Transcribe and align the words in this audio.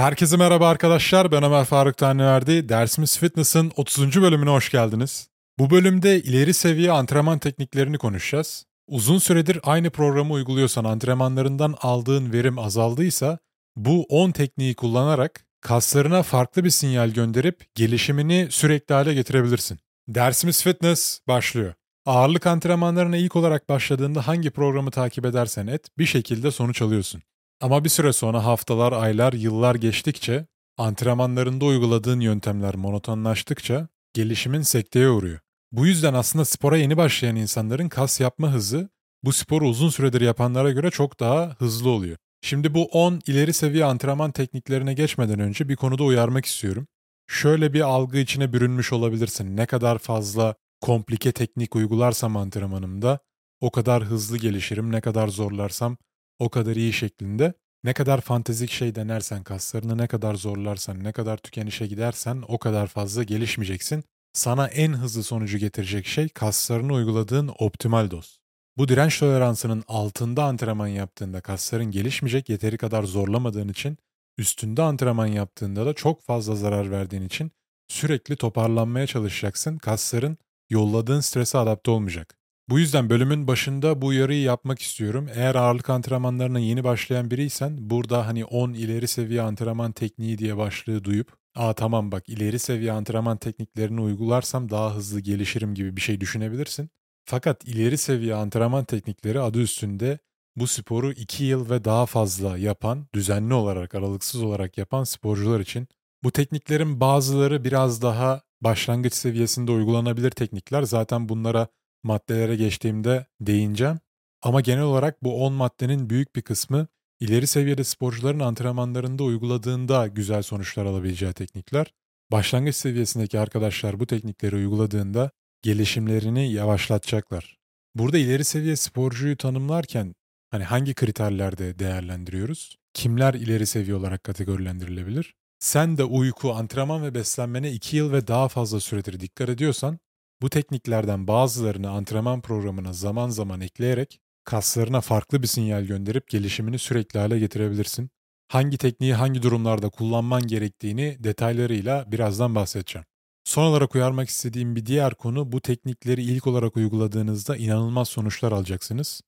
Herkese 0.00 0.36
merhaba 0.36 0.68
arkadaşlar. 0.68 1.32
Ben 1.32 1.42
Ömer 1.42 1.64
Faruk 1.64 1.96
Tanrıverdi. 1.96 2.68
Dersimiz 2.68 3.18
Fitness'ın 3.18 3.72
30. 3.76 4.22
bölümüne 4.22 4.50
hoş 4.50 4.70
geldiniz. 4.70 5.28
Bu 5.58 5.70
bölümde 5.70 6.22
ileri 6.22 6.54
seviye 6.54 6.92
antrenman 6.92 7.38
tekniklerini 7.38 7.98
konuşacağız. 7.98 8.64
Uzun 8.86 9.18
süredir 9.18 9.60
aynı 9.62 9.90
programı 9.90 10.32
uyguluyorsan 10.32 10.84
antrenmanlarından 10.84 11.74
aldığın 11.80 12.32
verim 12.32 12.58
azaldıysa 12.58 13.38
bu 13.76 14.06
10 14.08 14.30
tekniği 14.30 14.74
kullanarak 14.74 15.44
kaslarına 15.60 16.22
farklı 16.22 16.64
bir 16.64 16.70
sinyal 16.70 17.10
gönderip 17.10 17.74
gelişimini 17.74 18.48
sürekli 18.50 18.92
hale 18.94 19.14
getirebilirsin. 19.14 19.78
Dersimiz 20.08 20.62
Fitness 20.62 21.20
başlıyor. 21.28 21.74
Ağırlık 22.06 22.46
antrenmanlarına 22.46 23.16
ilk 23.16 23.36
olarak 23.36 23.68
başladığında 23.68 24.26
hangi 24.26 24.50
programı 24.50 24.90
takip 24.90 25.24
edersen 25.24 25.66
et 25.66 25.88
bir 25.98 26.06
şekilde 26.06 26.50
sonuç 26.50 26.82
alıyorsun. 26.82 27.22
Ama 27.60 27.84
bir 27.84 27.88
süre 27.88 28.12
sonra 28.12 28.44
haftalar, 28.44 28.92
aylar, 28.92 29.32
yıllar 29.32 29.74
geçtikçe 29.74 30.46
antrenmanlarında 30.78 31.64
uyguladığın 31.64 32.20
yöntemler 32.20 32.74
monotonlaştıkça 32.74 33.88
gelişimin 34.14 34.62
sekteye 34.62 35.08
uğruyor. 35.08 35.40
Bu 35.72 35.86
yüzden 35.86 36.14
aslında 36.14 36.44
spora 36.44 36.76
yeni 36.76 36.96
başlayan 36.96 37.36
insanların 37.36 37.88
kas 37.88 38.20
yapma 38.20 38.52
hızı 38.52 38.88
bu 39.22 39.32
sporu 39.32 39.68
uzun 39.68 39.88
süredir 39.88 40.20
yapanlara 40.20 40.70
göre 40.70 40.90
çok 40.90 41.20
daha 41.20 41.56
hızlı 41.58 41.90
oluyor. 41.90 42.16
Şimdi 42.42 42.74
bu 42.74 42.84
10 42.84 43.20
ileri 43.26 43.52
seviye 43.52 43.84
antrenman 43.84 44.32
tekniklerine 44.32 44.94
geçmeden 44.94 45.40
önce 45.40 45.68
bir 45.68 45.76
konuda 45.76 46.04
uyarmak 46.04 46.46
istiyorum. 46.46 46.86
Şöyle 47.26 47.72
bir 47.72 47.80
algı 47.80 48.18
içine 48.18 48.52
bürünmüş 48.52 48.92
olabilirsin. 48.92 49.56
Ne 49.56 49.66
kadar 49.66 49.98
fazla 49.98 50.54
komplike 50.80 51.32
teknik 51.32 51.76
uygularsam 51.76 52.36
antrenmanımda 52.36 53.18
o 53.60 53.70
kadar 53.70 54.04
hızlı 54.04 54.38
gelişirim, 54.38 54.92
ne 54.92 55.00
kadar 55.00 55.28
zorlarsam 55.28 55.96
o 56.40 56.48
kadar 56.48 56.76
iyi 56.76 56.92
şeklinde. 56.92 57.54
Ne 57.84 57.92
kadar 57.92 58.20
fantezik 58.20 58.70
şey 58.70 58.94
denersen, 58.94 59.42
kaslarını 59.42 59.98
ne 59.98 60.06
kadar 60.06 60.34
zorlarsan, 60.34 61.04
ne 61.04 61.12
kadar 61.12 61.36
tükenişe 61.36 61.86
gidersen 61.86 62.42
o 62.48 62.58
kadar 62.58 62.86
fazla 62.86 63.22
gelişmeyeceksin. 63.22 64.04
Sana 64.32 64.66
en 64.66 64.92
hızlı 64.92 65.22
sonucu 65.22 65.58
getirecek 65.58 66.06
şey 66.06 66.28
kaslarını 66.28 66.92
uyguladığın 66.92 67.50
optimal 67.58 68.10
doz. 68.10 68.40
Bu 68.76 68.88
direnç 68.88 69.18
toleransının 69.18 69.84
altında 69.88 70.44
antrenman 70.44 70.86
yaptığında 70.86 71.40
kasların 71.40 71.90
gelişmeyecek 71.90 72.48
yeteri 72.48 72.78
kadar 72.78 73.02
zorlamadığın 73.02 73.68
için, 73.68 73.98
üstünde 74.38 74.82
antrenman 74.82 75.26
yaptığında 75.26 75.86
da 75.86 75.94
çok 75.94 76.22
fazla 76.22 76.56
zarar 76.56 76.90
verdiğin 76.90 77.22
için 77.22 77.50
sürekli 77.88 78.36
toparlanmaya 78.36 79.06
çalışacaksın. 79.06 79.78
Kasların 79.78 80.38
yolladığın 80.70 81.20
strese 81.20 81.58
adapte 81.58 81.90
olmayacak. 81.90 82.39
Bu 82.70 82.78
yüzden 82.78 83.10
bölümün 83.10 83.46
başında 83.46 84.02
bu 84.02 84.06
uyarıyı 84.06 84.42
yapmak 84.42 84.82
istiyorum. 84.82 85.28
Eğer 85.34 85.54
ağırlık 85.54 85.90
antrenmanlarına 85.90 86.58
yeni 86.58 86.84
başlayan 86.84 87.30
biriysen 87.30 87.90
burada 87.90 88.26
hani 88.26 88.44
10 88.44 88.72
ileri 88.72 89.08
seviye 89.08 89.42
antrenman 89.42 89.92
tekniği 89.92 90.38
diye 90.38 90.56
başlığı 90.56 91.04
duyup 91.04 91.32
''Aa 91.54 91.72
tamam 91.72 92.12
bak 92.12 92.28
ileri 92.28 92.58
seviye 92.58 92.92
antrenman 92.92 93.36
tekniklerini 93.36 94.00
uygularsam 94.00 94.70
daha 94.70 94.94
hızlı 94.94 95.20
gelişirim'' 95.20 95.74
gibi 95.74 95.96
bir 95.96 96.00
şey 96.00 96.20
düşünebilirsin. 96.20 96.90
Fakat 97.24 97.64
ileri 97.64 97.98
seviye 97.98 98.34
antrenman 98.34 98.84
teknikleri 98.84 99.40
adı 99.40 99.60
üstünde 99.60 100.18
bu 100.56 100.66
sporu 100.66 101.12
2 101.12 101.44
yıl 101.44 101.70
ve 101.70 101.84
daha 101.84 102.06
fazla 102.06 102.58
yapan, 102.58 103.06
düzenli 103.14 103.54
olarak, 103.54 103.94
aralıksız 103.94 104.42
olarak 104.42 104.78
yapan 104.78 105.04
sporcular 105.04 105.60
için 105.60 105.88
bu 106.24 106.30
tekniklerin 106.30 107.00
bazıları 107.00 107.64
biraz 107.64 108.02
daha 108.02 108.42
başlangıç 108.60 109.14
seviyesinde 109.14 109.72
uygulanabilir 109.72 110.30
teknikler. 110.30 110.82
Zaten 110.82 111.28
bunlara 111.28 111.68
maddelere 112.02 112.56
geçtiğimde 112.56 113.26
değineceğim. 113.40 114.00
Ama 114.42 114.60
genel 114.60 114.82
olarak 114.82 115.24
bu 115.24 115.44
10 115.44 115.52
maddenin 115.52 116.10
büyük 116.10 116.36
bir 116.36 116.42
kısmı 116.42 116.86
ileri 117.20 117.46
seviyede 117.46 117.84
sporcuların 117.84 118.40
antrenmanlarında 118.40 119.22
uyguladığında 119.24 120.06
güzel 120.06 120.42
sonuçlar 120.42 120.86
alabileceği 120.86 121.32
teknikler. 121.32 121.94
Başlangıç 122.32 122.76
seviyesindeki 122.76 123.38
arkadaşlar 123.38 124.00
bu 124.00 124.06
teknikleri 124.06 124.56
uyguladığında 124.56 125.30
gelişimlerini 125.62 126.52
yavaşlatacaklar. 126.52 127.58
Burada 127.94 128.18
ileri 128.18 128.44
seviye 128.44 128.76
sporcuyu 128.76 129.36
tanımlarken 129.36 130.14
hani 130.50 130.64
hangi 130.64 130.94
kriterlerde 130.94 131.78
değerlendiriyoruz? 131.78 132.76
Kimler 132.94 133.34
ileri 133.34 133.66
seviye 133.66 133.94
olarak 133.94 134.24
kategorilendirilebilir? 134.24 135.34
Sen 135.58 135.98
de 135.98 136.04
uyku, 136.04 136.54
antrenman 136.54 137.02
ve 137.02 137.14
beslenmene 137.14 137.72
2 137.72 137.96
yıl 137.96 138.12
ve 138.12 138.26
daha 138.26 138.48
fazla 138.48 138.80
süredir 138.80 139.20
dikkat 139.20 139.48
ediyorsan 139.48 139.98
bu 140.42 140.50
tekniklerden 140.50 141.26
bazılarını 141.26 141.90
antrenman 141.90 142.40
programına 142.40 142.92
zaman 142.92 143.28
zaman 143.28 143.60
ekleyerek 143.60 144.20
kaslarına 144.44 145.00
farklı 145.00 145.42
bir 145.42 145.46
sinyal 145.46 145.84
gönderip 145.84 146.28
gelişimini 146.28 146.78
sürekli 146.78 147.18
hale 147.18 147.38
getirebilirsin. 147.38 148.10
Hangi 148.48 148.78
tekniği 148.78 149.14
hangi 149.14 149.42
durumlarda 149.42 149.88
kullanman 149.88 150.46
gerektiğini 150.46 151.16
detaylarıyla 151.20 152.12
birazdan 152.12 152.54
bahsedeceğim. 152.54 153.06
Son 153.44 153.64
olarak 153.64 153.94
uyarmak 153.94 154.28
istediğim 154.28 154.76
bir 154.76 154.86
diğer 154.86 155.14
konu 155.14 155.52
bu 155.52 155.60
teknikleri 155.60 156.22
ilk 156.22 156.46
olarak 156.46 156.76
uyguladığınızda 156.76 157.56
inanılmaz 157.56 158.08
sonuçlar 158.08 158.52
alacaksınız. 158.52 159.20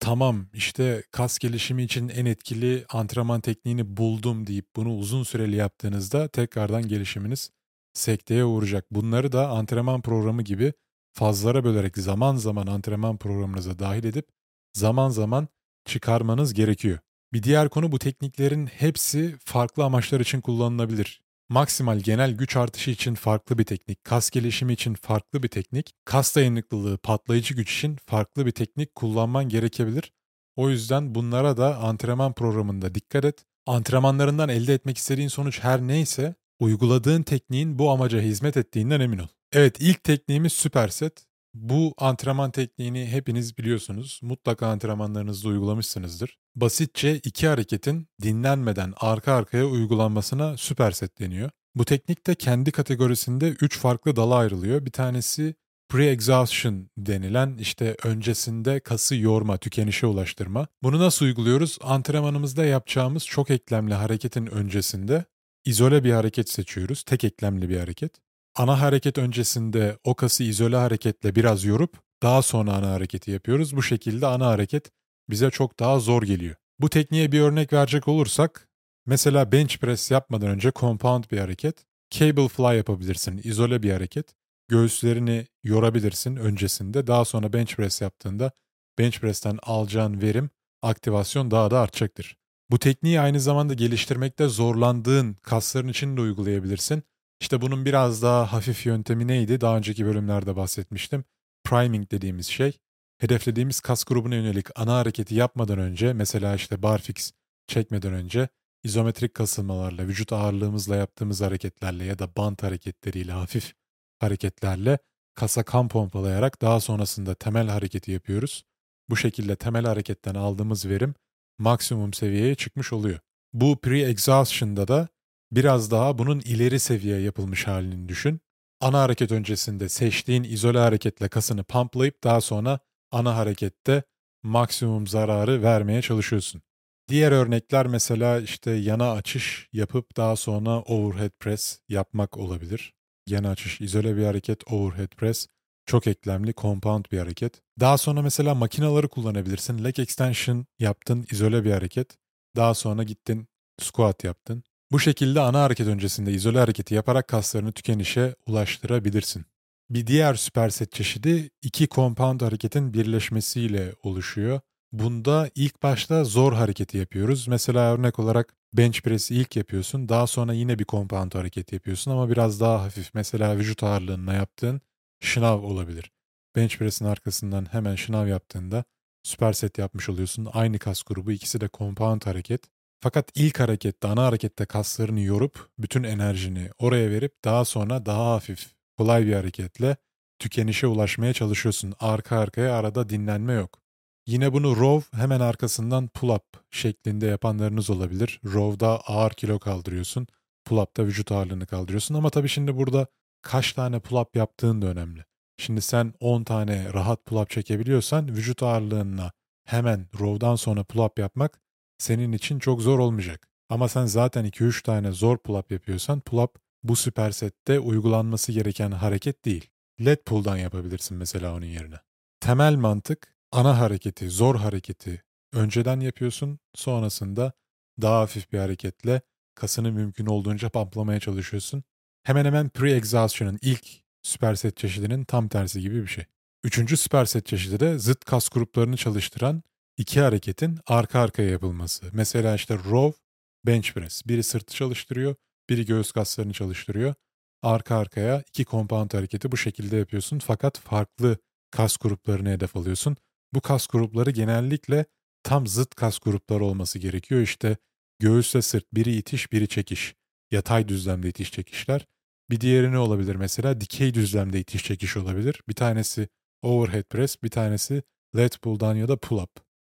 Tamam 0.00 0.46
işte 0.54 1.02
kas 1.12 1.38
gelişimi 1.38 1.82
için 1.82 2.08
en 2.08 2.26
etkili 2.26 2.84
antrenman 2.88 3.40
tekniğini 3.40 3.96
buldum 3.96 4.46
deyip 4.46 4.66
bunu 4.76 4.96
uzun 4.96 5.22
süreli 5.22 5.56
yaptığınızda 5.56 6.28
tekrardan 6.28 6.88
gelişiminiz 6.88 7.50
sekteye 7.94 8.44
uğrayacak. 8.44 8.86
Bunları 8.90 9.32
da 9.32 9.48
antrenman 9.48 10.02
programı 10.02 10.42
gibi 10.42 10.72
fazlara 11.12 11.64
bölerek 11.64 11.98
zaman 11.98 12.36
zaman 12.36 12.66
antrenman 12.66 13.16
programınıza 13.16 13.78
dahil 13.78 14.04
edip 14.04 14.28
zaman 14.72 15.08
zaman 15.08 15.48
çıkarmanız 15.84 16.54
gerekiyor. 16.54 16.98
Bir 17.32 17.42
diğer 17.42 17.68
konu 17.68 17.92
bu 17.92 17.98
tekniklerin 17.98 18.66
hepsi 18.66 19.36
farklı 19.44 19.84
amaçlar 19.84 20.20
için 20.20 20.40
kullanılabilir. 20.40 21.22
Maksimal 21.48 21.98
genel 21.98 22.32
güç 22.32 22.56
artışı 22.56 22.90
için 22.90 23.14
farklı 23.14 23.58
bir 23.58 23.64
teknik, 23.64 24.04
kas 24.04 24.30
gelişimi 24.30 24.72
için 24.72 24.94
farklı 24.94 25.42
bir 25.42 25.48
teknik, 25.48 25.92
kas 26.04 26.36
dayanıklılığı, 26.36 26.98
patlayıcı 26.98 27.54
güç 27.54 27.76
için 27.76 27.96
farklı 28.06 28.46
bir 28.46 28.50
teknik 28.50 28.94
kullanman 28.94 29.48
gerekebilir. 29.48 30.12
O 30.56 30.70
yüzden 30.70 31.14
bunlara 31.14 31.56
da 31.56 31.78
antrenman 31.78 32.32
programında 32.32 32.94
dikkat 32.94 33.24
et. 33.24 33.44
Antrenmanlarından 33.66 34.48
elde 34.48 34.74
etmek 34.74 34.98
istediğin 34.98 35.28
sonuç 35.28 35.60
her 35.60 35.80
neyse 35.80 36.34
uyguladığın 36.60 37.22
tekniğin 37.22 37.78
bu 37.78 37.90
amaca 37.90 38.20
hizmet 38.20 38.56
ettiğinden 38.56 39.00
emin 39.00 39.18
ol. 39.18 39.26
Evet 39.52 39.76
ilk 39.80 40.04
tekniğimiz 40.04 40.52
süperset. 40.52 41.24
Bu 41.54 41.94
antrenman 41.98 42.50
tekniğini 42.50 43.06
hepiniz 43.06 43.58
biliyorsunuz. 43.58 44.20
Mutlaka 44.22 44.66
antrenmanlarınızda 44.66 45.48
uygulamışsınızdır. 45.48 46.38
Basitçe 46.56 47.16
iki 47.16 47.48
hareketin 47.48 48.08
dinlenmeden 48.22 48.94
arka 48.96 49.32
arkaya 49.32 49.66
uygulanmasına 49.66 50.56
süperset 50.56 51.18
deniyor. 51.18 51.50
Bu 51.74 51.84
teknik 51.84 52.26
de 52.26 52.34
kendi 52.34 52.72
kategorisinde 52.72 53.48
3 53.48 53.78
farklı 53.78 54.16
dala 54.16 54.34
ayrılıyor. 54.34 54.86
Bir 54.86 54.90
tanesi 54.90 55.54
pre-exhaustion 55.90 56.84
denilen 56.98 57.58
işte 57.58 57.96
öncesinde 58.04 58.80
kası 58.80 59.16
yorma, 59.16 59.56
tükenişe 59.56 60.06
ulaştırma. 60.06 60.66
Bunu 60.82 60.98
nasıl 60.98 61.26
uyguluyoruz? 61.26 61.78
Antrenmanımızda 61.82 62.64
yapacağımız 62.64 63.26
çok 63.26 63.50
eklemli 63.50 63.94
hareketin 63.94 64.46
öncesinde 64.46 65.24
izole 65.64 66.04
bir 66.04 66.12
hareket 66.12 66.48
seçiyoruz. 66.48 67.02
Tek 67.02 67.24
eklemli 67.24 67.68
bir 67.68 67.80
hareket. 67.80 68.12
Ana 68.56 68.80
hareket 68.80 69.18
öncesinde 69.18 69.98
o 70.04 70.14
kası 70.14 70.44
izole 70.44 70.76
hareketle 70.76 71.34
biraz 71.34 71.64
yorup 71.64 71.98
daha 72.22 72.42
sonra 72.42 72.72
ana 72.72 72.90
hareketi 72.90 73.30
yapıyoruz. 73.30 73.76
Bu 73.76 73.82
şekilde 73.82 74.26
ana 74.26 74.46
hareket 74.46 74.90
bize 75.30 75.50
çok 75.50 75.80
daha 75.80 75.98
zor 75.98 76.22
geliyor. 76.22 76.56
Bu 76.80 76.88
tekniğe 76.88 77.32
bir 77.32 77.40
örnek 77.40 77.72
verecek 77.72 78.08
olursak 78.08 78.68
mesela 79.06 79.52
bench 79.52 79.78
press 79.78 80.10
yapmadan 80.10 80.48
önce 80.48 80.72
compound 80.76 81.24
bir 81.30 81.38
hareket, 81.38 81.84
cable 82.10 82.48
fly 82.48 82.76
yapabilirsin, 82.76 83.40
izole 83.44 83.82
bir 83.82 83.90
hareket. 83.92 84.34
Göğüslerini 84.68 85.46
yorabilirsin 85.64 86.36
öncesinde. 86.36 87.06
Daha 87.06 87.24
sonra 87.24 87.52
bench 87.52 87.76
press 87.76 88.00
yaptığında 88.00 88.52
bench 88.98 89.18
press'ten 89.18 89.58
alacağın 89.62 90.22
verim, 90.22 90.50
aktivasyon 90.82 91.50
daha 91.50 91.70
da 91.70 91.80
artacaktır. 91.80 92.39
Bu 92.70 92.78
tekniği 92.78 93.20
aynı 93.20 93.40
zamanda 93.40 93.74
geliştirmekte 93.74 94.48
zorlandığın 94.48 95.34
kasların 95.34 95.88
için 95.88 96.16
de 96.16 96.20
uygulayabilirsin. 96.20 97.02
İşte 97.40 97.60
bunun 97.60 97.84
biraz 97.84 98.22
daha 98.22 98.52
hafif 98.52 98.86
yöntemi 98.86 99.28
neydi? 99.28 99.60
Daha 99.60 99.76
önceki 99.76 100.06
bölümlerde 100.06 100.56
bahsetmiştim. 100.56 101.24
Priming 101.64 102.10
dediğimiz 102.10 102.46
şey. 102.46 102.78
Hedeflediğimiz 103.18 103.80
kas 103.80 104.04
grubuna 104.04 104.34
yönelik 104.34 104.66
ana 104.80 104.94
hareketi 104.94 105.34
yapmadan 105.34 105.78
önce 105.78 106.12
mesela 106.12 106.54
işte 106.54 106.82
barfix 106.82 107.32
çekmeden 107.66 108.12
önce 108.12 108.48
izometrik 108.84 109.34
kasılmalarla, 109.34 110.06
vücut 110.06 110.32
ağırlığımızla 110.32 110.96
yaptığımız 110.96 111.40
hareketlerle 111.40 112.04
ya 112.04 112.18
da 112.18 112.36
bant 112.36 112.62
hareketleriyle, 112.62 113.32
hafif 113.32 113.74
hareketlerle 114.18 114.98
kasa 115.34 115.62
kan 115.62 115.88
pompalayarak 115.88 116.62
daha 116.62 116.80
sonrasında 116.80 117.34
temel 117.34 117.68
hareketi 117.68 118.10
yapıyoruz. 118.10 118.64
Bu 119.10 119.16
şekilde 119.16 119.56
temel 119.56 119.84
hareketten 119.84 120.34
aldığımız 120.34 120.86
verim 120.86 121.14
maksimum 121.60 122.12
seviyeye 122.12 122.54
çıkmış 122.54 122.92
oluyor. 122.92 123.18
Bu 123.52 123.72
pre-exhaustion'da 123.72 124.88
da 124.88 125.08
biraz 125.52 125.90
daha 125.90 126.18
bunun 126.18 126.40
ileri 126.40 126.80
seviye 126.80 127.20
yapılmış 127.20 127.66
halini 127.66 128.08
düşün. 128.08 128.40
Ana 128.80 129.00
hareket 129.02 129.32
öncesinde 129.32 129.88
seçtiğin 129.88 130.44
izole 130.44 130.78
hareketle 130.78 131.28
kasını 131.28 131.64
pumplayıp 131.64 132.24
daha 132.24 132.40
sonra 132.40 132.78
ana 133.12 133.36
harekette 133.36 134.02
maksimum 134.42 135.06
zararı 135.06 135.62
vermeye 135.62 136.02
çalışıyorsun. 136.02 136.62
Diğer 137.08 137.32
örnekler 137.32 137.86
mesela 137.86 138.40
işte 138.40 138.70
yana 138.70 139.12
açış 139.12 139.68
yapıp 139.72 140.16
daha 140.16 140.36
sonra 140.36 140.80
overhead 140.80 141.30
press 141.40 141.80
yapmak 141.88 142.36
olabilir. 142.36 142.94
Yana 143.26 143.50
açış 143.50 143.80
izole 143.80 144.16
bir 144.16 144.24
hareket, 144.24 144.72
overhead 144.72 145.16
press 145.16 145.46
çok 145.86 146.06
eklemli, 146.06 146.54
compound 146.56 147.04
bir 147.12 147.18
hareket. 147.18 147.62
Daha 147.80 147.98
sonra 147.98 148.22
mesela 148.22 148.54
makinaları 148.54 149.08
kullanabilirsin. 149.08 149.84
Leg 149.84 149.98
extension 149.98 150.66
yaptın, 150.78 151.26
izole 151.30 151.64
bir 151.64 151.72
hareket. 151.72 152.18
Daha 152.56 152.74
sonra 152.74 153.02
gittin, 153.02 153.48
squat 153.78 154.24
yaptın. 154.24 154.62
Bu 154.92 155.00
şekilde 155.00 155.40
ana 155.40 155.62
hareket 155.62 155.86
öncesinde 155.86 156.32
izole 156.32 156.58
hareketi 156.58 156.94
yaparak 156.94 157.28
kaslarını 157.28 157.72
tükenişe 157.72 158.34
ulaştırabilirsin. 158.46 159.44
Bir 159.90 160.06
diğer 160.06 160.34
süperset 160.34 160.92
çeşidi 160.92 161.50
iki 161.62 161.88
compound 161.88 162.40
hareketin 162.40 162.94
birleşmesiyle 162.94 163.94
oluşuyor. 164.02 164.60
Bunda 164.92 165.50
ilk 165.54 165.82
başta 165.82 166.24
zor 166.24 166.52
hareketi 166.52 166.98
yapıyoruz. 166.98 167.48
Mesela 167.48 167.94
örnek 167.94 168.18
olarak 168.18 168.54
bench 168.72 169.00
press'i 169.00 169.34
ilk 169.34 169.56
yapıyorsun. 169.56 170.08
Daha 170.08 170.26
sonra 170.26 170.52
yine 170.52 170.78
bir 170.78 170.84
compound 170.84 171.34
hareket 171.34 171.72
yapıyorsun 171.72 172.10
ama 172.10 172.30
biraz 172.30 172.60
daha 172.60 172.82
hafif. 172.82 173.14
Mesela 173.14 173.56
vücut 173.56 173.82
ağırlığına 173.82 174.34
yaptığın 174.34 174.80
şınav 175.20 175.62
olabilir. 175.62 176.12
Bench 176.56 176.76
press'in 176.76 177.04
arkasından 177.04 177.72
hemen 177.72 177.94
şınav 177.94 178.26
yaptığında 178.26 178.84
süperset 179.22 179.78
yapmış 179.78 180.08
oluyorsun. 180.08 180.48
Aynı 180.52 180.78
kas 180.78 181.02
grubu 181.02 181.32
ikisi 181.32 181.60
de 181.60 181.68
compound 181.74 182.22
hareket. 182.22 182.62
Fakat 183.00 183.30
ilk 183.34 183.60
harekette, 183.60 184.08
ana 184.08 184.24
harekette 184.24 184.64
kaslarını 184.64 185.20
yorup 185.20 185.68
bütün 185.78 186.02
enerjini 186.02 186.70
oraya 186.78 187.10
verip 187.10 187.44
daha 187.44 187.64
sonra 187.64 188.06
daha 188.06 188.30
hafif, 188.30 188.74
kolay 188.98 189.26
bir 189.26 189.32
hareketle 189.32 189.96
tükenişe 190.38 190.86
ulaşmaya 190.86 191.32
çalışıyorsun. 191.32 191.94
Arka 192.00 192.38
arkaya 192.38 192.74
arada 192.74 193.08
dinlenme 193.08 193.52
yok. 193.52 193.78
Yine 194.26 194.52
bunu 194.52 194.76
row 194.76 195.18
hemen 195.18 195.40
arkasından 195.40 196.06
pull-up 196.06 196.42
şeklinde 196.70 197.26
yapanlarınız 197.26 197.90
olabilir. 197.90 198.40
Row'da 198.44 199.00
ağır 199.00 199.30
kilo 199.30 199.58
kaldırıyorsun. 199.58 200.26
Pull-up'ta 200.64 201.04
vücut 201.04 201.32
ağırlığını 201.32 201.66
kaldırıyorsun. 201.66 202.14
Ama 202.14 202.30
tabii 202.30 202.48
şimdi 202.48 202.76
burada 202.76 203.06
kaç 203.42 203.72
tane 203.72 203.96
pull-up 203.96 204.38
yaptığın 204.38 204.82
da 204.82 204.86
önemli. 204.86 205.24
Şimdi 205.58 205.80
sen 205.80 206.14
10 206.20 206.44
tane 206.44 206.92
rahat 206.92 207.26
pull-up 207.26 207.50
çekebiliyorsan 207.50 208.28
vücut 208.28 208.62
ağırlığına 208.62 209.32
hemen 209.64 210.06
row'dan 210.18 210.56
sonra 210.56 210.80
pull-up 210.80 211.20
yapmak 211.20 211.60
senin 211.98 212.32
için 212.32 212.58
çok 212.58 212.82
zor 212.82 212.98
olmayacak. 212.98 213.48
Ama 213.68 213.88
sen 213.88 214.06
zaten 214.06 214.44
2-3 214.44 214.82
tane 214.82 215.12
zor 215.12 215.36
pull-up 215.38 215.72
yapıyorsan 215.72 216.20
pull-up 216.20 216.50
bu 216.82 216.96
süpersette 216.96 217.80
uygulanması 217.80 218.52
gereken 218.52 218.90
hareket 218.90 219.44
değil. 219.44 219.70
Led 220.04 220.18
pull'dan 220.26 220.56
yapabilirsin 220.56 221.16
mesela 221.16 221.54
onun 221.54 221.66
yerine. 221.66 221.96
Temel 222.40 222.74
mantık 222.74 223.34
ana 223.52 223.78
hareketi, 223.78 224.30
zor 224.30 224.56
hareketi 224.56 225.22
önceden 225.52 226.00
yapıyorsun. 226.00 226.58
Sonrasında 226.74 227.52
daha 228.00 228.20
hafif 228.20 228.52
bir 228.52 228.58
hareketle 228.58 229.20
kasını 229.54 229.92
mümkün 229.92 230.26
olduğunca 230.26 230.68
pamplamaya 230.68 231.20
çalışıyorsun. 231.20 231.84
Hemen 232.22 232.44
hemen 232.44 232.68
pre-exhaustion'ın 232.68 233.58
ilk 233.62 233.86
süperset 234.22 234.76
çeşidinin 234.76 235.24
tam 235.24 235.48
tersi 235.48 235.80
gibi 235.80 236.02
bir 236.02 236.06
şey. 236.06 236.24
Üçüncü 236.64 236.96
süperset 236.96 237.46
çeşidi 237.46 237.80
de 237.80 237.98
zıt 237.98 238.24
kas 238.24 238.48
gruplarını 238.48 238.96
çalıştıran 238.96 239.62
iki 239.96 240.20
hareketin 240.20 240.78
arka 240.86 241.20
arkaya 241.20 241.50
yapılması. 241.50 242.06
Mesela 242.12 242.54
işte 242.54 242.78
row, 242.78 243.20
bench 243.66 243.92
press. 243.92 244.22
Biri 244.26 244.42
sırtı 244.42 244.74
çalıştırıyor, 244.74 245.34
biri 245.70 245.86
göğüs 245.86 246.12
kaslarını 246.12 246.52
çalıştırıyor. 246.52 247.14
Arka 247.62 247.96
arkaya 247.96 248.42
iki 248.48 248.64
compound 248.64 249.14
hareketi 249.14 249.52
bu 249.52 249.56
şekilde 249.56 249.96
yapıyorsun 249.96 250.38
fakat 250.38 250.78
farklı 250.78 251.38
kas 251.70 251.96
gruplarını 251.96 252.48
hedef 252.48 252.76
alıyorsun. 252.76 253.16
Bu 253.54 253.60
kas 253.60 253.86
grupları 253.86 254.30
genellikle 254.30 255.04
tam 255.42 255.66
zıt 255.66 255.94
kas 255.94 256.18
grupları 256.18 256.64
olması 256.64 256.98
gerekiyor. 256.98 257.40
İşte 257.40 257.76
göğüsle 258.18 258.62
sırt 258.62 258.94
biri 258.94 259.16
itiş 259.16 259.52
biri 259.52 259.68
çekiş. 259.68 260.14
Yatay 260.50 260.88
düzlemde 260.88 261.28
itiş 261.28 261.52
çekişler. 261.52 262.06
Bir 262.50 262.60
diğeri 262.60 262.92
ne 262.92 262.98
olabilir 262.98 263.34
mesela? 263.34 263.80
Dikey 263.80 264.14
düzlemde 264.14 264.60
itiş 264.60 264.84
çekiş 264.84 265.16
olabilir. 265.16 265.62
Bir 265.68 265.74
tanesi 265.74 266.28
overhead 266.62 267.02
press, 267.02 267.42
bir 267.42 267.50
tanesi 267.50 268.02
lat 268.36 268.62
pull 268.62 268.80
down 268.80 268.96
ya 268.96 269.08
da 269.08 269.16
pull 269.16 269.38
up. 269.38 269.50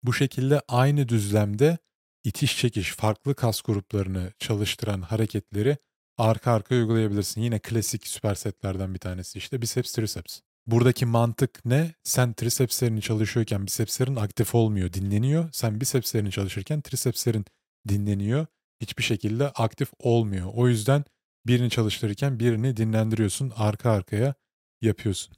Bu 0.02 0.12
şekilde 0.12 0.60
aynı 0.68 1.08
düzlemde 1.08 1.78
itiş 2.24 2.58
çekiş 2.58 2.92
farklı 2.92 3.34
kas 3.34 3.62
gruplarını 3.62 4.32
çalıştıran 4.38 5.02
hareketleri 5.02 5.76
arka 6.18 6.52
arka 6.52 6.74
uygulayabilirsin. 6.74 7.40
Yine 7.40 7.58
klasik 7.58 8.06
süpersetlerden 8.06 8.94
bir 8.94 8.98
tanesi 8.98 9.38
işte 9.38 9.62
biceps 9.62 9.92
triceps. 9.92 10.40
Buradaki 10.66 11.06
mantık 11.06 11.64
ne? 11.64 11.94
Sen 12.04 12.32
tricepslerini 12.32 13.02
çalışıyorken 13.02 13.66
bicepslerin 13.66 14.16
aktif 14.16 14.54
olmuyor, 14.54 14.92
dinleniyor. 14.92 15.48
Sen 15.52 15.80
bicepslerini 15.80 16.30
çalışırken 16.30 16.80
tricepslerin 16.80 17.44
dinleniyor. 17.88 18.46
Hiçbir 18.80 19.02
şekilde 19.02 19.48
aktif 19.48 19.90
olmuyor. 19.98 20.50
O 20.54 20.68
yüzden 20.68 21.04
birini 21.46 21.70
çalıştırırken 21.70 22.40
birini 22.40 22.76
dinlendiriyorsun, 22.76 23.52
arka 23.56 23.90
arkaya 23.90 24.34
yapıyorsun. 24.82 25.36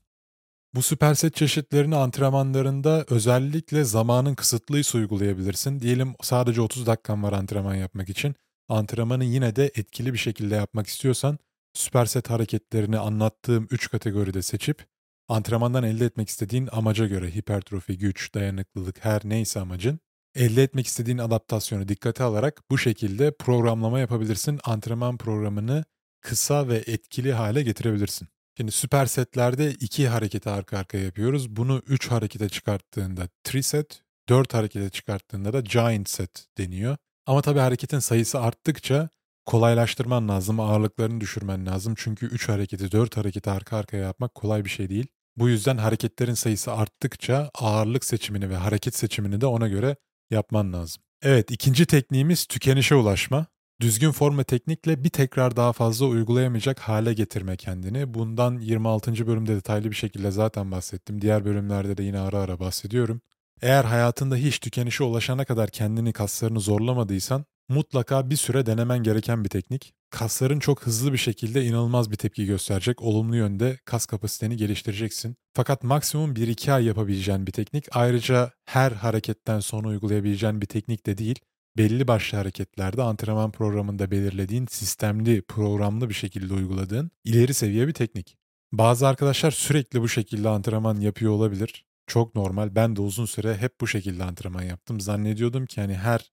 Bu 0.74 0.82
süperset 0.82 1.36
çeşitlerini 1.36 1.96
antrenmanlarında 1.96 3.04
özellikle 3.08 3.84
zamanın 3.84 4.34
kısıtlıysa 4.34 4.98
uygulayabilirsin. 4.98 5.80
Diyelim 5.80 6.14
sadece 6.22 6.60
30 6.60 6.86
dakikan 6.86 7.22
var 7.22 7.32
antrenman 7.32 7.74
yapmak 7.74 8.08
için. 8.08 8.34
Antrenmanı 8.68 9.24
yine 9.24 9.56
de 9.56 9.70
etkili 9.74 10.12
bir 10.12 10.18
şekilde 10.18 10.54
yapmak 10.54 10.86
istiyorsan 10.86 11.38
süperset 11.74 12.30
hareketlerini 12.30 12.98
anlattığım 12.98 13.68
3 13.70 13.90
kategoride 13.90 14.42
seçip 14.42 14.86
antrenmandan 15.28 15.84
elde 15.84 16.04
etmek 16.04 16.28
istediğin 16.28 16.68
amaca 16.72 17.06
göre 17.06 17.34
hipertrofi, 17.34 17.98
güç, 17.98 18.34
dayanıklılık 18.34 19.04
her 19.04 19.20
neyse 19.24 19.60
amacın 19.60 20.00
elde 20.34 20.62
etmek 20.62 20.86
istediğin 20.86 21.18
adaptasyonu 21.18 21.88
dikkate 21.88 22.24
alarak 22.24 22.62
bu 22.70 22.78
şekilde 22.78 23.32
programlama 23.36 24.00
yapabilirsin. 24.00 24.60
Antrenman 24.64 25.16
programını 25.16 25.84
kısa 26.20 26.68
ve 26.68 26.76
etkili 26.86 27.32
hale 27.32 27.62
getirebilirsin. 27.62 28.28
Şimdi 28.56 28.72
süper 28.72 29.06
setlerde 29.06 29.70
iki 29.70 30.08
hareketi 30.08 30.50
arka 30.50 30.78
arkaya 30.78 31.04
yapıyoruz. 31.04 31.56
Bunu 31.56 31.82
üç 31.86 32.10
harekete 32.10 32.48
çıkarttığında 32.48 33.28
triset, 33.44 34.02
dört 34.28 34.54
harekete 34.54 34.90
çıkarttığında 34.90 35.52
da 35.52 35.60
giant 35.60 36.08
set 36.08 36.46
deniyor. 36.58 36.96
Ama 37.26 37.42
tabii 37.42 37.58
hareketin 37.58 37.98
sayısı 37.98 38.40
arttıkça 38.40 39.08
kolaylaştırman 39.46 40.28
lazım, 40.28 40.60
ağırlıklarını 40.60 41.20
düşürmen 41.20 41.66
lazım. 41.66 41.94
Çünkü 41.96 42.26
3 42.26 42.48
hareketi, 42.48 42.92
4 42.92 43.16
hareketi 43.16 43.50
arka 43.50 43.76
arkaya 43.76 44.02
yapmak 44.02 44.34
kolay 44.34 44.64
bir 44.64 44.70
şey 44.70 44.88
değil. 44.88 45.06
Bu 45.36 45.48
yüzden 45.48 45.76
hareketlerin 45.76 46.34
sayısı 46.34 46.72
arttıkça 46.72 47.50
ağırlık 47.54 48.04
seçimini 48.04 48.50
ve 48.50 48.56
hareket 48.56 48.96
seçimini 48.96 49.40
de 49.40 49.46
ona 49.46 49.68
göre 49.68 49.96
yapman 50.32 50.72
lazım. 50.72 51.02
Evet, 51.22 51.50
ikinci 51.50 51.86
tekniğimiz 51.86 52.46
tükenişe 52.46 52.94
ulaşma. 52.94 53.46
Düzgün 53.80 54.10
form 54.10 54.38
ve 54.38 54.44
teknikle 54.44 55.04
bir 55.04 55.08
tekrar 55.08 55.56
daha 55.56 55.72
fazla 55.72 56.06
uygulayamayacak 56.06 56.80
hale 56.80 57.14
getirme 57.14 57.56
kendini. 57.56 58.14
Bundan 58.14 58.58
26. 58.58 59.26
bölümde 59.26 59.56
detaylı 59.56 59.90
bir 59.90 59.96
şekilde 59.96 60.30
zaten 60.30 60.70
bahsettim. 60.70 61.20
Diğer 61.20 61.44
bölümlerde 61.44 61.96
de 61.96 62.02
yine 62.02 62.18
ara 62.20 62.38
ara 62.38 62.60
bahsediyorum. 62.60 63.20
Eğer 63.62 63.84
hayatında 63.84 64.36
hiç 64.36 64.58
tükenişe 64.58 65.04
ulaşana 65.04 65.44
kadar 65.44 65.70
kendini 65.70 66.12
kaslarını 66.12 66.60
zorlamadıysan 66.60 67.44
mutlaka 67.72 68.30
bir 68.30 68.36
süre 68.36 68.66
denemen 68.66 69.02
gereken 69.02 69.44
bir 69.44 69.48
teknik. 69.48 69.94
Kasların 70.10 70.58
çok 70.58 70.86
hızlı 70.86 71.12
bir 71.12 71.18
şekilde 71.18 71.64
inanılmaz 71.64 72.10
bir 72.10 72.16
tepki 72.16 72.46
gösterecek, 72.46 73.02
olumlu 73.02 73.36
yönde 73.36 73.78
kas 73.84 74.06
kapasiteni 74.06 74.56
geliştireceksin. 74.56 75.36
Fakat 75.54 75.82
maksimum 75.82 76.34
1-2 76.34 76.72
ay 76.72 76.84
yapabileceğin 76.84 77.46
bir 77.46 77.52
teknik. 77.52 77.84
Ayrıca 77.92 78.50
her 78.64 78.92
hareketten 78.92 79.60
sonra 79.60 79.88
uygulayabileceğin 79.88 80.60
bir 80.60 80.66
teknik 80.66 81.06
de 81.06 81.18
değil. 81.18 81.38
Belli 81.76 82.08
başlı 82.08 82.38
hareketlerde 82.38 83.02
antrenman 83.02 83.52
programında 83.52 84.10
belirlediğin 84.10 84.66
sistemli, 84.66 85.42
programlı 85.42 86.08
bir 86.08 86.14
şekilde 86.14 86.54
uyguladığın 86.54 87.10
ileri 87.24 87.54
seviye 87.54 87.88
bir 87.88 87.92
teknik. 87.92 88.36
Bazı 88.72 89.08
arkadaşlar 89.08 89.50
sürekli 89.50 90.00
bu 90.00 90.08
şekilde 90.08 90.48
antrenman 90.48 91.00
yapıyor 91.00 91.32
olabilir. 91.32 91.86
Çok 92.06 92.34
normal. 92.34 92.74
Ben 92.74 92.96
de 92.96 93.00
uzun 93.00 93.26
süre 93.26 93.56
hep 93.56 93.80
bu 93.80 93.86
şekilde 93.86 94.24
antrenman 94.24 94.62
yaptım. 94.62 95.00
Zannediyordum 95.00 95.66
ki 95.66 95.80
hani 95.80 95.94
her 95.94 96.32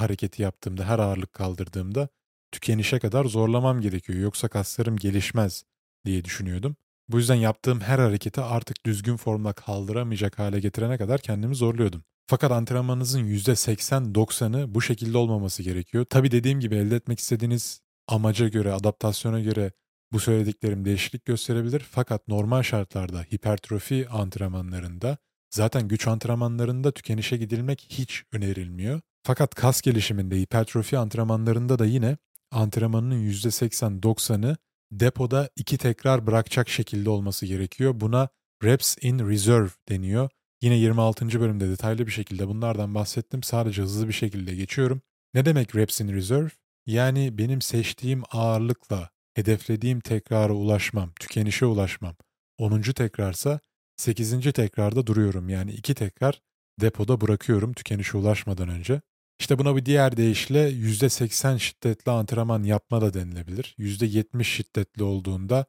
hareketi 0.00 0.42
yaptığımda, 0.42 0.84
her 0.84 0.98
ağırlık 0.98 1.32
kaldırdığımda 1.32 2.08
tükenişe 2.52 2.98
kadar 2.98 3.24
zorlamam 3.24 3.80
gerekiyor. 3.80 4.18
Yoksa 4.18 4.48
kaslarım 4.48 4.96
gelişmez 4.96 5.64
diye 6.04 6.24
düşünüyordum. 6.24 6.76
Bu 7.08 7.18
yüzden 7.18 7.34
yaptığım 7.34 7.80
her 7.80 7.98
hareketi 7.98 8.40
artık 8.40 8.86
düzgün 8.86 9.16
formla 9.16 9.52
kaldıramayacak 9.52 10.38
hale 10.38 10.60
getirene 10.60 10.98
kadar 10.98 11.20
kendimi 11.20 11.54
zorluyordum. 11.54 12.04
Fakat 12.26 12.52
antrenmanınızın 12.52 13.24
%80-90'ı 13.24 14.74
bu 14.74 14.82
şekilde 14.82 15.18
olmaması 15.18 15.62
gerekiyor. 15.62 16.04
Tabi 16.04 16.30
dediğim 16.30 16.60
gibi 16.60 16.76
elde 16.76 16.96
etmek 16.96 17.18
istediğiniz 17.18 17.80
amaca 18.08 18.48
göre, 18.48 18.72
adaptasyona 18.72 19.40
göre 19.40 19.72
bu 20.12 20.20
söylediklerim 20.20 20.84
değişiklik 20.84 21.24
gösterebilir. 21.24 21.80
Fakat 21.90 22.28
normal 22.28 22.62
şartlarda 22.62 23.22
hipertrofi 23.22 24.08
antrenmanlarında 24.08 25.18
zaten 25.50 25.88
güç 25.88 26.08
antrenmanlarında 26.08 26.92
tükenişe 26.92 27.36
gidilmek 27.36 27.86
hiç 27.90 28.24
önerilmiyor. 28.32 29.00
Fakat 29.22 29.54
kas 29.54 29.80
gelişiminde 29.80 30.40
hipertrofi 30.40 30.98
antrenmanlarında 30.98 31.78
da 31.78 31.86
yine 31.86 32.16
antrenmanının 32.50 33.30
%80-90'ı 33.30 34.56
depoda 34.92 35.50
iki 35.56 35.78
tekrar 35.78 36.26
bırakacak 36.26 36.68
şekilde 36.68 37.10
olması 37.10 37.46
gerekiyor. 37.46 38.00
Buna 38.00 38.28
reps 38.64 38.96
in 39.02 39.28
reserve 39.28 39.70
deniyor. 39.88 40.28
Yine 40.62 40.74
26. 40.74 41.40
bölümde 41.40 41.68
detaylı 41.68 42.06
bir 42.06 42.12
şekilde 42.12 42.48
bunlardan 42.48 42.94
bahsettim. 42.94 43.42
Sadece 43.42 43.82
hızlı 43.82 44.08
bir 44.08 44.12
şekilde 44.12 44.54
geçiyorum. 44.54 45.02
Ne 45.34 45.44
demek 45.44 45.76
reps 45.76 46.00
in 46.00 46.08
reserve? 46.08 46.50
Yani 46.86 47.38
benim 47.38 47.60
seçtiğim 47.60 48.22
ağırlıkla 48.30 49.10
hedeflediğim 49.34 50.00
tekrara 50.00 50.52
ulaşmam, 50.52 51.12
tükenişe 51.20 51.66
ulaşmam. 51.66 52.16
10. 52.58 52.80
tekrarsa 52.82 53.60
8. 53.96 54.52
tekrarda 54.52 55.06
duruyorum. 55.06 55.48
Yani 55.48 55.72
2 55.72 55.94
tekrar 55.94 56.42
depoda 56.80 57.20
bırakıyorum 57.20 57.72
tükenişe 57.72 58.16
ulaşmadan 58.18 58.68
önce. 58.68 59.00
İşte 59.40 59.58
buna 59.58 59.76
bir 59.76 59.86
diğer 59.86 60.16
deyişle 60.16 60.70
%80 60.70 61.58
şiddetli 61.58 62.12
antrenman 62.12 62.62
yapma 62.62 63.00
da 63.00 63.14
denilebilir. 63.14 63.74
%70 63.78 64.44
şiddetli 64.44 65.02
olduğunda 65.02 65.66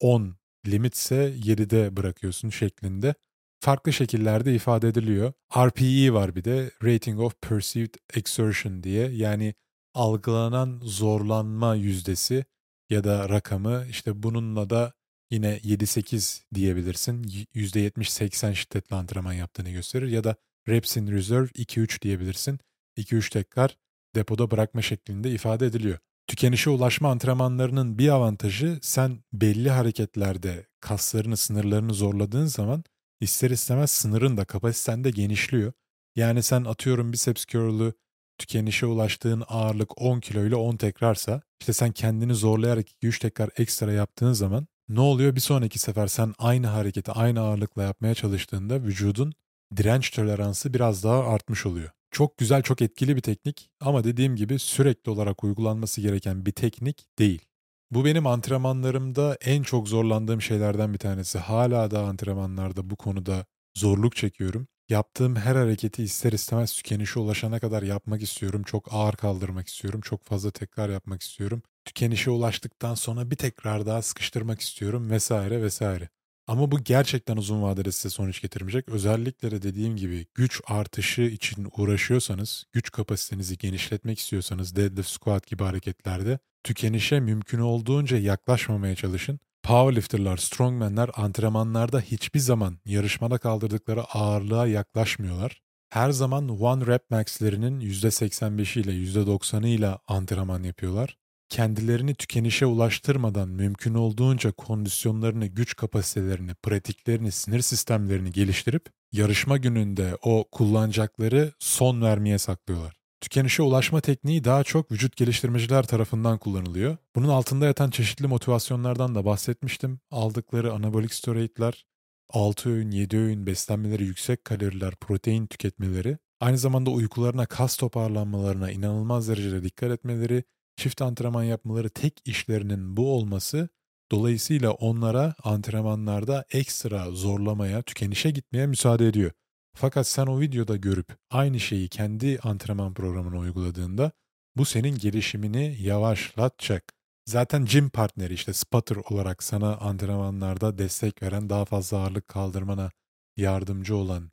10 0.00 0.36
limitse 0.66 1.34
7'de 1.36 1.96
bırakıyorsun 1.96 2.50
şeklinde. 2.50 3.14
Farklı 3.60 3.92
şekillerde 3.92 4.54
ifade 4.54 4.88
ediliyor. 4.88 5.32
RPE 5.56 6.12
var 6.12 6.36
bir 6.36 6.44
de 6.44 6.70
Rating 6.84 7.20
of 7.20 7.34
Perceived 7.42 7.94
Exertion 8.14 8.82
diye 8.82 9.10
yani 9.10 9.54
algılanan 9.94 10.80
zorlanma 10.84 11.74
yüzdesi 11.74 12.44
ya 12.90 13.04
da 13.04 13.28
rakamı 13.28 13.86
işte 13.90 14.22
bununla 14.22 14.70
da 14.70 14.92
yine 15.30 15.56
7-8 15.56 16.42
diyebilirsin. 16.54 17.22
%70-80 17.54 18.54
şiddetli 18.54 18.96
antrenman 18.96 19.32
yaptığını 19.32 19.70
gösterir 19.70 20.08
ya 20.08 20.24
da 20.24 20.36
reps 20.68 20.96
in 20.96 21.06
reserve 21.06 21.46
2-3 21.46 22.02
diyebilirsin. 22.02 22.58
2-3 22.96 23.32
tekrar 23.32 23.76
depoda 24.14 24.50
bırakma 24.50 24.82
şeklinde 24.82 25.30
ifade 25.30 25.66
ediliyor. 25.66 25.98
Tükenişe 26.26 26.70
ulaşma 26.70 27.10
antrenmanlarının 27.10 27.98
bir 27.98 28.08
avantajı 28.08 28.78
sen 28.82 29.24
belli 29.32 29.70
hareketlerde 29.70 30.66
kaslarını, 30.80 31.36
sınırlarını 31.36 31.94
zorladığın 31.94 32.46
zaman 32.46 32.84
ister 33.20 33.50
istemez 33.50 33.90
sınırın 33.90 34.36
da 34.36 34.44
kapasiten 34.44 35.04
de 35.04 35.10
genişliyor. 35.10 35.72
Yani 36.16 36.42
sen 36.42 36.64
atıyorum 36.64 37.12
biceps 37.12 37.46
curl'ü 37.46 37.92
tükenişe 38.38 38.86
ulaştığın 38.86 39.44
ağırlık 39.48 40.02
10 40.02 40.20
kilo 40.20 40.46
ile 40.46 40.56
10 40.56 40.76
tekrarsa 40.76 41.42
işte 41.60 41.72
sen 41.72 41.92
kendini 41.92 42.34
zorlayarak 42.34 42.86
2-3 43.02 43.20
tekrar 43.20 43.50
ekstra 43.56 43.92
yaptığın 43.92 44.32
zaman 44.32 44.66
ne 44.88 45.00
oluyor? 45.00 45.34
Bir 45.34 45.40
sonraki 45.40 45.78
sefer 45.78 46.06
sen 46.06 46.34
aynı 46.38 46.66
hareketi 46.66 47.12
aynı 47.12 47.40
ağırlıkla 47.40 47.82
yapmaya 47.82 48.14
çalıştığında 48.14 48.82
vücudun 48.82 49.32
direnç 49.76 50.10
toleransı 50.10 50.74
biraz 50.74 51.04
daha 51.04 51.24
artmış 51.28 51.66
oluyor. 51.66 51.90
Çok 52.10 52.38
güzel, 52.38 52.62
çok 52.62 52.82
etkili 52.82 53.16
bir 53.16 53.20
teknik 53.20 53.70
ama 53.80 54.04
dediğim 54.04 54.36
gibi 54.36 54.58
sürekli 54.58 55.10
olarak 55.10 55.44
uygulanması 55.44 56.00
gereken 56.00 56.46
bir 56.46 56.52
teknik 56.52 57.06
değil. 57.18 57.42
Bu 57.90 58.04
benim 58.04 58.26
antrenmanlarımda 58.26 59.38
en 59.40 59.62
çok 59.62 59.88
zorlandığım 59.88 60.42
şeylerden 60.42 60.92
bir 60.92 60.98
tanesi. 60.98 61.38
Hala 61.38 61.90
da 61.90 62.02
antrenmanlarda 62.02 62.90
bu 62.90 62.96
konuda 62.96 63.46
zorluk 63.76 64.16
çekiyorum. 64.16 64.68
Yaptığım 64.88 65.36
her 65.36 65.56
hareketi 65.56 66.02
ister 66.02 66.32
istemez 66.32 66.72
tükenişe 66.72 67.20
ulaşana 67.20 67.60
kadar 67.60 67.82
yapmak 67.82 68.22
istiyorum. 68.22 68.62
Çok 68.62 68.94
ağır 68.94 69.12
kaldırmak 69.14 69.68
istiyorum. 69.68 70.00
Çok 70.00 70.24
fazla 70.24 70.50
tekrar 70.50 70.88
yapmak 70.90 71.22
istiyorum. 71.22 71.62
Tükenişe 71.88 72.30
ulaştıktan 72.30 72.94
sonra 72.94 73.30
bir 73.30 73.36
tekrar 73.36 73.86
daha 73.86 74.02
sıkıştırmak 74.02 74.60
istiyorum 74.60 75.10
vesaire 75.10 75.62
vesaire. 75.62 76.08
Ama 76.46 76.70
bu 76.70 76.84
gerçekten 76.84 77.36
uzun 77.36 77.62
vadede 77.62 77.92
size 77.92 78.10
sonuç 78.10 78.42
getirmeyecek. 78.42 78.88
Özellikle 78.88 79.50
de 79.50 79.62
dediğim 79.62 79.96
gibi 79.96 80.26
güç 80.34 80.60
artışı 80.66 81.22
için 81.22 81.68
uğraşıyorsanız, 81.76 82.64
güç 82.72 82.90
kapasitenizi 82.90 83.58
genişletmek 83.58 84.18
istiyorsanız 84.18 84.76
deadlift 84.76 85.08
squat 85.08 85.46
gibi 85.46 85.64
hareketlerde 85.64 86.38
tükenişe 86.64 87.20
mümkün 87.20 87.58
olduğunca 87.58 88.18
yaklaşmamaya 88.18 88.94
çalışın. 88.94 89.40
Powerlifterlar, 89.62 90.36
strongmanlar 90.36 91.10
antrenmanlarda 91.14 92.00
hiçbir 92.00 92.40
zaman 92.40 92.78
yarışmada 92.84 93.38
kaldırdıkları 93.38 94.04
ağırlığa 94.04 94.66
yaklaşmıyorlar. 94.66 95.62
Her 95.90 96.10
zaman 96.10 96.48
one 96.48 96.86
rep 96.86 97.10
max'lerinin 97.10 97.80
%85'i 97.80 98.82
ile 98.82 98.92
%90'ı 98.92 99.68
ile 99.68 99.98
antrenman 100.08 100.62
yapıyorlar 100.62 101.16
kendilerini 101.48 102.14
tükenişe 102.14 102.66
ulaştırmadan 102.66 103.48
mümkün 103.48 103.94
olduğunca 103.94 104.52
kondisyonlarını, 104.52 105.46
güç 105.46 105.76
kapasitelerini, 105.76 106.54
pratiklerini, 106.54 107.32
sinir 107.32 107.60
sistemlerini 107.60 108.32
geliştirip 108.32 108.86
yarışma 109.12 109.56
gününde 109.56 110.16
o 110.22 110.44
kullanacakları 110.52 111.52
son 111.58 112.02
vermeye 112.02 112.38
saklıyorlar. 112.38 112.98
Tükenişe 113.20 113.62
ulaşma 113.62 114.00
tekniği 114.00 114.44
daha 114.44 114.64
çok 114.64 114.92
vücut 114.92 115.16
geliştirmeciler 115.16 115.86
tarafından 115.86 116.38
kullanılıyor. 116.38 116.96
Bunun 117.16 117.28
altında 117.28 117.66
yatan 117.66 117.90
çeşitli 117.90 118.26
motivasyonlardan 118.26 119.14
da 119.14 119.24
bahsetmiştim. 119.24 120.00
Aldıkları 120.10 120.72
anabolik 120.72 121.14
steroidler, 121.14 121.84
6 122.30 122.70
öğün, 122.70 122.90
7 122.90 123.18
öğün 123.18 123.46
beslenmeleri, 123.46 124.04
yüksek 124.04 124.44
kaloriler, 124.44 124.94
protein 125.00 125.46
tüketmeleri, 125.46 126.18
aynı 126.40 126.58
zamanda 126.58 126.90
uykularına, 126.90 127.46
kas 127.46 127.76
toparlanmalarına 127.76 128.70
inanılmaz 128.70 129.28
derecede 129.28 129.62
dikkat 129.64 129.90
etmeleri 129.90 130.44
çift 130.78 131.02
antrenman 131.02 131.42
yapmaları 131.44 131.90
tek 131.90 132.20
işlerinin 132.24 132.96
bu 132.96 133.14
olması 133.14 133.68
dolayısıyla 134.12 134.70
onlara 134.70 135.34
antrenmanlarda 135.44 136.44
ekstra 136.50 137.10
zorlamaya, 137.10 137.82
tükenişe 137.82 138.30
gitmeye 138.30 138.66
müsaade 138.66 139.06
ediyor. 139.06 139.32
Fakat 139.74 140.06
sen 140.06 140.26
o 140.26 140.40
videoda 140.40 140.76
görüp 140.76 141.16
aynı 141.30 141.60
şeyi 141.60 141.88
kendi 141.88 142.38
antrenman 142.42 142.94
programına 142.94 143.38
uyguladığında 143.38 144.12
bu 144.56 144.64
senin 144.64 144.98
gelişimini 144.98 145.76
yavaşlatacak. 145.80 146.92
Zaten 147.26 147.64
gym 147.64 147.90
partneri 147.90 148.34
işte 148.34 148.52
spotter 148.52 148.96
olarak 148.96 149.42
sana 149.42 149.76
antrenmanlarda 149.76 150.78
destek 150.78 151.22
veren, 151.22 151.50
daha 151.50 151.64
fazla 151.64 151.98
ağırlık 151.98 152.28
kaldırmana 152.28 152.90
yardımcı 153.36 153.96
olan 153.96 154.30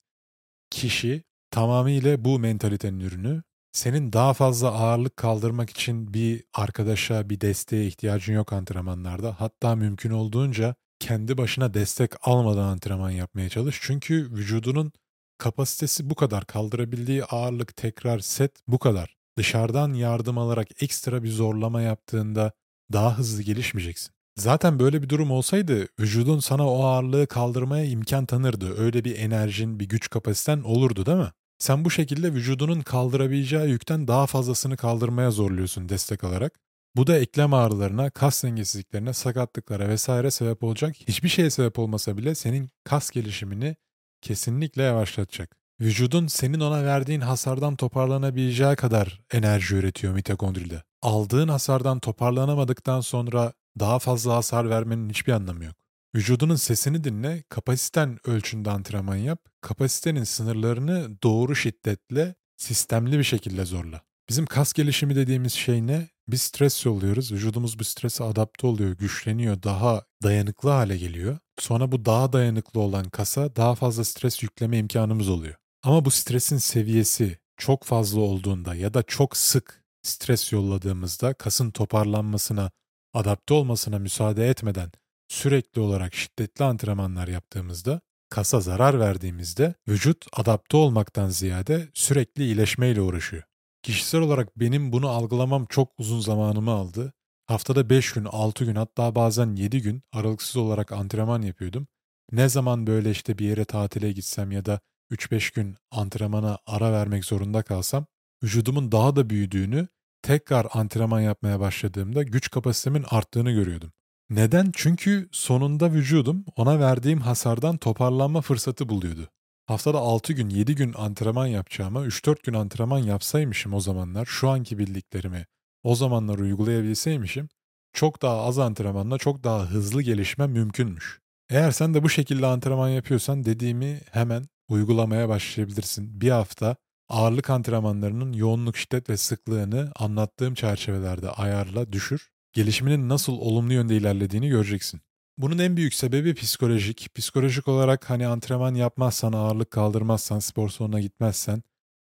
kişi 0.69 1.23
tamamıyla 1.51 2.25
bu 2.25 2.39
mentalitenin 2.39 2.99
ürünü 2.99 3.43
senin 3.75 4.13
daha 4.13 4.33
fazla 4.33 4.71
ağırlık 4.71 5.17
kaldırmak 5.17 5.69
için 5.69 6.13
bir 6.13 6.43
arkadaşa, 6.53 7.29
bir 7.29 7.41
desteğe 7.41 7.87
ihtiyacın 7.87 8.33
yok 8.33 8.53
antrenmanlarda. 8.53 9.35
Hatta 9.39 9.75
mümkün 9.75 10.11
olduğunca 10.11 10.75
kendi 10.99 11.37
başına 11.37 11.73
destek 11.73 12.11
almadan 12.21 12.63
antrenman 12.63 13.11
yapmaya 13.11 13.49
çalış. 13.49 13.79
Çünkü 13.81 14.31
vücudunun 14.31 14.91
kapasitesi 15.37 16.09
bu 16.09 16.15
kadar. 16.15 16.45
Kaldırabildiği 16.45 17.25
ağırlık, 17.25 17.75
tekrar, 17.77 18.19
set 18.19 18.51
bu 18.67 18.79
kadar. 18.79 19.15
Dışarıdan 19.37 19.93
yardım 19.93 20.37
alarak 20.37 20.83
ekstra 20.83 21.23
bir 21.23 21.31
zorlama 21.31 21.81
yaptığında 21.81 22.51
daha 22.93 23.17
hızlı 23.17 23.43
gelişmeyeceksin. 23.43 24.11
Zaten 24.37 24.79
böyle 24.79 25.01
bir 25.01 25.09
durum 25.09 25.31
olsaydı 25.31 25.87
vücudun 25.99 26.39
sana 26.39 26.69
o 26.69 26.83
ağırlığı 26.83 27.27
kaldırmaya 27.27 27.85
imkan 27.85 28.25
tanırdı. 28.25 28.77
Öyle 28.77 29.03
bir 29.03 29.17
enerjin, 29.17 29.79
bir 29.79 29.89
güç 29.89 30.09
kapasiten 30.09 30.61
olurdu 30.61 31.05
değil 31.05 31.17
mi? 31.17 31.31
Sen 31.59 31.85
bu 31.85 31.91
şekilde 31.91 32.33
vücudunun 32.33 32.81
kaldırabileceği 32.81 33.69
yükten 33.69 34.07
daha 34.07 34.25
fazlasını 34.27 34.77
kaldırmaya 34.77 35.31
zorluyorsun 35.31 35.89
destek 35.89 36.23
alarak. 36.23 36.59
Bu 36.95 37.07
da 37.07 37.17
eklem 37.19 37.53
ağrılarına, 37.53 38.09
kas 38.09 38.43
dengesizliklerine, 38.43 39.13
sakatlıklara 39.13 39.89
vesaire 39.89 40.31
sebep 40.31 40.63
olacak. 40.63 40.95
Hiçbir 41.07 41.29
şeye 41.29 41.49
sebep 41.49 41.79
olmasa 41.79 42.17
bile 42.17 42.35
senin 42.35 42.69
kas 42.83 43.09
gelişimini 43.09 43.75
kesinlikle 44.21 44.83
yavaşlatacak. 44.83 45.57
Vücudun 45.81 46.27
senin 46.27 46.59
ona 46.59 46.83
verdiğin 46.83 47.21
hasardan 47.21 47.75
toparlanabileceği 47.75 48.75
kadar 48.75 49.21
enerji 49.31 49.75
üretiyor 49.75 50.13
mitokondride. 50.13 50.83
Aldığın 51.01 51.47
hasardan 51.47 51.99
toparlanamadıktan 51.99 53.01
sonra 53.01 53.53
daha 53.79 53.99
fazla 53.99 54.35
hasar 54.35 54.69
vermenin 54.69 55.09
hiçbir 55.09 55.33
anlamı 55.33 55.63
yok. 55.63 55.84
Vücudunun 56.15 56.55
sesini 56.55 57.03
dinle, 57.03 57.43
kapasiten 57.49 58.17
ölçünde 58.25 58.71
antrenman 58.71 59.15
yap, 59.15 59.39
kapasitenin 59.61 60.23
sınırlarını 60.23 61.21
doğru 61.23 61.55
şiddetle, 61.55 62.35
sistemli 62.57 63.19
bir 63.19 63.23
şekilde 63.23 63.65
zorla. 63.65 64.01
Bizim 64.29 64.45
kas 64.45 64.73
gelişimi 64.73 65.15
dediğimiz 65.15 65.53
şey 65.53 65.87
ne? 65.87 66.09
Biz 66.27 66.41
stres 66.41 66.85
yolluyoruz, 66.85 67.31
vücudumuz 67.31 67.79
bu 67.79 67.83
strese 67.83 68.23
adapte 68.23 68.67
oluyor, 68.67 68.91
güçleniyor, 68.91 69.63
daha 69.63 70.05
dayanıklı 70.23 70.69
hale 70.69 70.97
geliyor. 70.97 71.37
Sonra 71.59 71.91
bu 71.91 72.05
daha 72.05 72.33
dayanıklı 72.33 72.79
olan 72.79 73.09
kasa 73.09 73.55
daha 73.55 73.75
fazla 73.75 74.03
stres 74.03 74.43
yükleme 74.43 74.77
imkanımız 74.77 75.29
oluyor. 75.29 75.55
Ama 75.83 76.05
bu 76.05 76.11
stresin 76.11 76.57
seviyesi 76.57 77.37
çok 77.57 77.83
fazla 77.83 78.19
olduğunda 78.19 78.75
ya 78.75 78.93
da 78.93 79.03
çok 79.03 79.37
sık 79.37 79.83
stres 80.03 80.51
yolladığımızda 80.51 81.33
kasın 81.33 81.71
toparlanmasına, 81.71 82.71
adapte 83.13 83.53
olmasına 83.53 83.99
müsaade 83.99 84.49
etmeden 84.49 84.91
sürekli 85.27 85.81
olarak 85.81 86.15
şiddetli 86.15 86.65
antrenmanlar 86.65 87.27
yaptığımızda, 87.27 88.01
kasa 88.29 88.59
zarar 88.59 88.99
verdiğimizde 88.99 89.73
vücut 89.87 90.25
adapte 90.33 90.77
olmaktan 90.77 91.29
ziyade 91.29 91.89
sürekli 91.93 92.43
iyileşmeyle 92.43 93.01
uğraşıyor. 93.01 93.43
Kişisel 93.83 94.21
olarak 94.21 94.59
benim 94.59 94.91
bunu 94.91 95.09
algılamam 95.09 95.65
çok 95.65 95.91
uzun 95.97 96.19
zamanımı 96.19 96.71
aldı. 96.71 97.13
Haftada 97.47 97.89
5 97.89 98.13
gün, 98.13 98.25
6 98.25 98.65
gün 98.65 98.75
hatta 98.75 99.15
bazen 99.15 99.55
7 99.55 99.81
gün 99.81 100.03
aralıksız 100.11 100.55
olarak 100.55 100.91
antrenman 100.91 101.41
yapıyordum. 101.41 101.87
Ne 102.31 102.49
zaman 102.49 102.87
böyle 102.87 103.11
işte 103.11 103.37
bir 103.37 103.45
yere 103.45 103.65
tatile 103.65 104.11
gitsem 104.11 104.51
ya 104.51 104.65
da 104.65 104.79
3-5 105.11 105.53
gün 105.55 105.75
antrenmana 105.91 106.59
ara 106.65 106.91
vermek 106.91 107.25
zorunda 107.25 107.61
kalsam 107.63 108.05
vücudumun 108.43 108.91
daha 108.91 109.15
da 109.15 109.29
büyüdüğünü, 109.29 109.87
tekrar 110.21 110.67
antrenman 110.73 111.19
yapmaya 111.21 111.59
başladığımda 111.59 112.23
güç 112.23 112.51
kapasitemin 112.51 113.05
arttığını 113.09 113.51
görüyordum. 113.51 113.91
Neden? 114.29 114.71
Çünkü 114.75 115.29
sonunda 115.31 115.91
vücudum 115.93 116.45
ona 116.55 116.79
verdiğim 116.79 117.19
hasardan 117.21 117.77
toparlanma 117.77 118.41
fırsatı 118.41 118.89
buluyordu. 118.89 119.29
haftada 119.65 119.97
6 119.97 120.33
gün 120.33 120.49
7 120.49 120.75
gün 120.75 120.93
antrenman 120.93 121.47
yapacağıma 121.47 122.05
3-4 122.05 122.43
gün 122.43 122.53
antrenman 122.53 122.99
yapsaymışım 122.99 123.73
o 123.73 123.79
zamanlar 123.79 124.25
şu 124.25 124.49
anki 124.49 124.77
bildiklerimi 124.77 125.45
o 125.83 125.95
zamanlar 125.95 126.39
uygulayabilseymişim 126.39 127.49
çok 127.93 128.21
daha 128.21 128.41
az 128.41 128.59
antrenmanla 128.59 129.17
çok 129.17 129.43
daha 129.43 129.65
hızlı 129.65 130.01
gelişmem 130.01 130.51
mümkünmüş. 130.51 131.19
Eğer 131.49 131.71
sen 131.71 131.93
de 131.93 132.03
bu 132.03 132.09
şekilde 132.09 132.45
antrenman 132.45 132.89
yapıyorsan 132.89 133.45
dediğimi 133.45 134.01
hemen 134.11 134.45
uygulamaya 134.67 135.29
başlayabilirsin. 135.29 136.21
Bir 136.21 136.31
hafta 136.31 136.75
ağırlık 137.09 137.49
antrenmanlarının 137.49 138.33
yoğunluk, 138.33 138.77
şiddet 138.77 139.09
ve 139.09 139.17
sıklığını 139.17 139.91
anlattığım 139.95 140.53
çerçevelerde 140.53 141.29
ayarla, 141.29 141.91
düşür. 141.93 142.34
Gelişiminin 142.55 143.09
nasıl 143.09 143.33
olumlu 143.33 143.73
yönde 143.73 143.97
ilerlediğini 143.97 144.49
göreceksin. 144.49 145.01
Bunun 145.37 145.57
en 145.57 145.77
büyük 145.77 145.93
sebebi 145.93 146.33
psikolojik. 146.33 147.09
Psikolojik 147.15 147.67
olarak 147.67 148.09
hani 148.09 148.27
antrenman 148.27 148.75
yapmazsan, 148.75 149.33
ağırlık 149.33 149.71
kaldırmazsan, 149.71 150.39
spor 150.39 150.69
salonuna 150.69 150.99
gitmezsen 150.99 151.63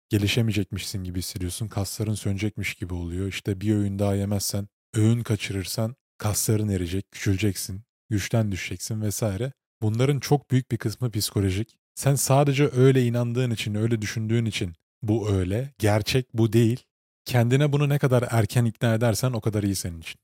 gelişemeyecekmişsin 0.09 1.03
gibi 1.03 1.19
hissediyorsun. 1.19 1.67
Kasların 1.67 2.13
sönecekmiş 2.13 2.73
gibi 2.73 2.93
oluyor. 2.93 3.27
İşte 3.27 3.61
bir 3.61 3.75
öğün 3.75 3.99
daha 3.99 4.15
yemezsen, 4.15 4.67
öğün 4.93 5.23
kaçırırsan 5.23 5.95
kasların 6.17 6.69
erecek, 6.69 7.11
küçüleceksin, 7.11 7.81
güçten 8.09 8.51
düşeceksin 8.51 9.01
vesaire. 9.01 9.53
Bunların 9.81 10.19
çok 10.19 10.51
büyük 10.51 10.71
bir 10.71 10.77
kısmı 10.77 11.11
psikolojik. 11.11 11.77
Sen 11.95 12.15
sadece 12.15 12.69
öyle 12.71 13.05
inandığın 13.05 13.51
için, 13.51 13.75
öyle 13.75 14.01
düşündüğün 14.01 14.45
için 14.45 14.73
bu 15.01 15.29
öyle. 15.29 15.73
Gerçek 15.79 16.33
bu 16.33 16.53
değil. 16.53 16.83
Kendine 17.25 17.73
bunu 17.73 17.89
ne 17.89 17.99
kadar 17.99 18.27
erken 18.31 18.65
ikna 18.65 18.93
edersen 18.93 19.31
o 19.31 19.41
kadar 19.41 19.63
iyi 19.63 19.75
senin 19.75 20.01
için. 20.01 20.21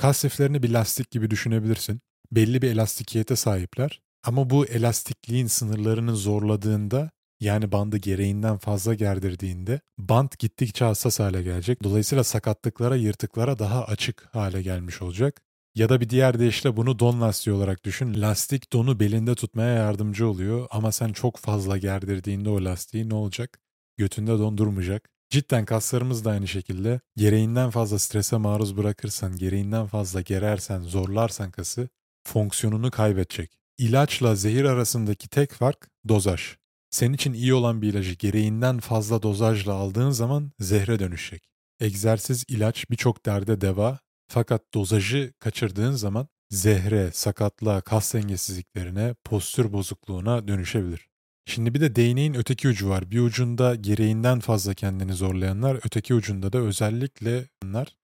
Kas 0.00 0.24
liflerini 0.24 0.62
bir 0.62 0.70
lastik 0.70 1.10
gibi 1.10 1.30
düşünebilirsin. 1.30 2.00
Belli 2.32 2.62
bir 2.62 2.70
elastikiyete 2.70 3.36
sahipler. 3.36 4.00
Ama 4.24 4.50
bu 4.50 4.66
elastikliğin 4.66 5.46
sınırlarını 5.46 6.16
zorladığında 6.16 7.10
yani 7.40 7.72
bandı 7.72 7.96
gereğinden 7.96 8.58
fazla 8.58 8.94
gerdirdiğinde 8.94 9.80
bant 9.98 10.38
gittikçe 10.38 10.84
hassas 10.84 11.20
hale 11.20 11.42
gelecek. 11.42 11.82
Dolayısıyla 11.82 12.24
sakatlıklara, 12.24 12.96
yırtıklara 12.96 13.58
daha 13.58 13.84
açık 13.84 14.28
hale 14.32 14.62
gelmiş 14.62 15.02
olacak. 15.02 15.42
Ya 15.74 15.88
da 15.88 16.00
bir 16.00 16.10
diğer 16.10 16.38
deyişle 16.38 16.76
bunu 16.76 16.98
don 16.98 17.20
lastiği 17.20 17.56
olarak 17.56 17.84
düşün. 17.84 18.20
Lastik 18.20 18.72
donu 18.72 19.00
belinde 19.00 19.34
tutmaya 19.34 19.74
yardımcı 19.74 20.28
oluyor 20.28 20.66
ama 20.70 20.92
sen 20.92 21.12
çok 21.12 21.36
fazla 21.36 21.78
gerdirdiğinde 21.78 22.50
o 22.50 22.64
lastiği 22.64 23.08
ne 23.08 23.14
olacak? 23.14 23.60
Götünde 23.96 24.32
don 24.38 24.58
durmayacak. 24.58 25.10
Cidden 25.30 25.64
kaslarımız 25.64 26.24
da 26.24 26.30
aynı 26.30 26.48
şekilde. 26.48 27.00
Gereğinden 27.16 27.70
fazla 27.70 27.98
strese 27.98 28.36
maruz 28.36 28.76
bırakırsan, 28.76 29.36
gereğinden 29.36 29.86
fazla 29.86 30.20
gerersen, 30.20 30.82
zorlarsan 30.82 31.50
kası 31.50 31.88
fonksiyonunu 32.24 32.90
kaybedecek. 32.90 33.58
İlaçla 33.78 34.34
zehir 34.34 34.64
arasındaki 34.64 35.28
tek 35.28 35.52
fark 35.52 35.88
dozaj. 36.08 36.56
Senin 36.90 37.12
için 37.12 37.32
iyi 37.32 37.54
olan 37.54 37.82
bir 37.82 37.88
ilacı 37.92 38.14
gereğinden 38.14 38.78
fazla 38.78 39.22
dozajla 39.22 39.72
aldığın 39.72 40.10
zaman 40.10 40.52
zehre 40.60 40.98
dönüşecek. 40.98 41.42
Egzersiz, 41.80 42.44
ilaç 42.48 42.90
birçok 42.90 43.26
derde 43.26 43.60
deva 43.60 43.98
fakat 44.28 44.74
dozajı 44.74 45.32
kaçırdığın 45.38 45.92
zaman 45.92 46.28
zehre, 46.50 47.10
sakatlığa, 47.12 47.80
kas 47.80 48.14
dengesizliklerine, 48.14 49.14
postür 49.24 49.72
bozukluğuna 49.72 50.48
dönüşebilir. 50.48 51.09
Şimdi 51.46 51.74
bir 51.74 51.80
de 51.80 51.96
değneğin 51.96 52.34
öteki 52.34 52.68
ucu 52.68 52.88
var. 52.88 53.10
Bir 53.10 53.20
ucunda 53.20 53.74
gereğinden 53.74 54.40
fazla 54.40 54.74
kendini 54.74 55.12
zorlayanlar, 55.14 55.80
öteki 55.84 56.14
ucunda 56.14 56.52
da 56.52 56.58
özellikle 56.58 57.48
onlar 57.64 57.96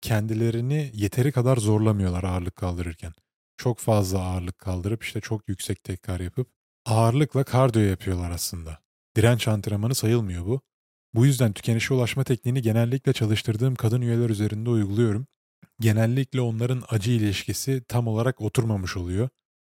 kendilerini 0.00 0.90
yeteri 0.94 1.32
kadar 1.32 1.56
zorlamıyorlar 1.56 2.24
ağırlık 2.24 2.56
kaldırırken. 2.56 3.12
Çok 3.56 3.78
fazla 3.78 4.20
ağırlık 4.20 4.58
kaldırıp 4.58 5.04
işte 5.04 5.20
çok 5.20 5.48
yüksek 5.48 5.84
tekrar 5.84 6.20
yapıp 6.20 6.48
ağırlıkla 6.84 7.44
kardiyo 7.44 7.84
yapıyorlar 7.84 8.30
aslında. 8.30 8.78
Direnç 9.16 9.48
antrenmanı 9.48 9.94
sayılmıyor 9.94 10.46
bu. 10.46 10.60
Bu 11.14 11.26
yüzden 11.26 11.52
tükenişe 11.52 11.94
ulaşma 11.94 12.24
tekniğini 12.24 12.62
genellikle 12.62 13.12
çalıştırdığım 13.12 13.74
kadın 13.74 14.00
üyeler 14.00 14.30
üzerinde 14.30 14.70
uyguluyorum. 14.70 15.26
Genellikle 15.80 16.40
onların 16.40 16.82
acı 16.88 17.10
ilişkisi 17.10 17.84
tam 17.88 18.08
olarak 18.08 18.40
oturmamış 18.40 18.96
oluyor. 18.96 19.28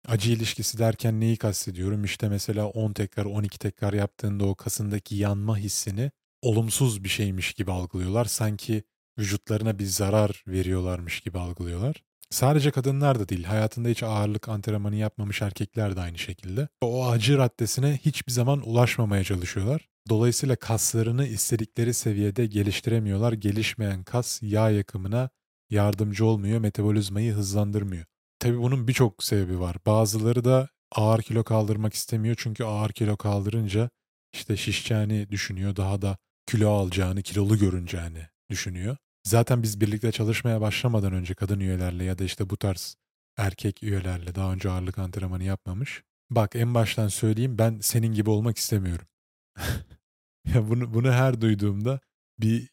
Acı 0.07 0.31
ilişkisi 0.31 0.77
derken 0.77 1.19
neyi 1.19 1.37
kastediyorum? 1.37 2.03
İşte 2.03 2.29
mesela 2.29 2.67
10 2.67 2.93
tekrar 2.93 3.25
12 3.25 3.59
tekrar 3.59 3.93
yaptığında 3.93 4.45
o 4.45 4.55
kasındaki 4.55 5.15
yanma 5.15 5.57
hissini 5.57 6.11
olumsuz 6.41 7.03
bir 7.03 7.09
şeymiş 7.09 7.53
gibi 7.53 7.71
algılıyorlar. 7.71 8.25
Sanki 8.25 8.83
vücutlarına 9.19 9.79
bir 9.79 9.85
zarar 9.85 10.43
veriyorlarmış 10.47 11.21
gibi 11.21 11.39
algılıyorlar. 11.39 12.03
Sadece 12.29 12.71
kadınlar 12.71 13.19
da 13.19 13.29
değil, 13.29 13.43
hayatında 13.43 13.89
hiç 13.89 14.03
ağırlık 14.03 14.49
antrenmanı 14.49 14.95
yapmamış 14.95 15.41
erkekler 15.41 15.95
de 15.95 16.01
aynı 16.01 16.17
şekilde. 16.17 16.67
O 16.81 17.09
acı 17.09 17.37
raddesine 17.37 17.99
hiçbir 18.05 18.31
zaman 18.31 18.69
ulaşmamaya 18.69 19.23
çalışıyorlar. 19.23 19.89
Dolayısıyla 20.09 20.55
kaslarını 20.55 21.27
istedikleri 21.27 21.93
seviyede 21.93 22.45
geliştiremiyorlar. 22.45 23.33
Gelişmeyen 23.33 24.03
kas 24.03 24.39
yağ 24.43 24.69
yakımına 24.69 25.29
yardımcı 25.69 26.25
olmuyor, 26.25 26.59
metabolizmayı 26.59 27.33
hızlandırmıyor. 27.33 28.05
Tabii 28.43 28.61
bunun 28.61 28.87
birçok 28.87 29.23
sebebi 29.23 29.59
var. 29.59 29.75
Bazıları 29.85 30.43
da 30.43 30.69
ağır 30.91 31.21
kilo 31.21 31.43
kaldırmak 31.43 31.93
istemiyor 31.93 32.35
çünkü 32.39 32.63
ağır 32.63 32.89
kilo 32.89 33.17
kaldırınca 33.17 33.89
işte 34.33 34.57
şişeceğini 34.57 35.29
düşünüyor, 35.29 35.75
daha 35.75 36.01
da 36.01 36.17
kilo 36.47 36.69
alacağını, 36.69 37.21
kilolu 37.21 37.57
görüneceğini 37.57 38.27
düşünüyor. 38.49 38.97
Zaten 39.23 39.63
biz 39.63 39.81
birlikte 39.81 40.11
çalışmaya 40.11 40.61
başlamadan 40.61 41.13
önce 41.13 41.33
kadın 41.33 41.59
üyelerle 41.59 42.03
ya 42.03 42.17
da 42.17 42.23
işte 42.23 42.49
bu 42.49 42.57
tarz 42.57 42.95
erkek 43.37 43.83
üyelerle 43.83 44.35
daha 44.35 44.53
önce 44.53 44.69
ağırlık 44.69 44.97
antrenmanı 44.97 45.43
yapmamış. 45.43 46.03
Bak 46.29 46.55
en 46.55 46.73
baştan 46.73 47.07
söyleyeyim 47.07 47.57
ben 47.57 47.79
senin 47.81 48.13
gibi 48.13 48.29
olmak 48.29 48.57
istemiyorum. 48.57 49.07
ya 50.53 50.69
bunu 50.69 50.93
bunu 50.93 51.11
her 51.11 51.41
duyduğumda 51.41 51.99
bir 52.39 52.69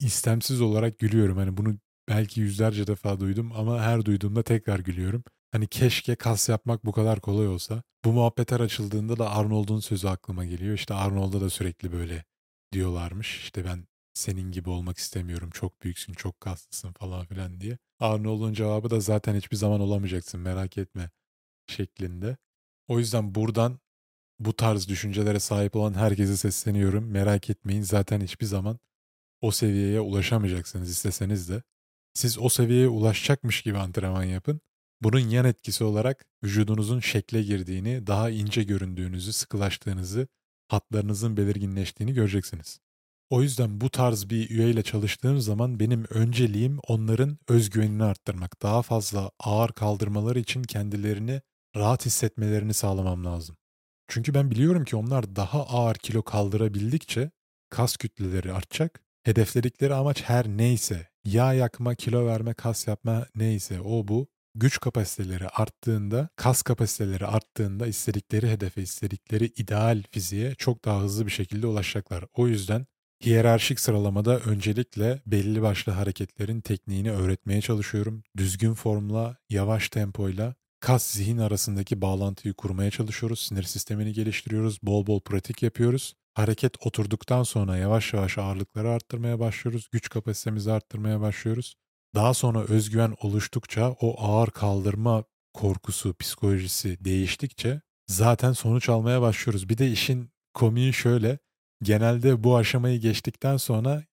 istemsiz 0.00 0.60
olarak 0.60 0.98
gülüyorum. 0.98 1.36
Hani 1.36 1.56
bunu 1.56 1.78
belki 2.12 2.40
yüzlerce 2.40 2.86
defa 2.86 3.20
duydum 3.20 3.52
ama 3.56 3.80
her 3.80 4.04
duyduğumda 4.04 4.42
tekrar 4.42 4.78
gülüyorum. 4.78 5.24
Hani 5.52 5.66
keşke 5.66 6.14
kas 6.14 6.48
yapmak 6.48 6.84
bu 6.86 6.92
kadar 6.92 7.20
kolay 7.20 7.48
olsa. 7.48 7.82
Bu 8.04 8.12
muhabbetler 8.12 8.60
açıldığında 8.60 9.18
da 9.18 9.30
Arnold'un 9.30 9.80
sözü 9.80 10.08
aklıma 10.08 10.44
geliyor. 10.44 10.74
İşte 10.74 10.94
Arnold'a 10.94 11.40
da 11.40 11.50
sürekli 11.50 11.92
böyle 11.92 12.24
diyorlarmış. 12.72 13.38
İşte 13.38 13.64
ben 13.64 13.86
senin 14.14 14.52
gibi 14.52 14.70
olmak 14.70 14.98
istemiyorum. 14.98 15.50
Çok 15.50 15.82
büyüksün, 15.82 16.12
çok 16.12 16.40
kaslısın 16.40 16.92
falan 16.92 17.26
filan 17.26 17.60
diye. 17.60 17.78
Arnold'un 18.00 18.52
cevabı 18.52 18.90
da 18.90 19.00
zaten 19.00 19.34
hiçbir 19.34 19.56
zaman 19.56 19.80
olamayacaksın 19.80 20.40
merak 20.40 20.78
etme 20.78 21.10
şeklinde. 21.66 22.36
O 22.88 22.98
yüzden 22.98 23.34
buradan 23.34 23.78
bu 24.38 24.56
tarz 24.56 24.88
düşüncelere 24.88 25.40
sahip 25.40 25.76
olan 25.76 25.94
herkese 25.94 26.36
sesleniyorum. 26.36 27.04
Merak 27.10 27.50
etmeyin 27.50 27.82
zaten 27.82 28.20
hiçbir 28.20 28.46
zaman 28.46 28.78
o 29.40 29.50
seviyeye 29.50 30.00
ulaşamayacaksınız 30.00 30.90
isteseniz 30.90 31.48
de. 31.48 31.62
Siz 32.14 32.38
o 32.38 32.48
seviyeye 32.48 32.88
ulaşacakmış 32.88 33.62
gibi 33.62 33.78
antrenman 33.78 34.24
yapın. 34.24 34.60
Bunun 35.02 35.18
yan 35.18 35.44
etkisi 35.44 35.84
olarak 35.84 36.26
vücudunuzun 36.44 37.00
şekle 37.00 37.42
girdiğini, 37.42 38.06
daha 38.06 38.30
ince 38.30 38.62
göründüğünüzü, 38.62 39.32
sıkılaştığınızı, 39.32 40.28
hatlarınızın 40.68 41.36
belirginleştiğini 41.36 42.12
göreceksiniz. 42.12 42.80
O 43.30 43.42
yüzden 43.42 43.80
bu 43.80 43.90
tarz 43.90 44.30
bir 44.30 44.50
üyeyle 44.50 44.82
çalıştığım 44.82 45.40
zaman 45.40 45.80
benim 45.80 46.04
önceliğim 46.10 46.78
onların 46.88 47.38
özgüvenini 47.48 48.04
arttırmak. 48.04 48.62
Daha 48.62 48.82
fazla 48.82 49.30
ağır 49.40 49.72
kaldırmaları 49.72 50.38
için 50.38 50.62
kendilerini 50.62 51.42
rahat 51.76 52.06
hissetmelerini 52.06 52.74
sağlamam 52.74 53.24
lazım. 53.24 53.56
Çünkü 54.08 54.34
ben 54.34 54.50
biliyorum 54.50 54.84
ki 54.84 54.96
onlar 54.96 55.36
daha 55.36 55.66
ağır 55.66 55.94
kilo 55.94 56.22
kaldırabildikçe 56.22 57.30
kas 57.70 57.96
kütleleri 57.96 58.52
artacak. 58.52 59.02
Hedefledikleri 59.22 59.94
amaç 59.94 60.22
her 60.22 60.48
neyse, 60.48 61.08
yağ 61.24 61.52
yakma, 61.52 61.94
kilo 61.94 62.26
verme, 62.26 62.54
kas 62.54 62.88
yapma 62.88 63.26
neyse 63.34 63.80
o 63.80 64.08
bu. 64.08 64.28
Güç 64.54 64.80
kapasiteleri 64.80 65.48
arttığında, 65.48 66.28
kas 66.36 66.62
kapasiteleri 66.62 67.26
arttığında 67.26 67.86
istedikleri 67.86 68.50
hedefe, 68.50 68.82
istedikleri 68.82 69.44
ideal 69.44 70.02
fiziğe 70.10 70.54
çok 70.54 70.84
daha 70.84 71.00
hızlı 71.00 71.26
bir 71.26 71.30
şekilde 71.30 71.66
ulaşacaklar. 71.66 72.24
O 72.34 72.48
yüzden 72.48 72.86
Hiyerarşik 73.24 73.80
sıralamada 73.80 74.38
öncelikle 74.38 75.22
belli 75.26 75.62
başlı 75.62 75.92
hareketlerin 75.92 76.60
tekniğini 76.60 77.12
öğretmeye 77.12 77.60
çalışıyorum. 77.60 78.22
Düzgün 78.36 78.74
formla, 78.74 79.36
yavaş 79.50 79.88
tempoyla 79.88 80.54
kas 80.80 81.06
zihin 81.06 81.38
arasındaki 81.38 82.02
bağlantıyı 82.02 82.54
kurmaya 82.54 82.90
çalışıyoruz. 82.90 83.40
Sinir 83.40 83.62
sistemini 83.62 84.12
geliştiriyoruz. 84.12 84.78
Bol 84.82 85.06
bol 85.06 85.20
pratik 85.20 85.62
yapıyoruz. 85.62 86.14
Hareket 86.34 86.86
oturduktan 86.86 87.42
sonra 87.42 87.76
yavaş 87.76 88.12
yavaş 88.12 88.38
ağırlıkları 88.38 88.90
arttırmaya 88.90 89.38
başlıyoruz. 89.40 89.88
Güç 89.92 90.08
kapasitemizi 90.08 90.72
arttırmaya 90.72 91.20
başlıyoruz. 91.20 91.74
Daha 92.14 92.34
sonra 92.34 92.60
özgüven 92.60 93.14
oluştukça 93.22 93.96
o 94.00 94.22
ağır 94.24 94.50
kaldırma 94.50 95.24
korkusu, 95.54 96.14
psikolojisi 96.14 97.04
değiştikçe 97.04 97.80
zaten 98.06 98.52
sonuç 98.52 98.88
almaya 98.88 99.20
başlıyoruz. 99.20 99.68
Bir 99.68 99.78
de 99.78 99.90
işin 99.90 100.30
komiği 100.54 100.92
şöyle 100.92 101.38
genelde 101.82 102.44
bu 102.44 102.56
aşamayı 102.56 103.00
geçtikten 103.00 103.56
sonra 103.56 104.04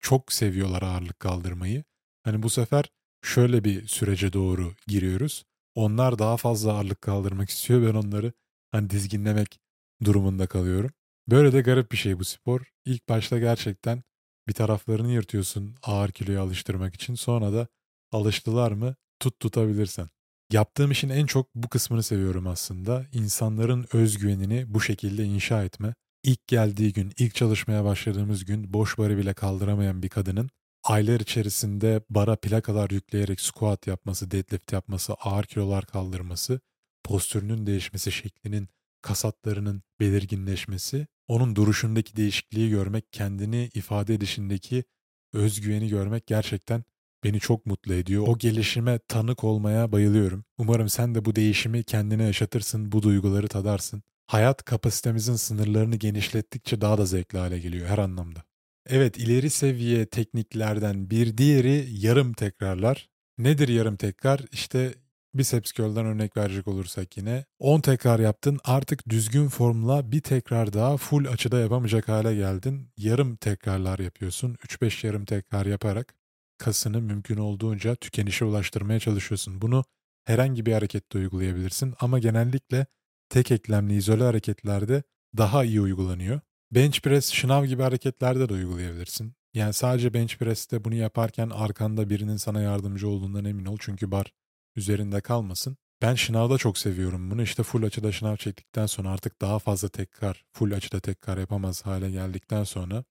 çok 0.00 0.32
seviyorlar 0.32 0.82
ağırlık 0.82 1.20
kaldırmayı. 1.20 1.84
Hani 2.22 2.42
bu 2.42 2.50
sefer 2.50 2.84
şöyle 3.22 3.64
bir 3.64 3.86
sürece 3.88 4.32
doğru 4.32 4.74
giriyoruz. 4.86 5.44
Onlar 5.74 6.18
daha 6.18 6.36
fazla 6.36 6.72
ağırlık 6.72 7.02
kaldırmak 7.02 7.50
istiyor. 7.50 7.82
Ben 7.82 7.98
onları 7.98 8.32
hani 8.72 8.90
dizginlemek 8.90 9.60
durumunda 10.04 10.46
kalıyorum. 10.46 10.90
Böyle 11.30 11.52
de 11.52 11.60
garip 11.60 11.92
bir 11.92 11.96
şey 11.96 12.18
bu 12.18 12.24
spor. 12.24 12.72
İlk 12.84 13.08
başta 13.08 13.38
gerçekten 13.38 14.02
bir 14.48 14.52
taraflarını 14.52 15.12
yırtıyorsun 15.12 15.74
ağır 15.82 16.10
kiloya 16.12 16.42
alıştırmak 16.42 16.94
için. 16.94 17.14
Sonra 17.14 17.52
da 17.52 17.68
alıştılar 18.12 18.72
mı 18.72 18.94
tut 19.20 19.40
tutabilirsen. 19.40 20.08
Yaptığım 20.52 20.90
işin 20.90 21.08
en 21.08 21.26
çok 21.26 21.54
bu 21.54 21.68
kısmını 21.68 22.02
seviyorum 22.02 22.46
aslında. 22.46 23.06
İnsanların 23.12 23.86
özgüvenini 23.92 24.74
bu 24.74 24.80
şekilde 24.80 25.24
inşa 25.24 25.64
etme. 25.64 25.94
İlk 26.22 26.46
geldiği 26.46 26.92
gün, 26.92 27.12
ilk 27.18 27.34
çalışmaya 27.34 27.84
başladığımız 27.84 28.44
gün 28.44 28.72
boş 28.72 28.98
barı 28.98 29.18
bile 29.18 29.34
kaldıramayan 29.34 30.02
bir 30.02 30.08
kadının 30.08 30.50
aylar 30.84 31.20
içerisinde 31.20 32.00
bara 32.10 32.36
plakalar 32.36 32.90
yükleyerek 32.90 33.40
squat 33.40 33.86
yapması, 33.86 34.30
deadlift 34.30 34.72
yapması, 34.72 35.14
ağır 35.14 35.44
kilolar 35.44 35.86
kaldırması, 35.86 36.60
postürünün 37.04 37.66
değişmesi, 37.66 38.12
şeklinin, 38.12 38.68
kasatlarının 39.02 39.82
belirginleşmesi, 40.00 41.06
onun 41.28 41.56
duruşundaki 41.56 42.16
değişikliği 42.16 42.70
görmek, 42.70 43.12
kendini 43.12 43.70
ifade 43.74 44.14
edişindeki 44.14 44.84
özgüveni 45.32 45.88
görmek 45.88 46.26
gerçekten 46.26 46.84
beni 47.24 47.40
çok 47.40 47.66
mutlu 47.66 47.94
ediyor. 47.94 48.24
O 48.26 48.38
gelişime 48.38 48.98
tanık 48.98 49.44
olmaya 49.44 49.92
bayılıyorum. 49.92 50.44
Umarım 50.58 50.88
sen 50.88 51.14
de 51.14 51.24
bu 51.24 51.36
değişimi 51.36 51.84
kendine 51.84 52.22
yaşatırsın, 52.22 52.92
bu 52.92 53.02
duyguları 53.02 53.48
tadarsın. 53.48 54.02
Hayat 54.26 54.64
kapasitemizin 54.64 55.36
sınırlarını 55.36 55.96
genişlettikçe 55.96 56.80
daha 56.80 56.98
da 56.98 57.06
zevkli 57.06 57.38
hale 57.38 57.58
geliyor 57.58 57.88
her 57.88 57.98
anlamda. 57.98 58.42
Evet 58.86 59.18
ileri 59.18 59.50
seviye 59.50 60.06
tekniklerden 60.06 61.10
bir 61.10 61.38
diğeri 61.38 61.86
yarım 61.90 62.32
tekrarlar. 62.32 63.08
Nedir 63.38 63.68
yarım 63.68 63.96
tekrar? 63.96 64.40
İşte 64.52 64.94
biceps 65.34 65.72
curl'dan 65.72 66.06
örnek 66.06 66.36
verecek 66.36 66.68
olursak 66.68 67.16
yine 67.16 67.44
10 67.58 67.80
tekrar 67.80 68.20
yaptın 68.20 68.58
artık 68.64 69.08
düzgün 69.08 69.48
formla 69.48 70.12
bir 70.12 70.20
tekrar 70.20 70.72
daha 70.72 70.96
full 70.96 71.26
açıda 71.26 71.58
yapamayacak 71.58 72.08
hale 72.08 72.34
geldin. 72.34 72.90
Yarım 72.96 73.36
tekrarlar 73.36 73.98
yapıyorsun. 73.98 74.54
3-5 74.54 75.06
yarım 75.06 75.24
tekrar 75.24 75.66
yaparak 75.66 76.14
kasını 76.58 77.02
mümkün 77.02 77.36
olduğunca 77.36 77.94
tükenişe 77.94 78.44
ulaştırmaya 78.44 79.00
çalışıyorsun. 79.00 79.60
Bunu 79.60 79.84
herhangi 80.24 80.66
bir 80.66 80.72
harekette 80.72 81.18
uygulayabilirsin 81.18 81.94
ama 82.00 82.18
genellikle 82.18 82.86
tek 83.28 83.50
eklemli 83.50 83.96
izole 83.96 84.24
hareketlerde 84.24 85.02
daha 85.36 85.64
iyi 85.64 85.80
uygulanıyor. 85.80 86.40
Bench 86.70 87.00
press, 87.00 87.32
şınav 87.32 87.64
gibi 87.64 87.82
hareketlerde 87.82 88.48
de 88.48 88.52
uygulayabilirsin. 88.52 89.34
Yani 89.54 89.72
sadece 89.72 90.14
bench 90.14 90.36
press'te 90.36 90.84
bunu 90.84 90.94
yaparken 90.94 91.50
arkanda 91.50 92.10
birinin 92.10 92.36
sana 92.36 92.60
yardımcı 92.60 93.08
olduğundan 93.08 93.44
emin 93.44 93.64
ol 93.64 93.76
çünkü 93.80 94.10
bar 94.10 94.32
üzerinde 94.78 95.20
kalmasın. 95.20 95.76
Ben 96.02 96.14
şınavda 96.14 96.58
çok 96.58 96.78
seviyorum 96.78 97.30
bunu. 97.30 97.42
İşte 97.42 97.62
full 97.62 97.82
açıda 97.82 98.12
şınav 98.12 98.36
çektikten 98.36 98.86
sonra 98.86 99.10
artık 99.10 99.40
daha 99.40 99.58
fazla 99.58 99.88
tekrar, 99.88 100.44
full 100.52 100.72
açıda 100.72 101.00
tekrar 101.00 101.38
yapamaz 101.38 101.86
hale 101.86 102.10
geldikten 102.10 102.64
sonra 102.64 103.04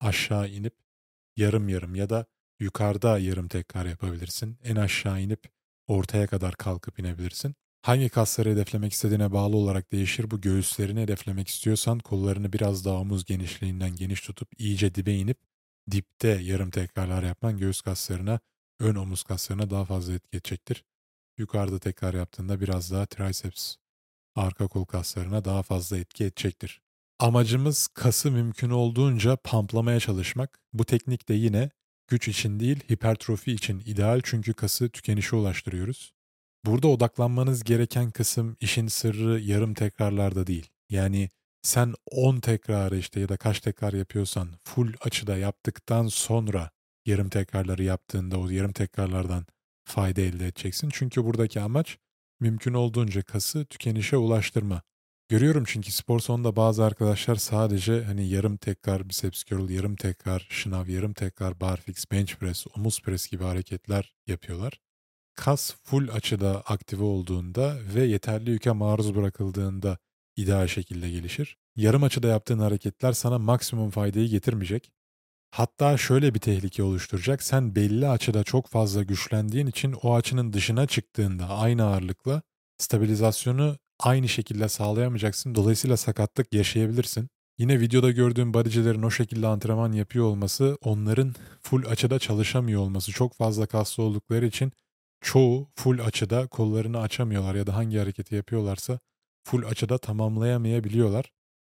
aşağı 0.00 0.48
inip 0.48 0.74
yarım 1.36 1.68
yarım 1.68 1.94
ya 1.94 2.10
da 2.10 2.26
yukarıda 2.60 3.18
yarım 3.18 3.48
tekrar 3.48 3.86
yapabilirsin. 3.86 4.58
En 4.64 4.76
aşağı 4.76 5.22
inip 5.22 5.44
ortaya 5.86 6.26
kadar 6.26 6.54
kalkıp 6.54 6.98
inebilirsin. 6.98 7.54
Hangi 7.82 8.08
kasları 8.08 8.50
hedeflemek 8.50 8.92
istediğine 8.92 9.32
bağlı 9.32 9.56
olarak 9.56 9.92
değişir. 9.92 10.30
Bu 10.30 10.40
göğüslerini 10.40 11.00
hedeflemek 11.00 11.48
istiyorsan 11.48 11.98
kollarını 11.98 12.52
biraz 12.52 12.84
daha 12.84 12.94
omuz 12.94 13.24
genişliğinden 13.24 13.96
geniş 13.96 14.20
tutup 14.20 14.48
iyice 14.60 14.94
dibe 14.94 15.14
inip 15.14 15.38
dipte 15.90 16.28
yarım 16.28 16.70
tekrarlar 16.70 17.22
yapman 17.22 17.58
göğüs 17.58 17.80
kaslarına, 17.80 18.40
ön 18.80 18.94
omuz 18.94 19.22
kaslarına 19.22 19.70
daha 19.70 19.84
fazla 19.84 20.12
etki 20.14 20.36
edecektir. 20.36 20.84
Yukarıda 21.38 21.78
tekrar 21.78 22.14
yaptığında 22.14 22.60
biraz 22.60 22.92
daha 22.92 23.06
triceps, 23.06 23.76
arka 24.34 24.68
kol 24.68 24.84
kaslarına 24.84 25.44
daha 25.44 25.62
fazla 25.62 25.98
etki 25.98 26.24
edecektir. 26.24 26.80
Amacımız 27.18 27.88
kası 27.88 28.30
mümkün 28.30 28.70
olduğunca 28.70 29.36
pamplamaya 29.36 30.00
çalışmak. 30.00 30.60
Bu 30.72 30.84
teknik 30.84 31.28
de 31.28 31.34
yine 31.34 31.70
güç 32.08 32.28
için 32.28 32.60
değil 32.60 32.80
hipertrofi 32.92 33.52
için 33.52 33.82
ideal 33.86 34.20
çünkü 34.24 34.54
kası 34.54 34.88
tükenişe 34.88 35.36
ulaştırıyoruz. 35.36 36.12
Burada 36.66 36.88
odaklanmanız 36.88 37.64
gereken 37.64 38.10
kısım 38.10 38.56
işin 38.60 38.88
sırrı 38.88 39.40
yarım 39.40 39.74
tekrarlarda 39.74 40.46
değil. 40.46 40.70
Yani 40.90 41.30
sen 41.62 41.94
10 42.10 42.40
tekrarı 42.40 42.98
işte 42.98 43.20
ya 43.20 43.28
da 43.28 43.36
kaç 43.36 43.60
tekrar 43.60 43.92
yapıyorsan 43.92 44.48
full 44.64 44.92
açıda 45.00 45.36
yaptıktan 45.36 46.06
sonra 46.08 46.70
yarım 47.06 47.28
tekrarları 47.28 47.82
yaptığında 47.82 48.38
o 48.38 48.50
yarım 48.50 48.72
tekrarlardan 48.72 49.46
fayda 49.84 50.20
elde 50.20 50.46
edeceksin. 50.46 50.90
Çünkü 50.92 51.24
buradaki 51.24 51.60
amaç 51.60 51.98
mümkün 52.40 52.74
olduğunca 52.74 53.22
kası 53.22 53.64
tükenişe 53.64 54.16
ulaştırma. 54.16 54.82
Görüyorum 55.28 55.64
çünkü 55.66 55.92
spor 55.92 56.20
sonunda 56.20 56.56
bazı 56.56 56.84
arkadaşlar 56.84 57.36
sadece 57.36 58.04
hani 58.04 58.28
yarım 58.28 58.56
tekrar 58.56 59.08
biceps 59.08 59.44
curl, 59.44 59.70
yarım 59.70 59.96
tekrar 59.96 60.46
şınav, 60.50 60.88
yarım 60.88 61.12
tekrar 61.12 61.60
barfix, 61.60 62.10
bench 62.12 62.34
press, 62.34 62.66
omuz 62.76 63.00
press 63.02 63.28
gibi 63.28 63.44
hareketler 63.44 64.14
yapıyorlar. 64.26 64.80
Kas 65.34 65.74
full 65.82 66.08
açıda 66.08 66.60
aktive 66.60 67.04
olduğunda 67.04 67.76
ve 67.94 68.04
yeterli 68.04 68.50
yüke 68.50 68.70
maruz 68.70 69.14
bırakıldığında 69.14 69.98
ideal 70.36 70.66
şekilde 70.66 71.10
gelişir. 71.10 71.58
Yarım 71.76 72.02
açıda 72.02 72.28
yaptığın 72.28 72.58
hareketler 72.58 73.12
sana 73.12 73.38
maksimum 73.38 73.90
faydayı 73.90 74.28
getirmeyecek. 74.28 74.92
Hatta 75.54 75.96
şöyle 75.96 76.34
bir 76.34 76.40
tehlike 76.40 76.82
oluşturacak. 76.82 77.42
Sen 77.42 77.74
belli 77.74 78.08
açıda 78.08 78.44
çok 78.44 78.68
fazla 78.68 79.02
güçlendiğin 79.02 79.66
için 79.66 79.92
o 80.02 80.14
açının 80.14 80.52
dışına 80.52 80.86
çıktığında 80.86 81.48
aynı 81.48 81.84
ağırlıkla 81.84 82.42
stabilizasyonu 82.78 83.76
aynı 84.00 84.28
şekilde 84.28 84.68
sağlayamayacaksın. 84.68 85.54
Dolayısıyla 85.54 85.96
sakatlık 85.96 86.54
yaşayabilirsin. 86.54 87.28
Yine 87.58 87.80
videoda 87.80 88.10
gördüğüm 88.10 88.54
bodycilerin 88.54 89.02
o 89.02 89.10
şekilde 89.10 89.46
antrenman 89.46 89.92
yapıyor 89.92 90.24
olması, 90.24 90.78
onların 90.82 91.34
full 91.62 91.86
açıda 91.86 92.18
çalışamıyor 92.18 92.80
olması, 92.80 93.12
çok 93.12 93.34
fazla 93.34 93.66
kaslı 93.66 94.02
oldukları 94.02 94.46
için 94.46 94.72
çoğu 95.20 95.68
full 95.76 95.98
açıda 95.98 96.46
kollarını 96.46 97.00
açamıyorlar 97.00 97.54
ya 97.54 97.66
da 97.66 97.76
hangi 97.76 97.98
hareketi 97.98 98.34
yapıyorlarsa 98.34 98.98
full 99.44 99.64
açıda 99.64 99.98
tamamlayamayabiliyorlar. 99.98 101.30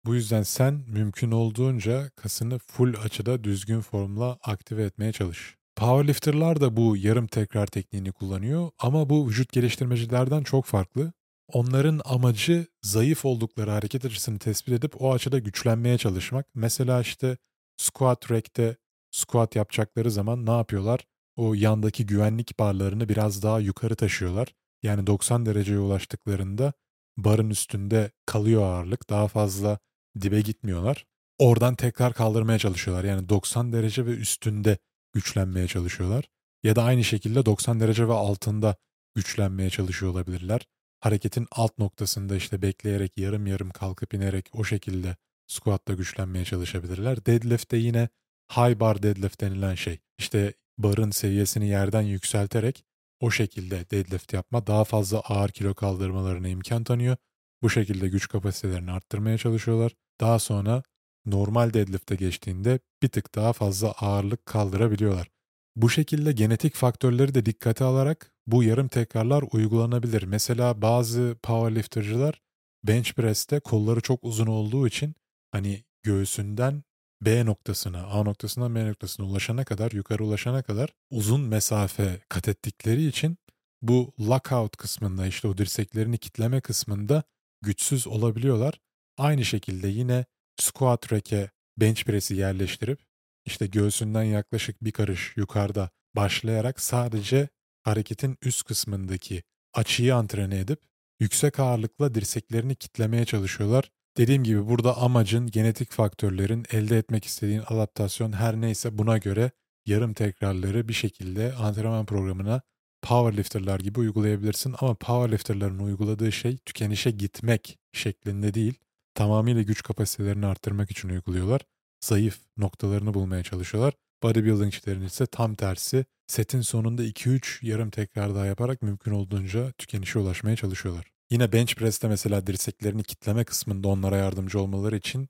Bu 0.08 0.14
yüzden 0.14 0.42
sen 0.42 0.84
mümkün 0.86 1.30
olduğunca 1.30 2.10
kasını 2.10 2.58
full 2.58 2.94
açıda 3.04 3.44
düzgün 3.44 3.80
formla 3.80 4.38
aktive 4.42 4.82
etmeye 4.82 5.12
çalış. 5.12 5.56
Powerlifter'lar 5.76 6.60
da 6.60 6.76
bu 6.76 6.96
yarım 6.96 7.26
tekrar 7.26 7.66
tekniğini 7.66 8.12
kullanıyor 8.12 8.70
ama 8.78 9.10
bu 9.10 9.28
vücut 9.28 9.52
geliştirmecilerden 9.52 10.42
çok 10.42 10.64
farklı. 10.64 11.12
Onların 11.52 12.00
amacı 12.04 12.66
zayıf 12.82 13.24
oldukları 13.24 13.70
hareket 13.70 14.04
açısını 14.04 14.38
tespit 14.38 14.74
edip 14.74 15.02
o 15.02 15.14
açıda 15.14 15.38
güçlenmeye 15.38 15.98
çalışmak. 15.98 16.46
Mesela 16.54 17.00
işte 17.00 17.36
squat 17.76 18.30
rack'te 18.30 18.76
squat 19.10 19.56
yapacakları 19.56 20.10
zaman 20.10 20.46
ne 20.46 20.52
yapıyorlar? 20.56 21.04
O 21.36 21.54
yandaki 21.54 22.06
güvenlik 22.06 22.58
barlarını 22.58 23.08
biraz 23.08 23.42
daha 23.42 23.60
yukarı 23.60 23.96
taşıyorlar. 23.96 24.54
Yani 24.82 25.06
90 25.06 25.46
dereceye 25.46 25.78
ulaştıklarında 25.78 26.72
barın 27.16 27.50
üstünde 27.50 28.10
kalıyor 28.26 28.62
ağırlık. 28.62 29.10
Daha 29.10 29.28
fazla 29.28 29.78
dibe 30.22 30.40
gitmiyorlar. 30.40 31.06
Oradan 31.38 31.74
tekrar 31.74 32.12
kaldırmaya 32.12 32.58
çalışıyorlar. 32.58 33.04
Yani 33.04 33.28
90 33.28 33.72
derece 33.72 34.06
ve 34.06 34.10
üstünde 34.10 34.78
güçlenmeye 35.12 35.66
çalışıyorlar. 35.66 36.28
Ya 36.62 36.76
da 36.76 36.84
aynı 36.84 37.04
şekilde 37.04 37.46
90 37.46 37.80
derece 37.80 38.08
ve 38.08 38.12
altında 38.12 38.76
güçlenmeye 39.14 39.70
çalışıyor 39.70 40.12
olabilirler. 40.12 40.66
Hareketin 41.00 41.46
alt 41.50 41.78
noktasında 41.78 42.36
işte 42.36 42.62
bekleyerek 42.62 43.18
yarım 43.18 43.46
yarım 43.46 43.70
kalkıp 43.70 44.14
inerek 44.14 44.48
o 44.52 44.64
şekilde 44.64 45.16
squat'ta 45.46 45.94
güçlenmeye 45.94 46.44
çalışabilirler. 46.44 47.26
Deadlift'te 47.26 47.76
yine 47.76 48.08
high 48.50 48.80
bar 48.80 49.02
deadlift 49.02 49.40
denilen 49.40 49.74
şey. 49.74 49.98
İşte 50.18 50.54
barın 50.78 51.10
seviyesini 51.10 51.68
yerden 51.68 52.02
yükselterek 52.02 52.84
o 53.20 53.30
şekilde 53.30 53.90
deadlift 53.90 54.32
yapma 54.32 54.66
daha 54.66 54.84
fazla 54.84 55.20
ağır 55.20 55.48
kilo 55.48 55.74
kaldırmalarına 55.74 56.48
imkan 56.48 56.84
tanıyor. 56.84 57.16
Bu 57.62 57.70
şekilde 57.70 58.08
güç 58.08 58.28
kapasitelerini 58.28 58.90
arttırmaya 58.90 59.38
çalışıyorlar. 59.38 59.92
Daha 60.20 60.38
sonra 60.38 60.82
normal 61.26 61.74
deadlift'e 61.74 62.14
geçtiğinde 62.16 62.78
bir 63.02 63.08
tık 63.08 63.34
daha 63.34 63.52
fazla 63.52 63.92
ağırlık 63.92 64.46
kaldırabiliyorlar. 64.46 65.28
Bu 65.76 65.90
şekilde 65.90 66.32
genetik 66.32 66.74
faktörleri 66.74 67.34
de 67.34 67.46
dikkate 67.46 67.84
alarak 67.84 68.32
bu 68.46 68.62
yarım 68.64 68.88
tekrarlar 68.88 69.44
uygulanabilir. 69.52 70.22
Mesela 70.22 70.82
bazı 70.82 71.36
powerlifter'cılar 71.42 72.40
bench 72.84 73.12
press'te 73.12 73.60
kolları 73.60 74.00
çok 74.00 74.24
uzun 74.24 74.46
olduğu 74.46 74.86
için 74.86 75.14
hani 75.52 75.84
göğsünden 76.02 76.82
B 77.22 77.46
noktasına, 77.46 78.06
A 78.06 78.22
noktasından 78.22 78.74
B 78.74 78.88
noktasına 78.88 79.26
ulaşana 79.26 79.64
kadar, 79.64 79.92
yukarı 79.92 80.24
ulaşana 80.24 80.62
kadar 80.62 80.94
uzun 81.10 81.40
mesafe 81.40 82.20
kat 82.28 82.48
ettikleri 82.48 83.06
için 83.06 83.38
bu 83.82 84.12
lockout 84.20 84.76
kısmında 84.76 85.26
işte 85.26 85.48
o 85.48 85.58
dirseklerini 85.58 86.18
kitleme 86.18 86.60
kısmında 86.60 87.22
güçsüz 87.62 88.06
olabiliyorlar. 88.06 88.80
Aynı 89.18 89.44
şekilde 89.44 89.88
yine 89.88 90.24
squat 90.56 91.12
rack'e 91.12 91.50
bench 91.76 92.04
press'i 92.04 92.34
yerleştirip 92.34 93.00
işte 93.44 93.66
göğsünden 93.66 94.22
yaklaşık 94.22 94.84
bir 94.84 94.92
karış 94.92 95.32
yukarıda 95.36 95.90
başlayarak 96.16 96.80
sadece 96.80 97.48
hareketin 97.82 98.36
üst 98.42 98.64
kısmındaki 98.64 99.42
açıyı 99.74 100.14
antrene 100.14 100.58
edip 100.58 100.80
yüksek 101.20 101.60
ağırlıkla 101.60 102.14
dirseklerini 102.14 102.76
kitlemeye 102.76 103.24
çalışıyorlar. 103.24 103.90
Dediğim 104.16 104.44
gibi 104.44 104.68
burada 104.68 104.96
amacın 104.96 105.46
genetik 105.46 105.90
faktörlerin 105.90 106.64
elde 106.72 106.98
etmek 106.98 107.24
istediğin 107.24 107.62
adaptasyon 107.66 108.32
her 108.32 108.60
neyse 108.60 108.98
buna 108.98 109.18
göre 109.18 109.50
yarım 109.86 110.14
tekrarları 110.14 110.88
bir 110.88 110.92
şekilde 110.92 111.54
antrenman 111.54 112.06
programına 112.06 112.62
powerlifterlar 113.02 113.80
gibi 113.80 114.00
uygulayabilirsin. 114.00 114.74
Ama 114.78 114.94
powerlifterların 114.94 115.78
uyguladığı 115.78 116.32
şey 116.32 116.56
tükenişe 116.58 117.10
gitmek 117.10 117.78
şeklinde 117.92 118.54
değil. 118.54 118.74
Tamamıyla 119.18 119.62
güç 119.62 119.82
kapasitelerini 119.82 120.46
arttırmak 120.46 120.90
için 120.90 121.08
uyguluyorlar. 121.08 121.60
Zayıf 122.00 122.38
noktalarını 122.56 123.14
bulmaya 123.14 123.42
çalışıyorlar. 123.42 123.94
Bodybuildingçilerin 124.22 125.02
ise 125.02 125.26
tam 125.26 125.54
tersi 125.54 126.04
setin 126.26 126.60
sonunda 126.60 127.04
2-3 127.04 127.66
yarım 127.66 127.90
tekrar 127.90 128.34
daha 128.34 128.46
yaparak 128.46 128.82
mümkün 128.82 129.12
olduğunca 129.12 129.72
tükenişe 129.72 130.18
ulaşmaya 130.18 130.56
çalışıyorlar. 130.56 131.10
Yine 131.30 131.52
bench 131.52 131.74
press'te 131.74 132.08
mesela 132.08 132.46
dirseklerini 132.46 133.02
kitleme 133.02 133.44
kısmında 133.44 133.88
onlara 133.88 134.16
yardımcı 134.16 134.60
olmaları 134.60 134.96
için 134.96 135.28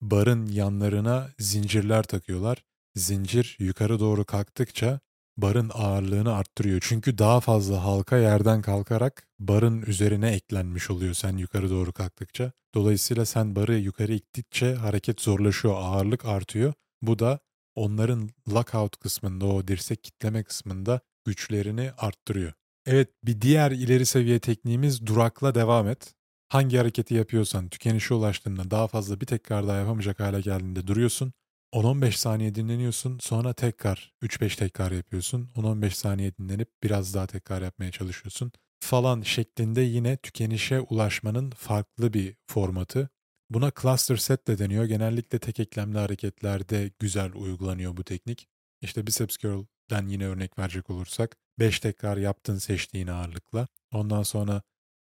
barın 0.00 0.46
yanlarına 0.46 1.28
zincirler 1.38 2.02
takıyorlar. 2.02 2.64
Zincir 2.94 3.56
yukarı 3.58 4.00
doğru 4.00 4.24
kalktıkça 4.24 5.00
barın 5.36 5.70
ağırlığını 5.74 6.34
arttırıyor. 6.34 6.80
Çünkü 6.82 7.18
daha 7.18 7.40
fazla 7.40 7.84
halka 7.84 8.16
yerden 8.16 8.62
kalkarak 8.62 9.26
barın 9.38 9.82
üzerine 9.82 10.30
eklenmiş 10.30 10.90
oluyor 10.90 11.14
sen 11.14 11.36
yukarı 11.36 11.70
doğru 11.70 11.92
kalktıkça. 11.92 12.52
Dolayısıyla 12.74 13.26
sen 13.26 13.56
barı 13.56 13.78
yukarı 13.78 14.12
ittikçe 14.14 14.74
hareket 14.74 15.20
zorlaşıyor, 15.20 15.74
ağırlık 15.78 16.24
artıyor. 16.24 16.72
Bu 17.02 17.18
da 17.18 17.38
onların 17.74 18.30
lockout 18.52 18.96
kısmında, 18.96 19.46
o 19.46 19.68
dirsek 19.68 20.04
kitleme 20.04 20.44
kısmında 20.44 21.00
güçlerini 21.24 21.90
arttırıyor. 21.98 22.52
Evet 22.86 23.08
bir 23.24 23.40
diğer 23.40 23.70
ileri 23.70 24.06
seviye 24.06 24.38
tekniğimiz 24.38 25.06
durakla 25.06 25.54
devam 25.54 25.88
et. 25.88 26.14
Hangi 26.48 26.76
hareketi 26.76 27.14
yapıyorsan 27.14 27.68
tükenişe 27.68 28.14
ulaştığında 28.14 28.70
daha 28.70 28.88
fazla 28.88 29.20
bir 29.20 29.26
tekrar 29.26 29.68
daha 29.68 29.76
yapamayacak 29.76 30.20
hale 30.20 30.40
geldiğinde 30.40 30.86
duruyorsun. 30.86 31.32
10-15 31.72 32.12
saniye 32.12 32.54
dinleniyorsun 32.54 33.18
sonra 33.18 33.52
tekrar 33.52 34.12
3-5 34.22 34.56
tekrar 34.56 34.92
yapıyorsun. 34.92 35.50
10-15 35.56 35.90
saniye 35.90 36.36
dinlenip 36.36 36.68
biraz 36.82 37.14
daha 37.14 37.26
tekrar 37.26 37.62
yapmaya 37.62 37.90
çalışıyorsun 37.90 38.52
falan 38.80 39.22
şeklinde 39.22 39.80
yine 39.80 40.16
tükenişe 40.16 40.80
ulaşmanın 40.80 41.50
farklı 41.50 42.12
bir 42.12 42.36
formatı. 42.46 43.08
Buna 43.50 43.72
cluster 43.82 44.16
set 44.16 44.46
de 44.48 44.58
deniyor. 44.58 44.84
Genellikle 44.84 45.38
tek 45.38 45.60
eklemli 45.60 45.98
hareketlerde 45.98 46.90
güzel 46.98 47.32
uygulanıyor 47.34 47.96
bu 47.96 48.04
teknik. 48.04 48.48
İşte 48.80 49.06
biceps 49.06 49.38
curl'den 49.38 50.08
yine 50.08 50.26
örnek 50.26 50.58
verecek 50.58 50.90
olursak 50.90 51.36
5 51.58 51.80
tekrar 51.80 52.16
yaptın 52.16 52.58
seçtiğin 52.58 53.06
ağırlıkla. 53.06 53.68
Ondan 53.92 54.22
sonra 54.22 54.62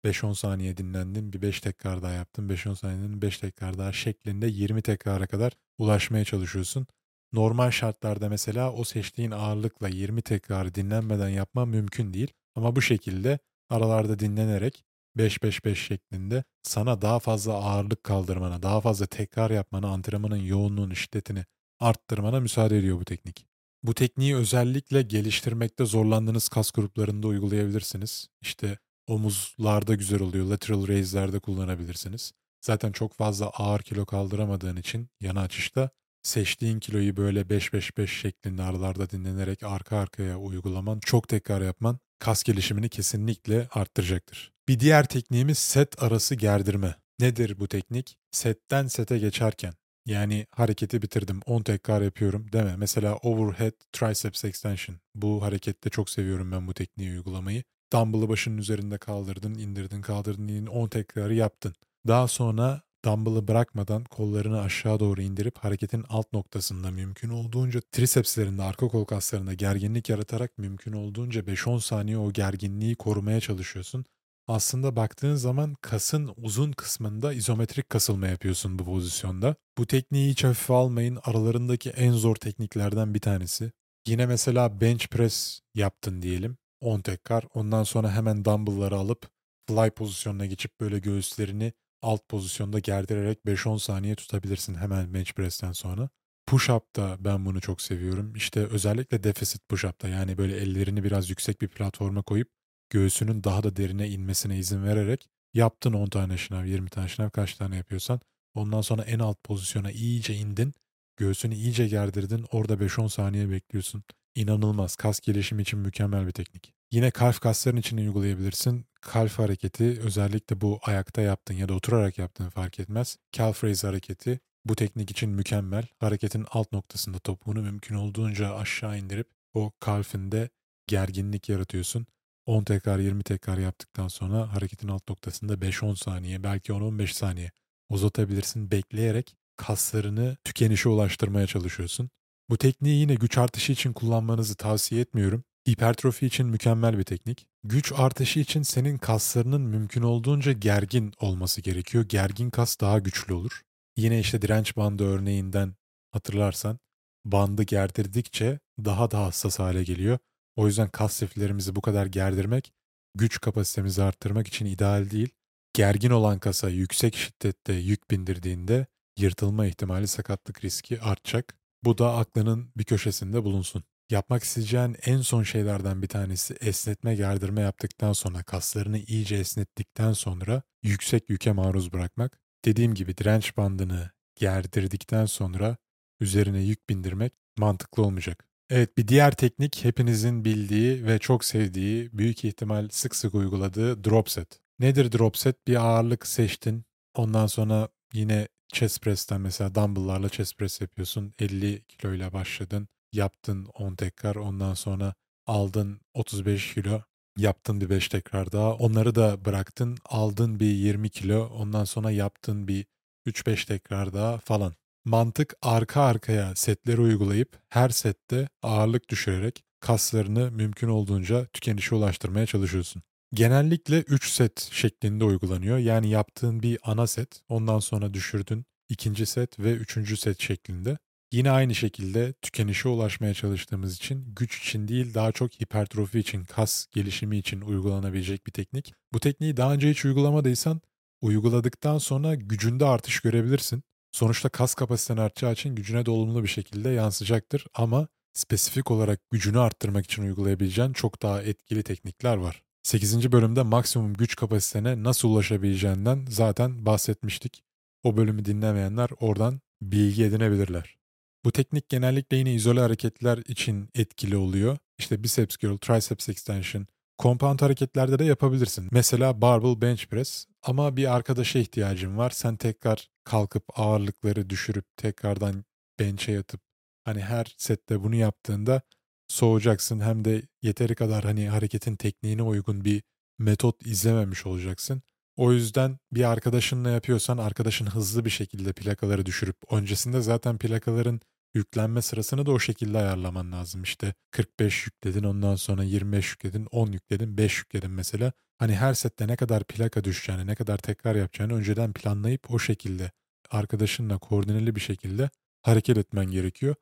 5-10 0.06 0.36
saniye 0.36 0.78
dinlendin, 0.78 1.34
bir 1.34 1.42
5 1.42 1.62
tekrar 1.62 2.02
daha 2.02 2.12
yaptın, 2.12 2.50
5-10 2.50 2.76
saniyenin 2.76 3.22
5 3.22 3.38
tekrar 3.38 3.78
daha 3.78 3.94
şeklinde 3.94 4.48
20 4.48 4.82
tekrara 4.82 5.28
kadar 5.28 5.54
ulaşmaya 5.78 6.26
çalışıyorsun. 6.26 6.88
Normal 7.34 7.72
şartlarda 7.72 8.30
mesela 8.30 8.74
o 8.74 8.84
seçtiğin 8.84 9.32
ağırlıkla 9.32 9.88
20 9.88 10.22
tekrar 10.22 10.76
dinlenmeden 10.76 11.30
yapma 11.30 11.66
mümkün 11.66 12.14
değil. 12.14 12.34
Ama 12.56 12.76
bu 12.76 12.82
şekilde 12.82 13.40
aralarda 13.70 14.20
dinlenerek 14.20 14.84
5-5-5 15.18 15.76
şeklinde 15.76 16.44
sana 16.64 17.02
daha 17.02 17.20
fazla 17.20 17.54
ağırlık 17.54 18.04
kaldırmana, 18.04 18.64
daha 18.64 18.82
fazla 18.82 19.06
tekrar 19.06 19.52
yapmana, 19.52 19.88
antrenmanın 19.88 20.38
yoğunluğunu, 20.38 20.96
şiddetini 20.96 21.46
arttırmana 21.80 22.40
müsaade 22.40 22.78
ediyor 22.78 23.00
bu 23.00 23.06
teknik. 23.06 23.46
Bu 23.84 23.94
tekniği 23.94 24.36
özellikle 24.36 25.02
geliştirmekte 25.02 25.86
zorlandığınız 25.86 26.50
kas 26.50 26.72
gruplarında 26.72 27.28
uygulayabilirsiniz. 27.28 28.28
İşte 28.42 28.78
omuzlarda 29.10 29.96
güzel 29.96 30.22
oluyor, 30.22 30.46
lateral 30.46 30.88
raise'lerde 30.88 31.40
kullanabilirsiniz. 31.40 32.32
Zaten 32.62 32.92
çok 32.92 33.14
fazla 33.14 33.50
ağır 33.50 33.82
kilo 33.82 34.06
kaldıramadığın 34.06 34.76
için 34.76 35.10
yana 35.22 35.42
açışta 35.42 35.90
seçtiğin 36.24 36.80
kiloyu 36.80 37.18
böyle 37.18 37.42
5-5-5 37.42 38.08
şeklinde 38.08 38.64
aralarda 38.64 39.10
dinlenerek 39.10 39.64
arka 39.64 39.98
arkaya 39.98 40.38
uygulaman, 40.38 41.00
çok 41.00 41.28
tekrar 41.28 41.62
yapman 41.62 42.00
kas 42.20 42.44
gelişimini 42.44 42.90
kesinlikle 42.90 43.68
arttıracaktır. 43.72 44.52
Bir 44.68 44.80
diğer 44.80 45.06
tekniğimiz 45.06 45.58
set 45.58 46.04
arası 46.04 46.36
gerdirme. 46.36 46.96
Nedir 47.20 47.60
bu 47.60 47.68
teknik? 47.68 48.18
Setten 48.32 48.88
sete 48.88 49.18
geçerken 49.18 49.74
yani 50.06 50.48
hareketi 50.52 51.02
bitirdim 51.02 51.40
10 51.46 51.62
tekrar 51.62 52.02
yapıyorum 52.02 52.46
deme. 52.54 52.76
Mesela 52.76 53.16
overhead 53.16 53.74
triceps 53.92 54.46
extension. 54.46 55.00
Bu 55.16 55.44
harekette 55.44 55.90
çok 55.90 56.10
seviyorum 56.10 56.52
ben 56.52 56.68
bu 56.68 56.74
tekniği 56.74 57.12
uygulamayı. 57.12 57.64
Dumbbell'ı 57.94 58.30
başının 58.30 58.58
üzerinde 58.58 58.98
kaldırdın, 58.98 59.54
indirdin, 59.54 60.02
kaldırdın, 60.02 60.48
indirdin, 60.48 60.66
10 60.66 60.88
tekrarı 60.88 61.36
yaptın. 61.36 61.74
Daha 62.08 62.28
sonra 62.28 62.82
dumbbell'ı 63.06 63.48
bırakmadan 63.48 64.04
kollarını 64.04 64.62
aşağı 64.62 65.00
doğru 65.00 65.22
indirip 65.22 65.58
hareketin 65.58 66.06
alt 66.10 66.34
noktasında 66.34 66.92
mümkün 66.92 67.30
olduğunca 67.30 67.82
tricepslerinde, 67.92 68.64
arka 68.64 68.88
kol 68.88 69.06
kaslarında 69.06 69.54
gerginlik 69.54 70.10
yaratarak 70.10 70.58
mümkün 70.58 70.94
olduğunca 70.94 71.42
5-10 71.42 71.80
saniye 71.80 72.18
o 72.18 72.32
gerginliği 72.34 72.96
korumaya 72.96 73.40
çalışıyorsun. 73.40 74.06
Aslında 74.48 74.96
baktığın 74.96 75.36
zaman 75.36 75.76
kasın 75.82 76.32
uzun 76.38 76.72
kısmında 76.72 77.34
izometrik 77.34 77.90
kasılma 77.90 78.28
yapıyorsun 78.28 78.80
bu 78.80 78.86
pozisyonda. 78.86 79.56
Bu 79.78 79.88
tekniği 79.88 80.32
hiç 80.32 80.44
hafife 80.44 80.74
almayın. 80.74 81.20
Aralarındaki 81.24 81.90
en 81.90 82.12
zor 82.12 82.36
tekniklerden 82.36 83.14
bir 83.14 83.20
tanesi. 83.20 83.72
Yine 84.08 84.26
mesela 84.26 84.82
bench 84.82 85.08
press 85.08 85.60
yaptın 85.76 86.22
diyelim. 86.22 86.58
10 86.82 87.02
tekrar. 87.02 87.46
Ondan 87.54 87.84
sonra 87.84 88.12
hemen 88.12 88.46
dumbbellları 88.46 88.96
alıp 88.96 89.30
fly 89.68 89.90
pozisyonuna 89.90 90.46
geçip 90.46 90.80
böyle 90.80 91.00
göğüslerini 91.00 91.74
alt 92.02 92.30
pozisyonda 92.30 92.80
gerdirerek 92.80 93.40
5-10 93.46 93.80
saniye 93.80 94.16
tutabilirsin 94.16 94.76
hemen 94.76 95.14
bench 95.14 95.34
press'ten 95.34 95.72
sonra. 95.72 96.10
Push-up'ta 96.48 97.18
ben 97.20 97.46
bunu 97.46 97.62
çok 97.62 97.82
seviyorum. 97.82 98.36
İşte 98.36 98.66
özellikle 98.66 99.24
deficit 99.24 99.70
push-up'ta 99.70 100.08
yani 100.08 100.38
böyle 100.38 100.58
ellerini 100.58 101.04
biraz 101.04 101.30
yüksek 101.30 101.62
bir 101.62 101.68
platforma 101.68 102.22
koyup 102.22 102.50
göğsünün 102.90 103.44
daha 103.44 103.64
da 103.64 103.76
derine 103.76 104.10
inmesine 104.10 104.58
izin 104.58 104.84
vererek 104.84 105.30
yaptın 105.54 105.94
10 105.94 106.08
tane 106.08 106.38
şınav, 106.38 106.66
20 106.66 106.90
tane 106.90 107.08
şınav 107.08 107.30
kaç 107.30 107.54
tane 107.56 107.76
yapıyorsan 107.76 108.20
ondan 108.54 108.82
sonra 108.82 109.02
en 109.02 109.20
alt 109.20 109.44
pozisyona 109.44 109.92
iyice 109.92 110.36
indin. 110.36 110.74
Göğsünü 111.18 111.56
iyice 111.56 111.88
gerdirdin. 111.88 112.46
Orada 112.52 112.74
5-10 112.74 113.10
saniye 113.10 113.50
bekliyorsun. 113.50 114.04
İnanılmaz. 114.36 114.96
Kas 114.96 115.20
gelişimi 115.20 115.62
için 115.62 115.80
mükemmel 115.80 116.28
bir 116.28 116.32
teknik. 116.32 116.74
Yine 116.92 117.12
kalf 117.12 117.40
kasların 117.40 117.78
için 117.78 117.98
uygulayabilirsin. 117.98 118.86
Kalf 119.02 119.40
hareketi 119.40 120.00
özellikle 120.04 120.62
bu 120.62 120.80
ayakta 120.84 121.22
yaptığın 121.22 121.56
ya 121.56 121.70
da 121.70 121.74
oturarak 121.74 122.18
yaptığın 122.18 122.50
fark 122.50 122.80
etmez. 122.80 123.18
Calf 123.32 123.64
raise 123.64 123.88
hareketi 123.88 124.40
bu 124.66 124.76
teknik 124.76 125.12
için 125.12 125.30
mükemmel. 125.30 125.88
Hareketin 126.00 126.46
alt 126.52 126.72
noktasında 126.72 127.20
topuğunu 127.20 127.62
mümkün 127.62 127.96
olduğunca 127.96 128.56
aşağı 128.56 129.00
indirip 129.00 129.28
o 129.54 129.72
kalfinde 129.80 130.50
gerginlik 130.88 131.50
yaratıyorsun. 131.50 132.08
10 132.46 132.64
tekrar 132.64 133.00
20 133.00 133.24
tekrar 133.24 133.58
yaptıktan 133.58 134.08
sonra 134.08 134.54
hareketin 134.54 134.88
alt 134.88 135.10
noktasında 135.10 135.54
5-10 135.54 135.96
saniye 135.96 136.44
belki 136.44 136.72
10-15 136.72 137.14
saniye 137.14 137.52
uzatabilirsin 137.90 138.72
bekleyerek 138.72 139.36
kaslarını 139.58 140.38
tükenişe 140.44 140.90
ulaştırmaya 140.90 141.48
çalışıyorsun. 141.48 142.10
Bu 142.50 142.58
tekniği 142.58 143.00
yine 143.00 143.16
güç 143.16 143.38
artışı 143.38 143.72
için 143.72 143.94
kullanmanızı 143.94 144.56
tavsiye 144.56 145.02
etmiyorum. 145.02 145.44
Hipertrofi 145.70 146.26
için 146.26 146.48
mükemmel 146.48 146.98
bir 146.98 147.04
teknik. 147.04 147.48
Güç 147.64 147.92
artışı 147.96 148.40
için 148.40 148.62
senin 148.62 148.98
kaslarının 148.98 149.62
mümkün 149.62 150.02
olduğunca 150.02 150.52
gergin 150.52 151.14
olması 151.20 151.62
gerekiyor. 151.62 152.06
Gergin 152.10 152.50
kas 152.50 152.80
daha 152.80 153.00
güçlü 153.00 153.34
olur. 153.34 153.62
Yine 153.98 154.20
işte 154.20 154.42
direnç 154.42 154.78
bandı 154.78 155.04
örneğinden 155.04 155.76
hatırlarsan 156.12 156.80
bandı 157.26 157.64
gerdirdikçe 157.64 158.60
daha 158.86 159.12
da 159.12 159.20
hassas 159.20 159.60
hale 159.60 159.84
geliyor. 159.84 160.18
O 160.56 160.68
yüzden 160.68 160.90
kas 160.90 161.24
liflerimizi 161.24 161.76
bu 161.76 161.82
kadar 161.82 162.06
gerdirmek 162.06 162.74
güç 163.16 163.42
kapasitemizi 163.42 164.04
arttırmak 164.04 164.48
için 164.48 164.66
ideal 164.66 165.10
değil. 165.10 165.30
Gergin 165.74 166.10
olan 166.10 166.40
kasa 166.40 166.70
yüksek 166.70 167.16
şiddette 167.16 167.74
yük 167.74 168.12
bindirdiğinde 168.12 168.86
yırtılma 169.18 169.66
ihtimali 169.66 170.08
sakatlık 170.08 170.64
riski 170.64 171.02
artacak. 171.02 171.59
Bu 171.84 171.98
da 171.98 172.16
aklının 172.16 172.72
bir 172.78 172.84
köşesinde 172.84 173.44
bulunsun. 173.44 173.84
Yapmak 174.10 174.44
isteyeceğin 174.44 174.98
en 175.06 175.22
son 175.22 175.44
şeylerden 175.44 176.02
bir 176.02 176.08
tanesi 176.08 176.54
esnetme 176.54 177.16
gerdirme 177.16 177.62
yaptıktan 177.62 178.14
sonra 178.14 178.44
kaslarını 178.44 178.98
iyice 178.98 179.36
esnettikten 179.36 180.14
sonra 180.14 180.62
yüksek 180.84 181.30
yüke 181.30 181.52
maruz 181.52 181.94
bırakmak. 181.94 182.40
Dediğim 182.66 182.94
gibi 182.94 183.18
direnç 183.18 183.58
bandını 183.58 184.12
gerdirdikten 184.36 185.26
sonra 185.26 185.78
üzerine 186.20 186.60
yük 186.62 186.90
bindirmek 186.90 187.34
mantıklı 187.58 188.04
olmayacak. 188.04 188.46
Evet 188.70 188.98
bir 188.98 189.08
diğer 189.08 189.32
teknik 189.32 189.86
hepinizin 189.86 190.46
bildiği 190.46 191.06
ve 191.06 191.20
çok 191.20 191.46
sevdiği, 191.46 192.10
büyük 192.14 192.46
ihtimal 192.46 192.90
sık 192.92 193.16
sık 193.16 193.36
uyguladığı 193.36 194.04
drop 194.04 194.30
set. 194.30 194.60
Nedir 194.80 195.12
drop 195.12 195.38
set? 195.38 195.68
Bir 195.68 195.76
ağırlık 195.76 196.28
seçtin. 196.28 196.86
Ondan 197.16 197.48
sonra 197.48 197.90
yine 198.14 198.48
chest 198.74 199.02
press'ten 199.02 199.42
mesela 199.42 199.76
dumbbell'larla 199.76 200.30
chest 200.30 200.58
press 200.58 200.82
yapıyorsun. 200.82 201.34
50 201.40 201.84
kiloyla 201.88 202.34
başladın. 202.34 202.88
Yaptın 203.14 203.66
10 203.66 203.96
tekrar. 203.96 204.36
Ondan 204.36 204.74
sonra 204.74 205.14
aldın 205.48 206.02
35 206.14 206.74
kilo. 206.74 207.02
Yaptın 207.38 207.82
bir 207.82 207.90
5 207.90 208.08
tekrar 208.10 208.52
daha. 208.52 208.74
Onları 208.74 209.16
da 209.16 209.46
bıraktın. 209.46 209.98
Aldın 210.06 210.60
bir 210.60 210.72
20 210.72 211.10
kilo. 211.10 211.48
Ondan 211.48 211.84
sonra 211.84 212.12
yaptın 212.12 212.68
bir 212.68 212.86
3-5 213.28 213.68
tekrar 213.68 214.14
daha 214.14 214.38
falan. 214.38 214.74
Mantık 215.06 215.54
arka 215.62 216.02
arkaya 216.02 216.56
setleri 216.56 217.02
uygulayıp 217.02 217.60
her 217.70 217.90
sette 217.90 218.50
ağırlık 218.62 219.10
düşürerek 219.10 219.64
kaslarını 219.80 220.52
mümkün 220.52 220.88
olduğunca 220.88 221.46
tükenişe 221.46 221.96
ulaştırmaya 221.96 222.46
çalışıyorsun. 222.46 223.04
Genellikle 223.34 224.02
3 224.02 224.32
set 224.32 224.70
şeklinde 224.72 225.24
uygulanıyor. 225.24 225.78
Yani 225.78 226.10
yaptığın 226.10 226.64
bir 226.64 226.80
ana 226.84 227.08
set, 227.08 227.42
ondan 227.50 227.80
sonra 227.80 228.14
düşürdün 228.14 228.66
ikinci 228.90 229.26
set 229.26 229.60
ve 229.60 229.74
üçüncü 229.74 230.18
set 230.18 230.42
şeklinde. 230.42 230.98
Yine 231.32 231.52
aynı 231.52 231.76
şekilde 231.76 232.34
tükenişe 232.34 232.90
ulaşmaya 232.90 233.34
çalıştığımız 233.34 233.96
için 233.96 234.36
güç 234.36 234.60
için 234.60 234.88
değil 234.88 235.14
daha 235.14 235.32
çok 235.32 235.62
hipertrofi 235.62 236.20
için, 236.20 236.44
kas 236.44 236.88
gelişimi 236.92 237.38
için 237.38 237.62
uygulanabilecek 237.62 238.48
bir 238.48 238.52
teknik. 238.52 238.94
Bu 239.14 239.20
tekniği 239.20 239.58
daha 239.58 239.74
önce 239.74 239.90
hiç 239.90 240.06
uygulamadıysan 240.06 240.82
uyguladıktan 241.22 241.98
sonra 241.98 242.36
gücünde 242.36 242.86
artış 242.86 243.20
görebilirsin. 243.20 243.84
Sonuçta 244.12 244.50
kas 244.50 244.74
kapasiten 244.74 245.18
artacağı 245.18 245.54
için 245.54 245.76
gücüne 245.76 246.06
de 246.06 246.12
olumlu 246.12 246.44
bir 246.44 246.48
şekilde 246.48 246.90
yansıyacaktır 246.90 247.66
ama 247.74 248.08
spesifik 248.34 248.92
olarak 248.92 249.30
gücünü 249.32 249.60
arttırmak 249.60 250.06
için 250.06 250.24
uygulayabileceğin 250.24 250.94
çok 250.94 251.22
daha 251.22 251.42
etkili 251.42 251.84
teknikler 251.84 252.38
var. 252.38 252.64
8. 252.84 253.32
bölümde 253.32 253.62
maksimum 253.62 254.14
güç 254.14 254.36
kapasitene 254.36 255.04
nasıl 255.04 255.30
ulaşabileceğinden 255.30 256.26
zaten 256.30 256.86
bahsetmiştik. 256.86 257.64
O 258.04 258.18
bölümü 258.18 258.46
dinlemeyenler 258.46 259.10
oradan 259.20 259.62
bilgi 259.82 260.24
edinebilirler. 260.24 260.98
Bu 261.46 261.52
teknik 261.52 261.90
genellikle 261.90 262.38
yine 262.38 262.54
izole 262.54 262.80
hareketler 262.80 263.38
için 263.38 263.90
etkili 263.96 264.38
oluyor. 264.38 264.78
İşte 264.98 265.24
biceps 265.24 265.58
curl, 265.58 265.78
triceps 265.78 266.30
extension, 266.30 266.88
compound 267.20 267.62
hareketlerde 267.62 268.20
de 268.20 268.26
yapabilirsin. 268.26 268.88
Mesela 268.92 269.42
barbell 269.42 269.82
bench 269.82 270.06
press 270.06 270.46
ama 270.64 270.98
bir 270.98 271.16
arkadaşa 271.16 271.60
ihtiyacın 271.60 272.18
var. 272.18 272.30
Sen 272.30 272.56
tekrar 272.56 273.10
kalkıp 273.24 273.80
ağırlıkları 273.80 274.50
düşürüp 274.50 274.86
tekrardan 274.98 275.64
bench'e 276.00 276.32
yatıp 276.32 276.62
hani 277.04 277.22
her 277.22 277.56
sette 277.58 278.04
bunu 278.04 278.16
yaptığında 278.16 278.82
soğuyacaksın 279.30 280.00
hem 280.00 280.26
de 280.26 280.42
yeteri 280.62 280.96
kadar 280.96 281.24
hani 281.24 281.50
hareketin 281.50 281.96
tekniğine 281.96 282.42
uygun 282.42 282.86
bir 282.86 283.04
metot 283.40 283.86
izlememiş 283.88 284.46
olacaksın. 284.46 285.02
O 285.36 285.54
yüzden 285.54 285.98
bir 286.12 286.32
arkadaşınla 286.32 286.90
yapıyorsan 286.90 287.38
arkadaşın 287.38 287.86
hızlı 287.86 288.26
bir 288.26 288.30
şekilde 288.30 288.74
plakaları 288.74 289.26
düşürüp 289.26 289.58
öncesinde 289.72 290.22
zaten 290.22 290.58
plakaların 290.58 291.22
yüklenme 291.54 292.02
sırasını 292.02 292.46
da 292.46 292.52
o 292.52 292.60
şekilde 292.60 292.98
ayarlaman 292.98 293.52
lazım. 293.52 293.84
İşte 293.84 294.14
45 294.32 294.86
yükledin 294.86 295.24
ondan 295.24 295.56
sonra 295.56 295.84
25 295.84 296.30
yükledin 296.32 296.68
10 296.72 296.92
yükledin 296.92 297.38
5 297.38 297.58
yükledin 297.58 297.92
mesela. 297.92 298.32
Hani 298.58 298.76
her 298.76 298.94
sette 298.94 299.28
ne 299.28 299.36
kadar 299.36 299.64
plaka 299.64 300.04
düşeceğini 300.04 300.48
ne 300.48 300.56
kadar 300.56 300.78
tekrar 300.78 301.16
yapacağını 301.16 301.54
önceden 301.54 301.94
planlayıp 301.94 302.52
o 302.52 302.60
şekilde 302.60 303.12
arkadaşınla 303.50 304.18
koordineli 304.18 304.76
bir 304.76 304.82
şekilde 304.82 305.30
hareket 305.62 305.98
etmen 305.98 306.26
gerekiyor. 306.26 306.76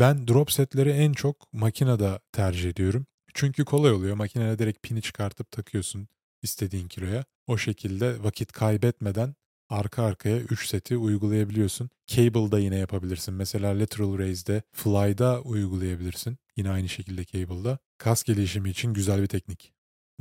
Ben 0.00 0.28
drop 0.28 0.52
setleri 0.52 0.90
en 0.90 1.12
çok 1.12 1.52
makinede 1.52 2.18
tercih 2.32 2.70
ediyorum. 2.70 3.06
Çünkü 3.34 3.64
kolay 3.64 3.92
oluyor. 3.92 4.16
Makinede 4.16 4.58
direkt 4.58 4.82
pini 4.82 5.02
çıkartıp 5.02 5.50
takıyorsun 5.50 6.08
istediğin 6.42 6.88
kiloya. 6.88 7.24
O 7.46 7.58
şekilde 7.58 8.22
vakit 8.22 8.52
kaybetmeden 8.52 9.34
arka 9.68 10.02
arkaya 10.02 10.38
3 10.40 10.68
seti 10.68 10.96
uygulayabiliyorsun. 10.96 11.90
Cable'da 12.06 12.58
yine 12.58 12.76
yapabilirsin. 12.76 13.34
Mesela 13.34 13.78
lateral 13.78 14.18
raise'de, 14.18 14.62
fly'da 14.72 15.42
uygulayabilirsin. 15.42 16.38
Yine 16.56 16.70
aynı 16.70 16.88
şekilde 16.88 17.24
cable'da. 17.24 17.78
Kas 17.98 18.22
gelişimi 18.22 18.70
için 18.70 18.94
güzel 18.94 19.22
bir 19.22 19.26
teknik. 19.26 19.72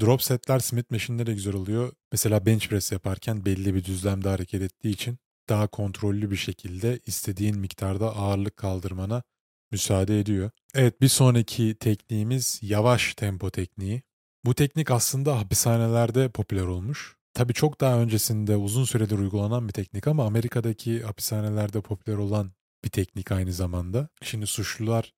Drop 0.02 0.24
setler 0.24 0.60
Smith 0.60 0.92
Machine'de 0.92 1.26
de 1.26 1.34
güzel 1.34 1.56
oluyor. 1.56 1.94
Mesela 2.12 2.46
bench 2.46 2.68
press 2.68 2.92
yaparken 2.92 3.46
belli 3.46 3.76
bir 3.76 3.84
düzlemde 3.84 4.30
hareket 4.30 4.62
ettiği 4.62 4.90
için 4.90 5.18
daha 5.50 5.68
kontrollü 5.68 6.32
bir 6.32 6.36
şekilde 6.36 7.00
istediğin 7.06 7.60
miktarda 7.60 8.16
ağırlık 8.16 8.58
kaldırmana 8.58 9.24
müsaade 9.72 10.20
ediyor. 10.20 10.52
Evet 10.76 11.02
bir 11.02 11.08
sonraki 11.08 11.76
tekniğimiz 11.76 12.60
yavaş 12.64 13.16
tempo 13.16 13.50
tekniği. 13.50 14.02
Bu 14.46 14.54
teknik 14.54 14.92
aslında 14.92 15.40
hapishanelerde 15.40 16.30
popüler 16.30 16.66
olmuş. 16.66 17.18
Tabii 17.34 17.54
çok 17.54 17.82
daha 17.82 18.00
öncesinde 18.00 18.56
uzun 18.56 18.84
süredir 18.84 19.18
uygulanan 19.20 19.68
bir 19.68 19.74
teknik 19.74 20.08
ama 20.08 20.26
Amerika'daki 20.26 21.04
hapishanelerde 21.04 21.82
popüler 21.82 22.18
olan 22.18 22.52
bir 22.84 22.90
teknik 22.90 23.32
aynı 23.32 23.54
zamanda. 23.54 24.10
Şimdi 24.22 24.48
suçlular 24.48 25.14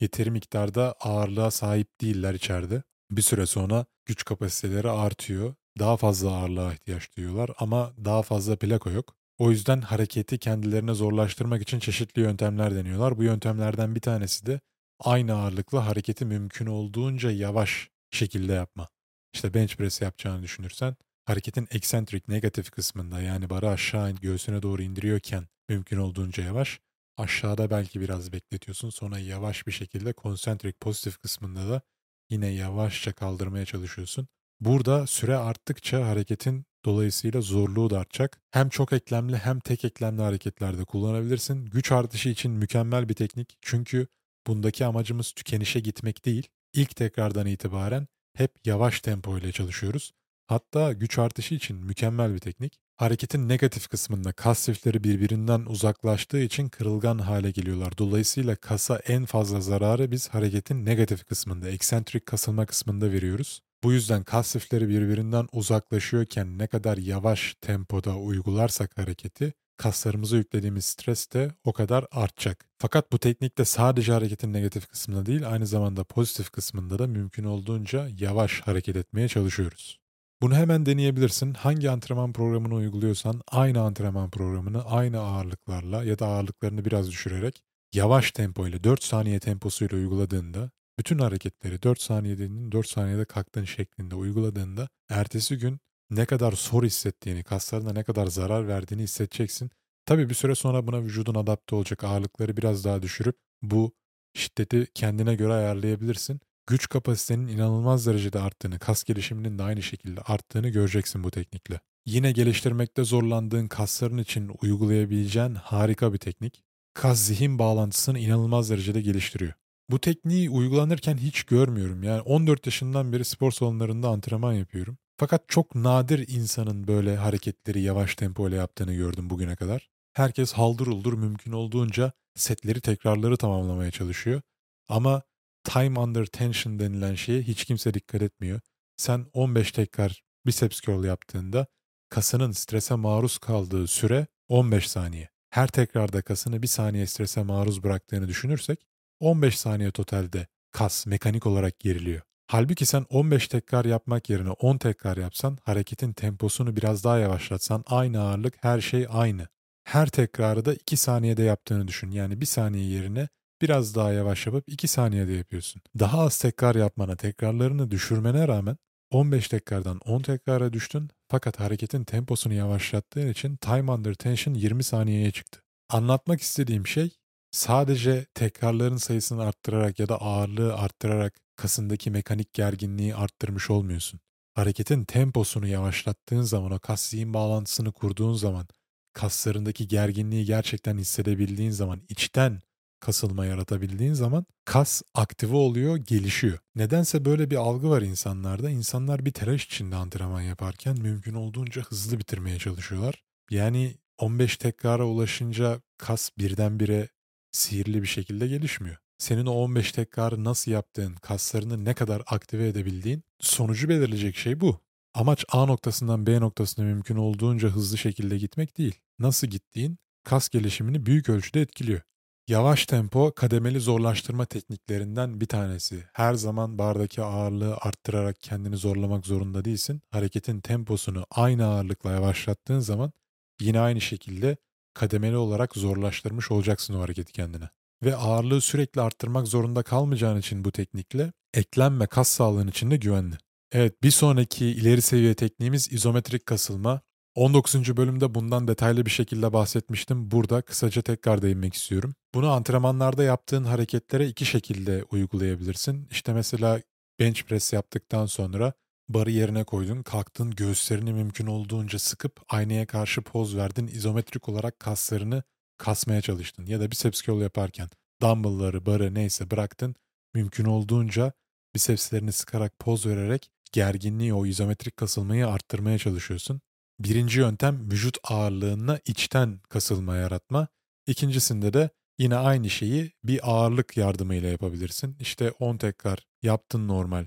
yeteri 0.00 0.30
miktarda 0.30 0.94
ağırlığa 1.00 1.50
sahip 1.50 2.00
değiller 2.00 2.34
içeride. 2.34 2.82
Bir 3.10 3.22
süre 3.22 3.46
sonra 3.46 3.86
güç 4.06 4.24
kapasiteleri 4.24 4.90
artıyor. 4.90 5.54
Daha 5.78 5.96
fazla 5.96 6.30
ağırlığa 6.30 6.72
ihtiyaç 6.72 7.16
duyuyorlar 7.16 7.50
ama 7.58 7.92
daha 8.04 8.22
fazla 8.22 8.56
plaka 8.56 8.90
yok. 8.90 9.16
O 9.42 9.50
yüzden 9.50 9.80
hareketi 9.80 10.38
kendilerine 10.38 10.94
zorlaştırmak 10.94 11.62
için 11.62 11.78
çeşitli 11.78 12.22
yöntemler 12.22 12.74
deniyorlar. 12.74 13.18
Bu 13.18 13.22
yöntemlerden 13.22 13.94
bir 13.94 14.00
tanesi 14.00 14.46
de 14.46 14.60
aynı 15.00 15.34
ağırlıkla 15.34 15.86
hareketi 15.86 16.24
mümkün 16.24 16.66
olduğunca 16.66 17.30
yavaş 17.30 17.90
şekilde 18.10 18.52
yapma. 18.52 18.88
İşte 19.34 19.54
bench 19.54 19.76
press 19.76 20.00
yapacağını 20.00 20.42
düşünürsen 20.42 20.96
hareketin 21.24 21.68
eccentric 21.70 22.24
negatif 22.28 22.70
kısmında 22.70 23.20
yani 23.20 23.50
barı 23.50 23.68
aşağı 23.68 24.10
göğsüne 24.10 24.62
doğru 24.62 24.82
indiriyorken 24.82 25.46
mümkün 25.68 25.96
olduğunca 25.96 26.44
yavaş. 26.44 26.80
Aşağıda 27.16 27.70
belki 27.70 28.00
biraz 28.00 28.32
bekletiyorsun 28.32 28.90
sonra 28.90 29.18
yavaş 29.18 29.66
bir 29.66 29.72
şekilde 29.72 30.14
concentric 30.22 30.76
pozitif 30.80 31.18
kısmında 31.18 31.68
da 31.68 31.82
yine 32.30 32.46
yavaşça 32.48 33.12
kaldırmaya 33.12 33.64
çalışıyorsun. 33.64 34.28
Burada 34.64 35.06
süre 35.06 35.36
arttıkça 35.36 36.06
hareketin 36.06 36.64
dolayısıyla 36.84 37.40
zorluğu 37.40 37.90
da 37.90 37.98
artacak. 37.98 38.40
Hem 38.50 38.68
çok 38.68 38.92
eklemli 38.92 39.36
hem 39.36 39.60
tek 39.60 39.84
eklemli 39.84 40.22
hareketlerde 40.22 40.84
kullanabilirsin. 40.84 41.66
Güç 41.66 41.92
artışı 41.92 42.28
için 42.28 42.52
mükemmel 42.52 43.08
bir 43.08 43.14
teknik. 43.14 43.56
Çünkü 43.60 44.06
bundaki 44.46 44.84
amacımız 44.84 45.32
tükenişe 45.32 45.80
gitmek 45.80 46.24
değil. 46.24 46.48
İlk 46.72 46.96
tekrardan 46.96 47.46
itibaren 47.46 48.06
hep 48.34 48.52
yavaş 48.64 49.00
tempo 49.00 49.38
ile 49.38 49.52
çalışıyoruz. 49.52 50.12
Hatta 50.46 50.92
güç 50.92 51.18
artışı 51.18 51.54
için 51.54 51.76
mükemmel 51.76 52.34
bir 52.34 52.40
teknik. 52.40 52.78
Hareketin 52.96 53.48
negatif 53.48 53.88
kısmında 53.88 54.32
kas 54.32 54.58
sifleri 54.58 55.04
birbirinden 55.04 55.60
uzaklaştığı 55.60 56.40
için 56.40 56.68
kırılgan 56.68 57.18
hale 57.18 57.50
geliyorlar. 57.50 57.98
Dolayısıyla 57.98 58.56
kasa 58.56 58.96
en 58.96 59.24
fazla 59.24 59.60
zararı 59.60 60.10
biz 60.10 60.28
hareketin 60.28 60.84
negatif 60.84 61.24
kısmında, 61.24 61.68
eksentrik 61.68 62.26
kasılma 62.26 62.66
kısmında 62.66 63.12
veriyoruz. 63.12 63.60
Bu 63.84 63.92
yüzden 63.92 64.24
kas 64.24 64.46
sifleri 64.46 64.88
birbirinden 64.88 65.48
uzaklaşıyorken 65.52 66.58
ne 66.58 66.66
kadar 66.66 66.96
yavaş 66.96 67.54
tempoda 67.60 68.16
uygularsak 68.16 68.98
hareketi, 68.98 69.52
kaslarımıza 69.76 70.36
yüklediğimiz 70.36 70.84
stres 70.84 71.32
de 71.32 71.54
o 71.64 71.72
kadar 71.72 72.06
artacak. 72.10 72.66
Fakat 72.78 73.12
bu 73.12 73.18
teknikte 73.18 73.64
sadece 73.64 74.12
hareketin 74.12 74.52
negatif 74.52 74.88
kısmında 74.88 75.26
değil, 75.26 75.48
aynı 75.48 75.66
zamanda 75.66 76.04
pozitif 76.04 76.50
kısmında 76.50 76.98
da 76.98 77.06
mümkün 77.06 77.44
olduğunca 77.44 78.08
yavaş 78.18 78.60
hareket 78.60 78.96
etmeye 78.96 79.28
çalışıyoruz. 79.28 79.98
Bunu 80.42 80.54
hemen 80.54 80.86
deneyebilirsin. 80.86 81.54
Hangi 81.54 81.90
antrenman 81.90 82.32
programını 82.32 82.74
uyguluyorsan 82.74 83.40
aynı 83.48 83.80
antrenman 83.80 84.30
programını 84.30 84.84
aynı 84.84 85.20
ağırlıklarla 85.20 86.04
ya 86.04 86.18
da 86.18 86.26
ağırlıklarını 86.26 86.84
biraz 86.84 87.10
düşürerek 87.10 87.62
yavaş 87.94 88.30
tempo 88.30 88.66
ile 88.66 88.84
4 88.84 89.04
saniye 89.04 89.40
temposuyla 89.40 89.98
uyguladığında 89.98 90.70
bütün 90.98 91.18
hareketleri 91.18 91.82
4 91.82 92.00
saniyede 92.00 92.72
4 92.72 92.88
saniyede 92.88 93.24
kalktığın 93.24 93.64
şeklinde 93.64 94.14
uyguladığında 94.14 94.88
ertesi 95.08 95.58
gün 95.58 95.80
ne 96.10 96.26
kadar 96.26 96.52
zor 96.52 96.82
hissettiğini, 96.82 97.44
kaslarına 97.44 97.92
ne 97.92 98.04
kadar 98.04 98.26
zarar 98.26 98.68
verdiğini 98.68 99.02
hissedeceksin. 99.02 99.70
Tabii 100.06 100.30
bir 100.30 100.34
süre 100.34 100.54
sonra 100.54 100.86
buna 100.86 101.02
vücudun 101.02 101.34
adapte 101.34 101.76
olacak 101.76 102.04
ağırlıkları 102.04 102.56
biraz 102.56 102.84
daha 102.84 103.02
düşürüp 103.02 103.36
bu 103.62 103.92
şiddeti 104.34 104.86
kendine 104.94 105.34
göre 105.34 105.52
ayarlayabilirsin 105.52 106.40
güç 106.66 106.88
kapasitenin 106.88 107.46
inanılmaz 107.46 108.06
derecede 108.06 108.40
arttığını, 108.40 108.78
kas 108.78 109.04
gelişiminin 109.04 109.58
de 109.58 109.62
aynı 109.62 109.82
şekilde 109.82 110.20
arttığını 110.20 110.68
göreceksin 110.68 111.24
bu 111.24 111.30
teknikle. 111.30 111.80
Yine 112.06 112.32
geliştirmekte 112.32 113.04
zorlandığın 113.04 113.68
kasların 113.68 114.18
için 114.18 114.50
uygulayabileceğin 114.62 115.54
harika 115.54 116.12
bir 116.12 116.18
teknik. 116.18 116.62
Kas-zihin 116.94 117.58
bağlantısını 117.58 118.18
inanılmaz 118.18 118.70
derecede 118.70 119.00
geliştiriyor. 119.00 119.52
Bu 119.92 120.00
tekniği 120.00 120.50
uygulanırken 120.50 121.16
hiç 121.16 121.42
görmüyorum. 121.42 122.02
Yani 122.02 122.20
14 122.20 122.66
yaşından 122.66 123.12
beri 123.12 123.24
spor 123.24 123.52
salonlarında 123.52 124.08
antrenman 124.08 124.52
yapıyorum. 124.52 124.98
Fakat 125.16 125.48
çok 125.48 125.74
nadir 125.74 126.28
insanın 126.28 126.86
böyle 126.86 127.16
hareketleri 127.16 127.82
yavaş 127.82 128.14
tempo 128.14 128.48
ile 128.48 128.56
yaptığını 128.56 128.94
gördüm 128.94 129.30
bugüne 129.30 129.56
kadar. 129.56 129.90
Herkes 130.12 130.52
haldır 130.52 130.86
uldur 130.86 131.12
mümkün 131.12 131.52
olduğunca 131.52 132.12
setleri 132.34 132.80
tekrarları 132.80 133.36
tamamlamaya 133.36 133.90
çalışıyor. 133.90 134.40
Ama 134.88 135.22
time 135.64 136.00
under 136.00 136.26
tension 136.26 136.78
denilen 136.78 137.14
şeye 137.14 137.42
hiç 137.42 137.64
kimse 137.64 137.94
dikkat 137.94 138.22
etmiyor. 138.22 138.60
Sen 138.96 139.26
15 139.32 139.72
tekrar 139.72 140.22
biceps 140.46 140.80
curl 140.80 141.04
yaptığında 141.04 141.66
kasının 142.08 142.52
strese 142.52 142.94
maruz 142.94 143.38
kaldığı 143.38 143.86
süre 143.86 144.26
15 144.48 144.90
saniye. 144.90 145.28
Her 145.50 145.68
tekrarda 145.68 146.22
kasını 146.22 146.62
bir 146.62 146.66
saniye 146.66 147.06
strese 147.06 147.42
maruz 147.42 147.82
bıraktığını 147.82 148.28
düşünürsek 148.28 148.91
15 149.22 149.58
saniye 149.58 149.90
totalde 149.90 150.46
kas 150.72 151.06
mekanik 151.06 151.46
olarak 151.46 151.80
geriliyor. 151.80 152.22
Halbuki 152.46 152.86
sen 152.86 153.06
15 153.08 153.48
tekrar 153.48 153.84
yapmak 153.84 154.30
yerine 154.30 154.50
10 154.50 154.78
tekrar 154.78 155.16
yapsan, 155.16 155.58
hareketin 155.62 156.12
temposunu 156.12 156.76
biraz 156.76 157.04
daha 157.04 157.18
yavaşlatsan 157.18 157.84
aynı 157.86 158.20
ağırlık 158.20 158.64
her 158.64 158.80
şey 158.80 159.06
aynı. 159.10 159.48
Her 159.84 160.06
tekrarı 160.06 160.64
da 160.64 160.74
2 160.74 160.96
saniyede 160.96 161.42
yaptığını 161.42 161.88
düşün. 161.88 162.10
Yani 162.10 162.40
1 162.40 162.46
saniye 162.46 162.84
yerine 162.84 163.28
biraz 163.62 163.94
daha 163.94 164.12
yavaş 164.12 164.46
yapıp 164.46 164.64
2 164.68 164.88
saniyede 164.88 165.32
yapıyorsun. 165.32 165.82
Daha 165.98 166.20
az 166.20 166.38
tekrar 166.38 166.74
yapmana, 166.74 167.16
tekrarlarını 167.16 167.90
düşürmene 167.90 168.48
rağmen 168.48 168.76
15 169.10 169.48
tekrardan 169.48 169.98
10 169.98 170.22
tekrara 170.22 170.72
düştün 170.72 171.10
fakat 171.28 171.60
hareketin 171.60 172.04
temposunu 172.04 172.54
yavaşlattığın 172.54 173.28
için 173.28 173.56
time 173.56 173.92
under 173.92 174.14
tension 174.14 174.54
20 174.54 174.84
saniyeye 174.84 175.30
çıktı. 175.30 175.62
Anlatmak 175.88 176.40
istediğim 176.40 176.86
şey 176.86 177.10
sadece 177.52 178.26
tekrarların 178.34 178.96
sayısını 178.96 179.42
arttırarak 179.42 179.98
ya 179.98 180.08
da 180.08 180.20
ağırlığı 180.20 180.74
arttırarak 180.74 181.34
kasındaki 181.56 182.10
mekanik 182.10 182.54
gerginliği 182.54 183.14
arttırmış 183.14 183.70
olmuyorsun. 183.70 184.20
Hareketin 184.54 185.04
temposunu 185.04 185.66
yavaşlattığın 185.66 186.42
zaman, 186.42 186.72
o 186.72 186.78
kas 186.78 187.02
zihin 187.08 187.34
bağlantısını 187.34 187.92
kurduğun 187.92 188.34
zaman, 188.34 188.66
kaslarındaki 189.12 189.88
gerginliği 189.88 190.44
gerçekten 190.44 190.98
hissedebildiğin 190.98 191.70
zaman, 191.70 192.00
içten 192.08 192.60
kasılma 193.00 193.46
yaratabildiğin 193.46 194.14
zaman 194.14 194.46
kas 194.64 195.02
aktive 195.14 195.56
oluyor, 195.56 195.96
gelişiyor. 195.96 196.58
Nedense 196.74 197.24
böyle 197.24 197.50
bir 197.50 197.56
algı 197.56 197.90
var 197.90 198.02
insanlarda. 198.02 198.70
İnsanlar 198.70 199.26
bir 199.26 199.32
telaş 199.32 199.64
içinde 199.64 199.96
antrenman 199.96 200.40
yaparken 200.40 200.98
mümkün 201.00 201.34
olduğunca 201.34 201.82
hızlı 201.82 202.18
bitirmeye 202.18 202.58
çalışıyorlar. 202.58 203.22
Yani 203.50 203.96
15 204.18 204.56
tekrara 204.56 205.04
ulaşınca 205.04 205.80
kas 205.98 206.30
birdenbire 206.38 207.08
sihirli 207.52 208.02
bir 208.02 208.06
şekilde 208.06 208.48
gelişmiyor. 208.48 208.96
Senin 209.18 209.46
o 209.46 209.52
15 209.52 209.92
tekrarı 209.92 210.44
nasıl 210.44 210.70
yaptığın, 210.70 211.14
kaslarını 211.14 211.84
ne 211.84 211.94
kadar 211.94 212.22
aktive 212.26 212.68
edebildiğin 212.68 213.22
sonucu 213.40 213.88
belirleyecek 213.88 214.36
şey 214.36 214.60
bu. 214.60 214.80
Amaç 215.14 215.44
A 215.48 215.66
noktasından 215.66 216.26
B 216.26 216.40
noktasına 216.40 216.84
mümkün 216.84 217.16
olduğunca 217.16 217.68
hızlı 217.68 217.98
şekilde 217.98 218.38
gitmek 218.38 218.78
değil. 218.78 219.00
Nasıl 219.18 219.46
gittiğin 219.46 219.98
kas 220.24 220.48
gelişimini 220.48 221.06
büyük 221.06 221.28
ölçüde 221.28 221.60
etkiliyor. 221.60 222.00
Yavaş 222.48 222.86
tempo 222.86 223.32
kademeli 223.34 223.80
zorlaştırma 223.80 224.46
tekniklerinden 224.46 225.40
bir 225.40 225.46
tanesi. 225.46 226.04
Her 226.12 226.34
zaman 226.34 226.78
bardaki 226.78 227.22
ağırlığı 227.22 227.76
arttırarak 227.76 228.40
kendini 228.40 228.76
zorlamak 228.76 229.26
zorunda 229.26 229.64
değilsin. 229.64 230.02
Hareketin 230.10 230.60
temposunu 230.60 231.26
aynı 231.30 231.66
ağırlıkla 231.66 232.12
yavaşlattığın 232.12 232.80
zaman 232.80 233.12
yine 233.60 233.80
aynı 233.80 234.00
şekilde 234.00 234.56
kademeli 234.94 235.36
olarak 235.36 235.76
zorlaştırmış 235.76 236.50
olacaksın 236.50 236.94
o 236.94 237.00
hareketi 237.00 237.32
kendine. 237.32 237.68
Ve 238.02 238.16
ağırlığı 238.16 238.60
sürekli 238.60 239.00
arttırmak 239.00 239.48
zorunda 239.48 239.82
kalmayacağın 239.82 240.38
için 240.38 240.64
bu 240.64 240.72
teknikle 240.72 241.32
eklem 241.54 242.00
ve 242.00 242.06
kas 242.06 242.28
sağlığın 242.28 242.68
için 242.68 242.90
de 242.90 242.96
güvenli. 242.96 243.34
Evet 243.72 244.02
bir 244.02 244.10
sonraki 244.10 244.66
ileri 244.66 245.02
seviye 245.02 245.34
tekniğimiz 245.34 245.92
izometrik 245.92 246.46
kasılma. 246.46 247.00
19. 247.34 247.96
bölümde 247.96 248.34
bundan 248.34 248.68
detaylı 248.68 249.06
bir 249.06 249.10
şekilde 249.10 249.52
bahsetmiştim. 249.52 250.30
Burada 250.30 250.62
kısaca 250.62 251.02
tekrar 251.02 251.42
değinmek 251.42 251.74
istiyorum. 251.74 252.14
Bunu 252.34 252.50
antrenmanlarda 252.50 253.22
yaptığın 253.22 253.64
hareketlere 253.64 254.26
iki 254.26 254.44
şekilde 254.44 255.04
uygulayabilirsin. 255.10 256.08
İşte 256.10 256.32
mesela 256.32 256.80
bench 257.18 257.42
press 257.42 257.72
yaptıktan 257.72 258.26
sonra 258.26 258.72
barı 259.14 259.30
yerine 259.30 259.64
koydun, 259.64 260.02
kalktın, 260.02 260.50
göğüslerini 260.50 261.12
mümkün 261.12 261.46
olduğunca 261.46 261.98
sıkıp 261.98 262.40
aynaya 262.48 262.86
karşı 262.86 263.22
poz 263.22 263.56
verdin, 263.56 263.86
izometrik 263.86 264.48
olarak 264.48 264.80
kaslarını 264.80 265.42
kasmaya 265.78 266.20
çalıştın. 266.20 266.66
Ya 266.66 266.80
da 266.80 266.90
biceps 266.90 267.22
curl 267.22 267.40
yaparken 267.40 267.88
dumbbellları, 268.22 268.86
barı 268.86 269.14
neyse 269.14 269.50
bıraktın, 269.50 269.94
mümkün 270.34 270.64
olduğunca 270.64 271.32
bisepslerini 271.74 272.32
sıkarak 272.32 272.78
poz 272.78 273.06
vererek 273.06 273.50
gerginliği, 273.72 274.34
o 274.34 274.46
izometrik 274.46 274.96
kasılmayı 274.96 275.48
arttırmaya 275.48 275.98
çalışıyorsun. 275.98 276.60
Birinci 277.00 277.40
yöntem 277.40 277.90
vücut 277.90 278.18
ağırlığına 278.24 279.00
içten 279.04 279.60
kasılma 279.68 280.16
yaratma. 280.16 280.68
İkincisinde 281.06 281.72
de 281.72 281.90
yine 282.18 282.36
aynı 282.36 282.70
şeyi 282.70 283.12
bir 283.24 283.40
ağırlık 283.42 283.96
yardımıyla 283.96 284.48
yapabilirsin. 284.48 285.16
İşte 285.20 285.50
10 285.50 285.76
tekrar 285.76 286.26
yaptın 286.42 286.88
normal 286.88 287.26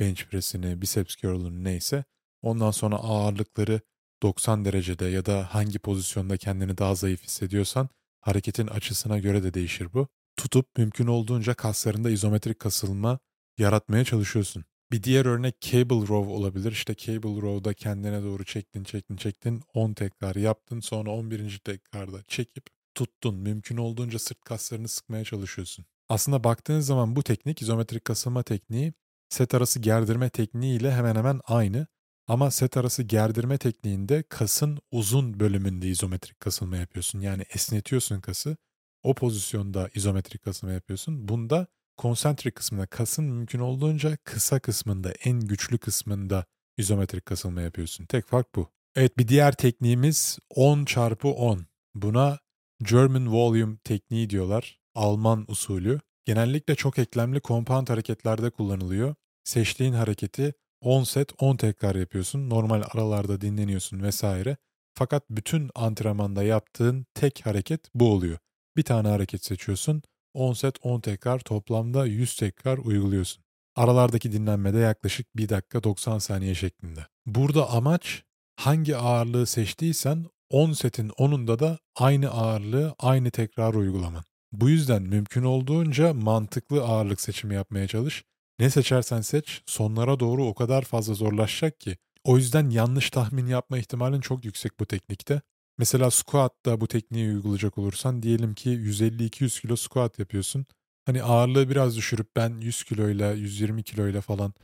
bench 0.00 0.24
press'ini, 0.24 0.82
biceps 0.82 1.16
curl'ını 1.16 1.64
neyse. 1.64 2.04
Ondan 2.42 2.70
sonra 2.70 2.96
ağırlıkları 2.96 3.80
90 4.22 4.64
derecede 4.64 5.04
ya 5.04 5.26
da 5.26 5.54
hangi 5.54 5.78
pozisyonda 5.78 6.36
kendini 6.36 6.78
daha 6.78 6.94
zayıf 6.94 7.22
hissediyorsan 7.22 7.88
hareketin 8.20 8.66
açısına 8.66 9.18
göre 9.18 9.42
de 9.42 9.54
değişir 9.54 9.92
bu. 9.92 10.08
Tutup 10.36 10.78
mümkün 10.78 11.06
olduğunca 11.06 11.54
kaslarında 11.54 12.10
izometrik 12.10 12.58
kasılma 12.58 13.18
yaratmaya 13.58 14.04
çalışıyorsun. 14.04 14.64
Bir 14.92 15.02
diğer 15.02 15.26
örnek 15.26 15.60
cable 15.60 16.08
row 16.08 16.32
olabilir. 16.32 16.72
İşte 16.72 16.94
cable 16.94 17.42
row'da 17.42 17.74
kendine 17.74 18.22
doğru 18.22 18.44
çektin, 18.44 18.84
çektin, 18.84 19.16
çektin. 19.16 19.62
10 19.74 19.92
tekrar 19.92 20.36
yaptın. 20.36 20.80
Sonra 20.80 21.10
11. 21.10 21.58
tekrarda 21.58 22.22
çekip 22.28 22.66
tuttun. 22.94 23.34
Mümkün 23.34 23.76
olduğunca 23.76 24.18
sırt 24.18 24.40
kaslarını 24.40 24.88
sıkmaya 24.88 25.24
çalışıyorsun. 25.24 25.86
Aslında 26.08 26.44
baktığın 26.44 26.80
zaman 26.80 27.16
bu 27.16 27.22
teknik 27.22 27.62
izometrik 27.62 28.04
kasılma 28.04 28.42
tekniği 28.42 28.92
set 29.28 29.54
arası 29.54 29.80
gerdirme 29.80 30.30
tekniği 30.30 30.80
ile 30.80 30.92
hemen 30.92 31.16
hemen 31.16 31.40
aynı. 31.44 31.86
Ama 32.28 32.50
set 32.50 32.76
arası 32.76 33.02
gerdirme 33.02 33.58
tekniğinde 33.58 34.22
kasın 34.28 34.78
uzun 34.90 35.40
bölümünde 35.40 35.88
izometrik 35.88 36.40
kasılma 36.40 36.76
yapıyorsun. 36.76 37.20
Yani 37.20 37.44
esnetiyorsun 37.54 38.20
kası. 38.20 38.56
O 39.02 39.14
pozisyonda 39.14 39.90
izometrik 39.94 40.42
kasılma 40.42 40.72
yapıyorsun. 40.72 41.28
Bunda 41.28 41.66
konsantrik 41.96 42.54
kısmında 42.54 42.86
kasın 42.86 43.24
mümkün 43.24 43.58
olduğunca 43.58 44.16
kısa 44.24 44.60
kısmında 44.60 45.12
en 45.12 45.40
güçlü 45.40 45.78
kısmında 45.78 46.44
izometrik 46.76 47.26
kasılma 47.26 47.60
yapıyorsun. 47.60 48.06
Tek 48.06 48.26
fark 48.26 48.54
bu. 48.54 48.70
Evet 48.96 49.18
bir 49.18 49.28
diğer 49.28 49.52
tekniğimiz 49.52 50.38
10 50.50 50.84
çarpı 50.84 51.28
10. 51.28 51.66
Buna 51.94 52.38
German 52.82 53.32
Volume 53.32 53.76
tekniği 53.84 54.30
diyorlar. 54.30 54.80
Alman 54.94 55.44
usulü. 55.48 56.00
Genellikle 56.26 56.74
çok 56.74 56.98
eklemli 56.98 57.40
compound 57.40 57.88
hareketlerde 57.88 58.50
kullanılıyor. 58.50 59.14
Seçtiğin 59.44 59.92
hareketi 59.92 60.54
10 60.80 61.04
set 61.04 61.32
10 61.38 61.56
tekrar 61.56 61.94
yapıyorsun. 61.94 62.50
Normal 62.50 62.82
aralarda 62.90 63.40
dinleniyorsun 63.40 64.02
vesaire. 64.02 64.56
Fakat 64.94 65.22
bütün 65.30 65.70
antrenmanda 65.74 66.42
yaptığın 66.42 67.06
tek 67.14 67.46
hareket 67.46 67.80
bu 67.94 68.12
oluyor. 68.12 68.38
Bir 68.76 68.82
tane 68.82 69.08
hareket 69.08 69.44
seçiyorsun. 69.44 70.02
10 70.34 70.52
set 70.52 70.74
10 70.82 71.00
tekrar 71.00 71.38
toplamda 71.38 72.06
100 72.06 72.36
tekrar 72.36 72.78
uyguluyorsun. 72.78 73.44
Aralardaki 73.76 74.32
dinlenmede 74.32 74.78
yaklaşık 74.78 75.36
1 75.36 75.48
dakika 75.48 75.82
90 75.84 76.18
saniye 76.18 76.54
şeklinde. 76.54 77.06
Burada 77.26 77.70
amaç 77.70 78.22
hangi 78.56 78.96
ağırlığı 78.96 79.46
seçtiysen 79.46 80.26
10 80.50 80.72
setin 80.72 81.08
10'unda 81.08 81.58
da 81.58 81.78
aynı 81.96 82.30
ağırlığı 82.30 82.94
aynı 82.98 83.30
tekrar 83.30 83.74
uygulaman. 83.74 84.24
Bu 84.52 84.70
yüzden 84.70 85.02
mümkün 85.02 85.42
olduğunca 85.42 86.14
mantıklı 86.14 86.82
ağırlık 86.82 87.20
seçimi 87.20 87.54
yapmaya 87.54 87.88
çalış. 87.88 88.24
Ne 88.58 88.70
seçersen 88.70 89.20
seç 89.20 89.62
sonlara 89.66 90.20
doğru 90.20 90.46
o 90.46 90.54
kadar 90.54 90.82
fazla 90.82 91.14
zorlaşacak 91.14 91.80
ki. 91.80 91.96
O 92.24 92.36
yüzden 92.36 92.70
yanlış 92.70 93.10
tahmin 93.10 93.46
yapma 93.46 93.78
ihtimalin 93.78 94.20
çok 94.20 94.44
yüksek 94.44 94.80
bu 94.80 94.86
teknikte. 94.86 95.40
Mesela 95.78 96.10
squat'ta 96.10 96.80
bu 96.80 96.88
tekniği 96.88 97.28
uygulayacak 97.28 97.78
olursan 97.78 98.22
diyelim 98.22 98.54
ki 98.54 98.70
150-200 98.70 99.60
kilo 99.60 99.76
squat 99.76 100.18
yapıyorsun. 100.18 100.66
Hani 101.06 101.22
ağırlığı 101.22 101.70
biraz 101.70 101.96
düşürüp 101.96 102.36
ben 102.36 102.60
100 102.60 102.84
kiloyla 102.84 103.32
120 103.32 103.82
kiloyla 103.82 104.20
falan 104.20 104.54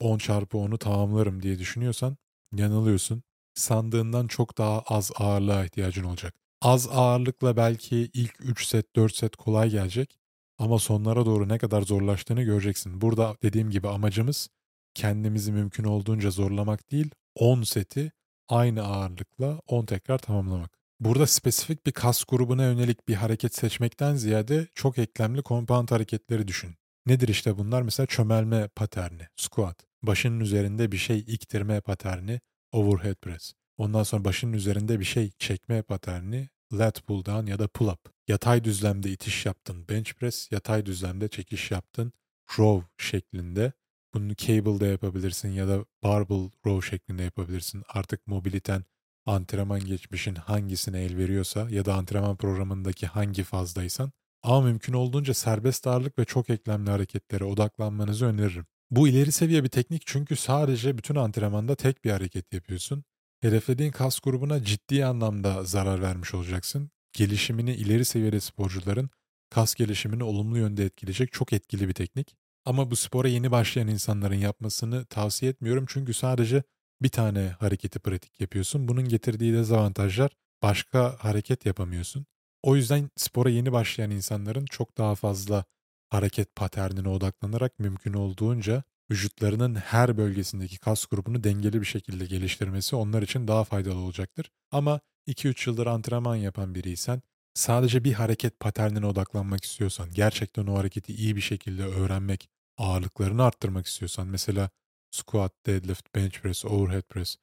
10 0.00 0.18
çarpı 0.18 0.58
10'u 0.58 0.78
tamamlarım 0.78 1.42
diye 1.42 1.58
düşünüyorsan 1.58 2.16
yanılıyorsun. 2.56 3.22
Sandığından 3.54 4.26
çok 4.26 4.58
daha 4.58 4.80
az 4.80 5.10
ağırlığa 5.16 5.64
ihtiyacın 5.64 6.04
olacak. 6.04 6.39
Az 6.62 6.88
ağırlıkla 6.90 7.56
belki 7.56 8.10
ilk 8.14 8.34
3 8.40 8.66
set 8.66 8.96
4 8.96 9.16
set 9.16 9.36
kolay 9.36 9.70
gelecek 9.70 10.18
ama 10.58 10.78
sonlara 10.78 11.26
doğru 11.26 11.48
ne 11.48 11.58
kadar 11.58 11.82
zorlaştığını 11.82 12.42
göreceksin. 12.42 13.00
Burada 13.00 13.36
dediğim 13.42 13.70
gibi 13.70 13.88
amacımız 13.88 14.48
kendimizi 14.94 15.52
mümkün 15.52 15.84
olduğunca 15.84 16.30
zorlamak 16.30 16.90
değil 16.90 17.10
10 17.34 17.62
seti 17.62 18.12
aynı 18.48 18.82
ağırlıkla 18.82 19.60
10 19.66 19.86
tekrar 19.86 20.18
tamamlamak. 20.18 20.78
Burada 21.00 21.26
spesifik 21.26 21.86
bir 21.86 21.92
kas 21.92 22.24
grubuna 22.24 22.64
yönelik 22.64 23.08
bir 23.08 23.14
hareket 23.14 23.54
seçmekten 23.54 24.14
ziyade 24.14 24.68
çok 24.74 24.98
eklemli 24.98 25.42
compound 25.42 25.90
hareketleri 25.90 26.48
düşün. 26.48 26.74
Nedir 27.06 27.28
işte 27.28 27.58
bunlar? 27.58 27.82
Mesela 27.82 28.06
çömelme 28.06 28.68
paterni, 28.68 29.26
squat. 29.36 29.86
Başının 30.02 30.40
üzerinde 30.40 30.92
bir 30.92 30.96
şey 30.96 31.18
iktirme 31.18 31.80
paterni, 31.80 32.40
overhead 32.72 33.14
press. 33.14 33.52
Ondan 33.80 34.02
sonra 34.02 34.24
başının 34.24 34.52
üzerinde 34.52 35.00
bir 35.00 35.04
şey 35.04 35.30
çekme 35.38 35.82
paterni, 35.82 36.48
lat 36.72 37.06
pull 37.06 37.24
down 37.24 37.46
ya 37.46 37.58
da 37.58 37.68
pull 37.68 37.88
up. 37.88 38.00
Yatay 38.28 38.64
düzlemde 38.64 39.10
itiş 39.10 39.46
yaptın, 39.46 39.88
bench 39.88 40.12
press, 40.12 40.48
yatay 40.52 40.86
düzlemde 40.86 41.28
çekiş 41.28 41.70
yaptın, 41.70 42.12
row 42.58 42.88
şeklinde. 42.98 43.72
Bunu 44.14 44.36
cable'da 44.36 44.86
yapabilirsin 44.86 45.48
ya 45.48 45.68
da 45.68 45.84
barbell 46.02 46.50
row 46.66 46.90
şeklinde 46.90 47.22
yapabilirsin. 47.22 47.82
Artık 47.88 48.26
mobiliten, 48.26 48.84
antrenman 49.26 49.80
geçmişin 49.80 50.34
hangisine 50.34 51.04
el 51.04 51.16
veriyorsa 51.16 51.70
ya 51.70 51.84
da 51.84 51.94
antrenman 51.94 52.36
programındaki 52.36 53.06
hangi 53.06 53.42
fazdaysan 53.42 54.12
ama 54.42 54.60
mümkün 54.60 54.92
olduğunca 54.92 55.34
serbest 55.34 55.86
ağırlık 55.86 56.18
ve 56.18 56.24
çok 56.24 56.50
eklemli 56.50 56.90
hareketlere 56.90 57.44
odaklanmanızı 57.44 58.26
öneririm. 58.26 58.66
Bu 58.90 59.08
ileri 59.08 59.32
seviye 59.32 59.64
bir 59.64 59.68
teknik 59.68 60.02
çünkü 60.06 60.36
sadece 60.36 60.98
bütün 60.98 61.14
antrenmanda 61.14 61.74
tek 61.74 62.04
bir 62.04 62.10
hareket 62.10 62.52
yapıyorsun 62.52 63.04
hedeflediğin 63.40 63.90
kas 63.90 64.20
grubuna 64.20 64.64
ciddi 64.64 65.04
anlamda 65.04 65.64
zarar 65.64 66.02
vermiş 66.02 66.34
olacaksın. 66.34 66.90
Gelişimini 67.12 67.74
ileri 67.74 68.04
seviyede 68.04 68.40
sporcuların 68.40 69.10
kas 69.50 69.74
gelişimini 69.74 70.24
olumlu 70.24 70.58
yönde 70.58 70.84
etkileyecek 70.84 71.32
çok 71.32 71.52
etkili 71.52 71.88
bir 71.88 71.94
teknik. 71.94 72.36
Ama 72.64 72.90
bu 72.90 72.96
spora 72.96 73.28
yeni 73.28 73.50
başlayan 73.50 73.88
insanların 73.88 74.34
yapmasını 74.34 75.04
tavsiye 75.04 75.50
etmiyorum 75.50 75.84
çünkü 75.88 76.14
sadece 76.14 76.62
bir 77.02 77.08
tane 77.08 77.48
hareketi 77.48 77.98
pratik 77.98 78.40
yapıyorsun. 78.40 78.88
Bunun 78.88 79.08
getirdiği 79.08 79.52
dezavantajlar 79.52 80.30
başka 80.62 81.16
hareket 81.18 81.66
yapamıyorsun. 81.66 82.26
O 82.62 82.76
yüzden 82.76 83.10
spora 83.16 83.50
yeni 83.50 83.72
başlayan 83.72 84.10
insanların 84.10 84.64
çok 84.64 84.98
daha 84.98 85.14
fazla 85.14 85.64
hareket 86.08 86.56
paternine 86.56 87.08
odaklanarak 87.08 87.78
mümkün 87.78 88.12
olduğunca 88.12 88.82
vücutlarının 89.10 89.74
her 89.74 90.16
bölgesindeki 90.16 90.78
kas 90.78 91.06
grubunu 91.06 91.44
dengeli 91.44 91.80
bir 91.80 91.86
şekilde 91.86 92.26
geliştirmesi 92.26 92.96
onlar 92.96 93.22
için 93.22 93.48
daha 93.48 93.64
faydalı 93.64 93.98
olacaktır. 93.98 94.50
Ama 94.70 95.00
2-3 95.28 95.70
yıldır 95.70 95.86
antrenman 95.86 96.36
yapan 96.36 96.74
biriysen 96.74 97.22
sadece 97.54 98.04
bir 98.04 98.12
hareket 98.12 98.60
paternine 98.60 99.06
odaklanmak 99.06 99.64
istiyorsan, 99.64 100.10
gerçekten 100.10 100.66
o 100.66 100.78
hareketi 100.78 101.14
iyi 101.14 101.36
bir 101.36 101.40
şekilde 101.40 101.84
öğrenmek, 101.84 102.48
ağırlıklarını 102.78 103.44
arttırmak 103.44 103.86
istiyorsan 103.86 104.26
mesela 104.26 104.70
squat, 105.10 105.52
deadlift, 105.66 106.14
bench 106.14 106.40
press, 106.40 106.64
overhead 106.64 107.02
press, 107.02 107.36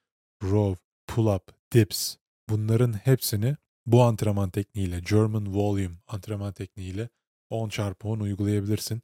row, 0.43 0.84
pull-up, 1.07 1.41
dips 1.74 2.15
bunların 2.49 2.93
hepsini 2.93 3.55
bu 3.86 4.03
antrenman 4.03 4.49
tekniğiyle, 4.49 4.99
German 4.99 5.55
Volume 5.55 5.95
antrenman 6.07 6.53
tekniğiyle 6.53 7.09
10 7.49 7.70
çarpı 7.70 8.07
10 8.07 8.20
uygulayabilirsin. 8.20 9.01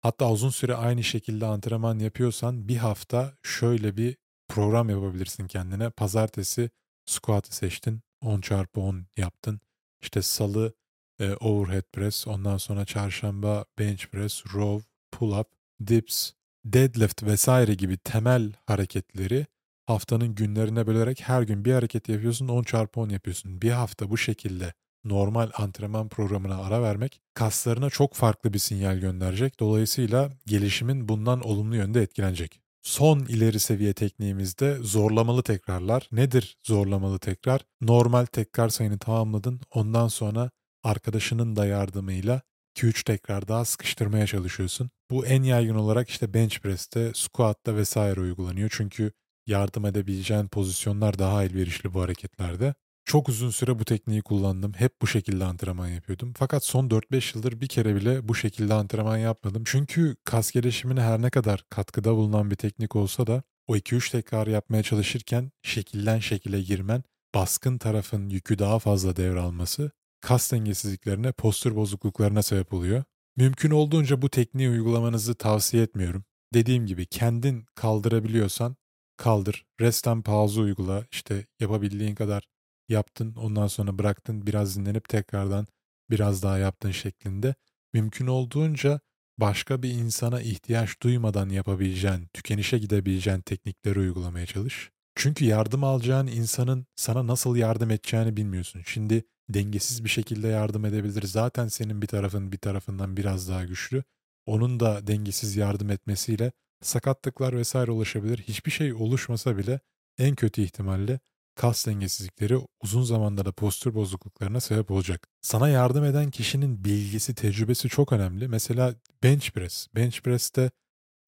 Hatta 0.00 0.30
uzun 0.30 0.50
süre 0.50 0.74
aynı 0.74 1.04
şekilde 1.04 1.46
antrenman 1.46 1.98
yapıyorsan 1.98 2.68
bir 2.68 2.76
hafta 2.76 3.34
şöyle 3.42 3.96
bir 3.96 4.16
program 4.48 4.90
yapabilirsin 4.90 5.46
kendine. 5.46 5.90
Pazartesi 5.90 6.70
squat'ı 7.06 7.56
seçtin, 7.56 8.00
10 8.20 8.40
çarpı 8.40 8.80
10 8.80 9.06
yaptın. 9.16 9.60
İşte 10.02 10.22
salı 10.22 10.74
e, 11.20 11.32
overhead 11.34 11.92
press, 11.92 12.26
ondan 12.26 12.56
sonra 12.56 12.84
çarşamba 12.84 13.64
bench 13.78 14.06
press, 14.06 14.44
row, 14.54 14.88
pull 15.12 15.38
up, 15.38 15.48
dips, 15.86 16.32
deadlift 16.64 17.22
vesaire 17.22 17.74
gibi 17.74 17.98
temel 17.98 18.52
hareketleri 18.66 19.46
haftanın 19.86 20.34
günlerine 20.34 20.86
bölerek 20.86 21.20
her 21.20 21.42
gün 21.42 21.64
bir 21.64 21.72
hareket 21.72 22.08
yapıyorsun 22.08 22.48
10 22.48 22.62
çarpı 22.62 23.00
10 23.00 23.08
yapıyorsun. 23.08 23.62
Bir 23.62 23.70
hafta 23.70 24.10
bu 24.10 24.18
şekilde 24.18 24.72
normal 25.04 25.50
antrenman 25.54 26.08
programına 26.08 26.62
ara 26.62 26.82
vermek 26.82 27.20
kaslarına 27.34 27.90
çok 27.90 28.14
farklı 28.14 28.52
bir 28.52 28.58
sinyal 28.58 28.98
gönderecek. 28.98 29.60
Dolayısıyla 29.60 30.30
gelişimin 30.46 31.08
bundan 31.08 31.40
olumlu 31.40 31.76
yönde 31.76 32.02
etkilenecek. 32.02 32.60
Son 32.82 33.18
ileri 33.18 33.60
seviye 33.60 33.92
tekniğimizde 33.92 34.78
zorlamalı 34.80 35.42
tekrarlar. 35.42 36.08
Nedir 36.12 36.56
zorlamalı 36.62 37.18
tekrar? 37.18 37.60
Normal 37.80 38.24
tekrar 38.24 38.68
sayını 38.68 38.98
tamamladın. 38.98 39.60
Ondan 39.70 40.08
sonra 40.08 40.50
arkadaşının 40.82 41.56
da 41.56 41.66
yardımıyla 41.66 42.42
2-3 42.76 43.04
tekrar 43.04 43.48
daha 43.48 43.64
sıkıştırmaya 43.64 44.26
çalışıyorsun. 44.26 44.90
Bu 45.10 45.26
en 45.26 45.42
yaygın 45.42 45.74
olarak 45.74 46.08
işte 46.10 46.34
bench 46.34 46.58
press'te, 46.58 47.12
squat'ta 47.14 47.76
vesaire 47.76 48.20
uygulanıyor. 48.20 48.70
Çünkü 48.72 49.12
yardım 49.46 49.86
edebileceğin 49.86 50.48
pozisyonlar 50.48 51.18
daha 51.18 51.44
elverişli 51.44 51.94
bu 51.94 52.00
hareketlerde. 52.02 52.74
Çok 53.08 53.28
uzun 53.28 53.50
süre 53.50 53.78
bu 53.78 53.84
tekniği 53.84 54.22
kullandım. 54.22 54.72
Hep 54.72 55.02
bu 55.02 55.06
şekilde 55.06 55.44
antrenman 55.44 55.88
yapıyordum. 55.88 56.32
Fakat 56.36 56.64
son 56.64 56.88
4-5 56.88 57.36
yıldır 57.36 57.60
bir 57.60 57.66
kere 57.66 57.94
bile 57.94 58.28
bu 58.28 58.34
şekilde 58.34 58.74
antrenman 58.74 59.16
yapmadım. 59.16 59.62
Çünkü 59.66 60.16
kas 60.24 60.50
gelişimine 60.50 61.00
her 61.00 61.22
ne 61.22 61.30
kadar 61.30 61.64
katkıda 61.70 62.14
bulunan 62.14 62.50
bir 62.50 62.56
teknik 62.56 62.96
olsa 62.96 63.26
da 63.26 63.42
o 63.66 63.76
2-3 63.76 64.10
tekrar 64.10 64.46
yapmaya 64.46 64.82
çalışırken 64.82 65.50
şekilden 65.62 66.18
şekile 66.18 66.60
girmen, 66.60 67.02
baskın 67.34 67.78
tarafın 67.78 68.28
yükü 68.28 68.58
daha 68.58 68.78
fazla 68.78 69.16
devralması 69.16 69.90
kas 70.20 70.52
dengesizliklerine, 70.52 71.32
postür 71.32 71.76
bozukluklarına 71.76 72.42
sebep 72.42 72.72
oluyor. 72.72 73.04
Mümkün 73.36 73.70
olduğunca 73.70 74.22
bu 74.22 74.28
tekniği 74.28 74.70
uygulamanızı 74.70 75.34
tavsiye 75.34 75.82
etmiyorum. 75.82 76.24
Dediğim 76.54 76.86
gibi 76.86 77.06
kendin 77.06 77.66
kaldırabiliyorsan 77.74 78.76
kaldır. 79.16 79.66
Restten 79.80 80.22
pauzu 80.22 80.62
uygula. 80.62 81.06
İşte 81.12 81.46
yapabildiğin 81.60 82.14
kadar 82.14 82.57
yaptın, 82.88 83.34
ondan 83.34 83.66
sonra 83.66 83.98
bıraktın, 83.98 84.46
biraz 84.46 84.76
dinlenip 84.78 85.08
tekrardan 85.08 85.66
biraz 86.10 86.42
daha 86.42 86.58
yaptın 86.58 86.90
şeklinde. 86.90 87.54
Mümkün 87.92 88.26
olduğunca 88.26 89.00
başka 89.38 89.82
bir 89.82 89.90
insana 89.90 90.40
ihtiyaç 90.42 91.02
duymadan 91.02 91.48
yapabileceğin, 91.48 92.26
tükenişe 92.34 92.78
gidebileceğin 92.78 93.40
teknikleri 93.40 93.98
uygulamaya 93.98 94.46
çalış. 94.46 94.90
Çünkü 95.14 95.44
yardım 95.44 95.84
alacağın 95.84 96.26
insanın 96.26 96.86
sana 96.96 97.26
nasıl 97.26 97.56
yardım 97.56 97.90
edeceğini 97.90 98.36
bilmiyorsun. 98.36 98.82
Şimdi 98.86 99.24
dengesiz 99.48 100.04
bir 100.04 100.08
şekilde 100.08 100.48
yardım 100.48 100.84
edebilir. 100.84 101.22
Zaten 101.22 101.68
senin 101.68 102.02
bir 102.02 102.06
tarafın 102.06 102.52
bir 102.52 102.58
tarafından 102.58 103.16
biraz 103.16 103.48
daha 103.48 103.64
güçlü. 103.64 104.04
Onun 104.46 104.80
da 104.80 105.06
dengesiz 105.06 105.56
yardım 105.56 105.90
etmesiyle 105.90 106.52
sakatlıklar 106.82 107.56
vesaire 107.56 107.90
ulaşabilir. 107.90 108.38
Hiçbir 108.38 108.70
şey 108.70 108.92
oluşmasa 108.92 109.56
bile 109.58 109.80
en 110.18 110.34
kötü 110.34 110.62
ihtimalle 110.62 111.20
kas 111.58 111.86
dengesizlikleri 111.86 112.58
uzun 112.82 113.02
zamanda 113.02 113.44
da 113.44 113.52
postür 113.52 113.94
bozukluklarına 113.94 114.60
sebep 114.60 114.90
olacak. 114.90 115.28
Sana 115.40 115.68
yardım 115.68 116.04
eden 116.04 116.30
kişinin 116.30 116.84
bilgisi, 116.84 117.34
tecrübesi 117.34 117.88
çok 117.88 118.12
önemli. 118.12 118.48
Mesela 118.48 118.94
bench 119.22 119.50
press. 119.50 119.86
Bench 119.94 120.20
press'te 120.20 120.70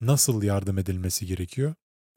nasıl 0.00 0.42
yardım 0.42 0.78
edilmesi 0.78 1.26
gerekiyor? 1.26 1.74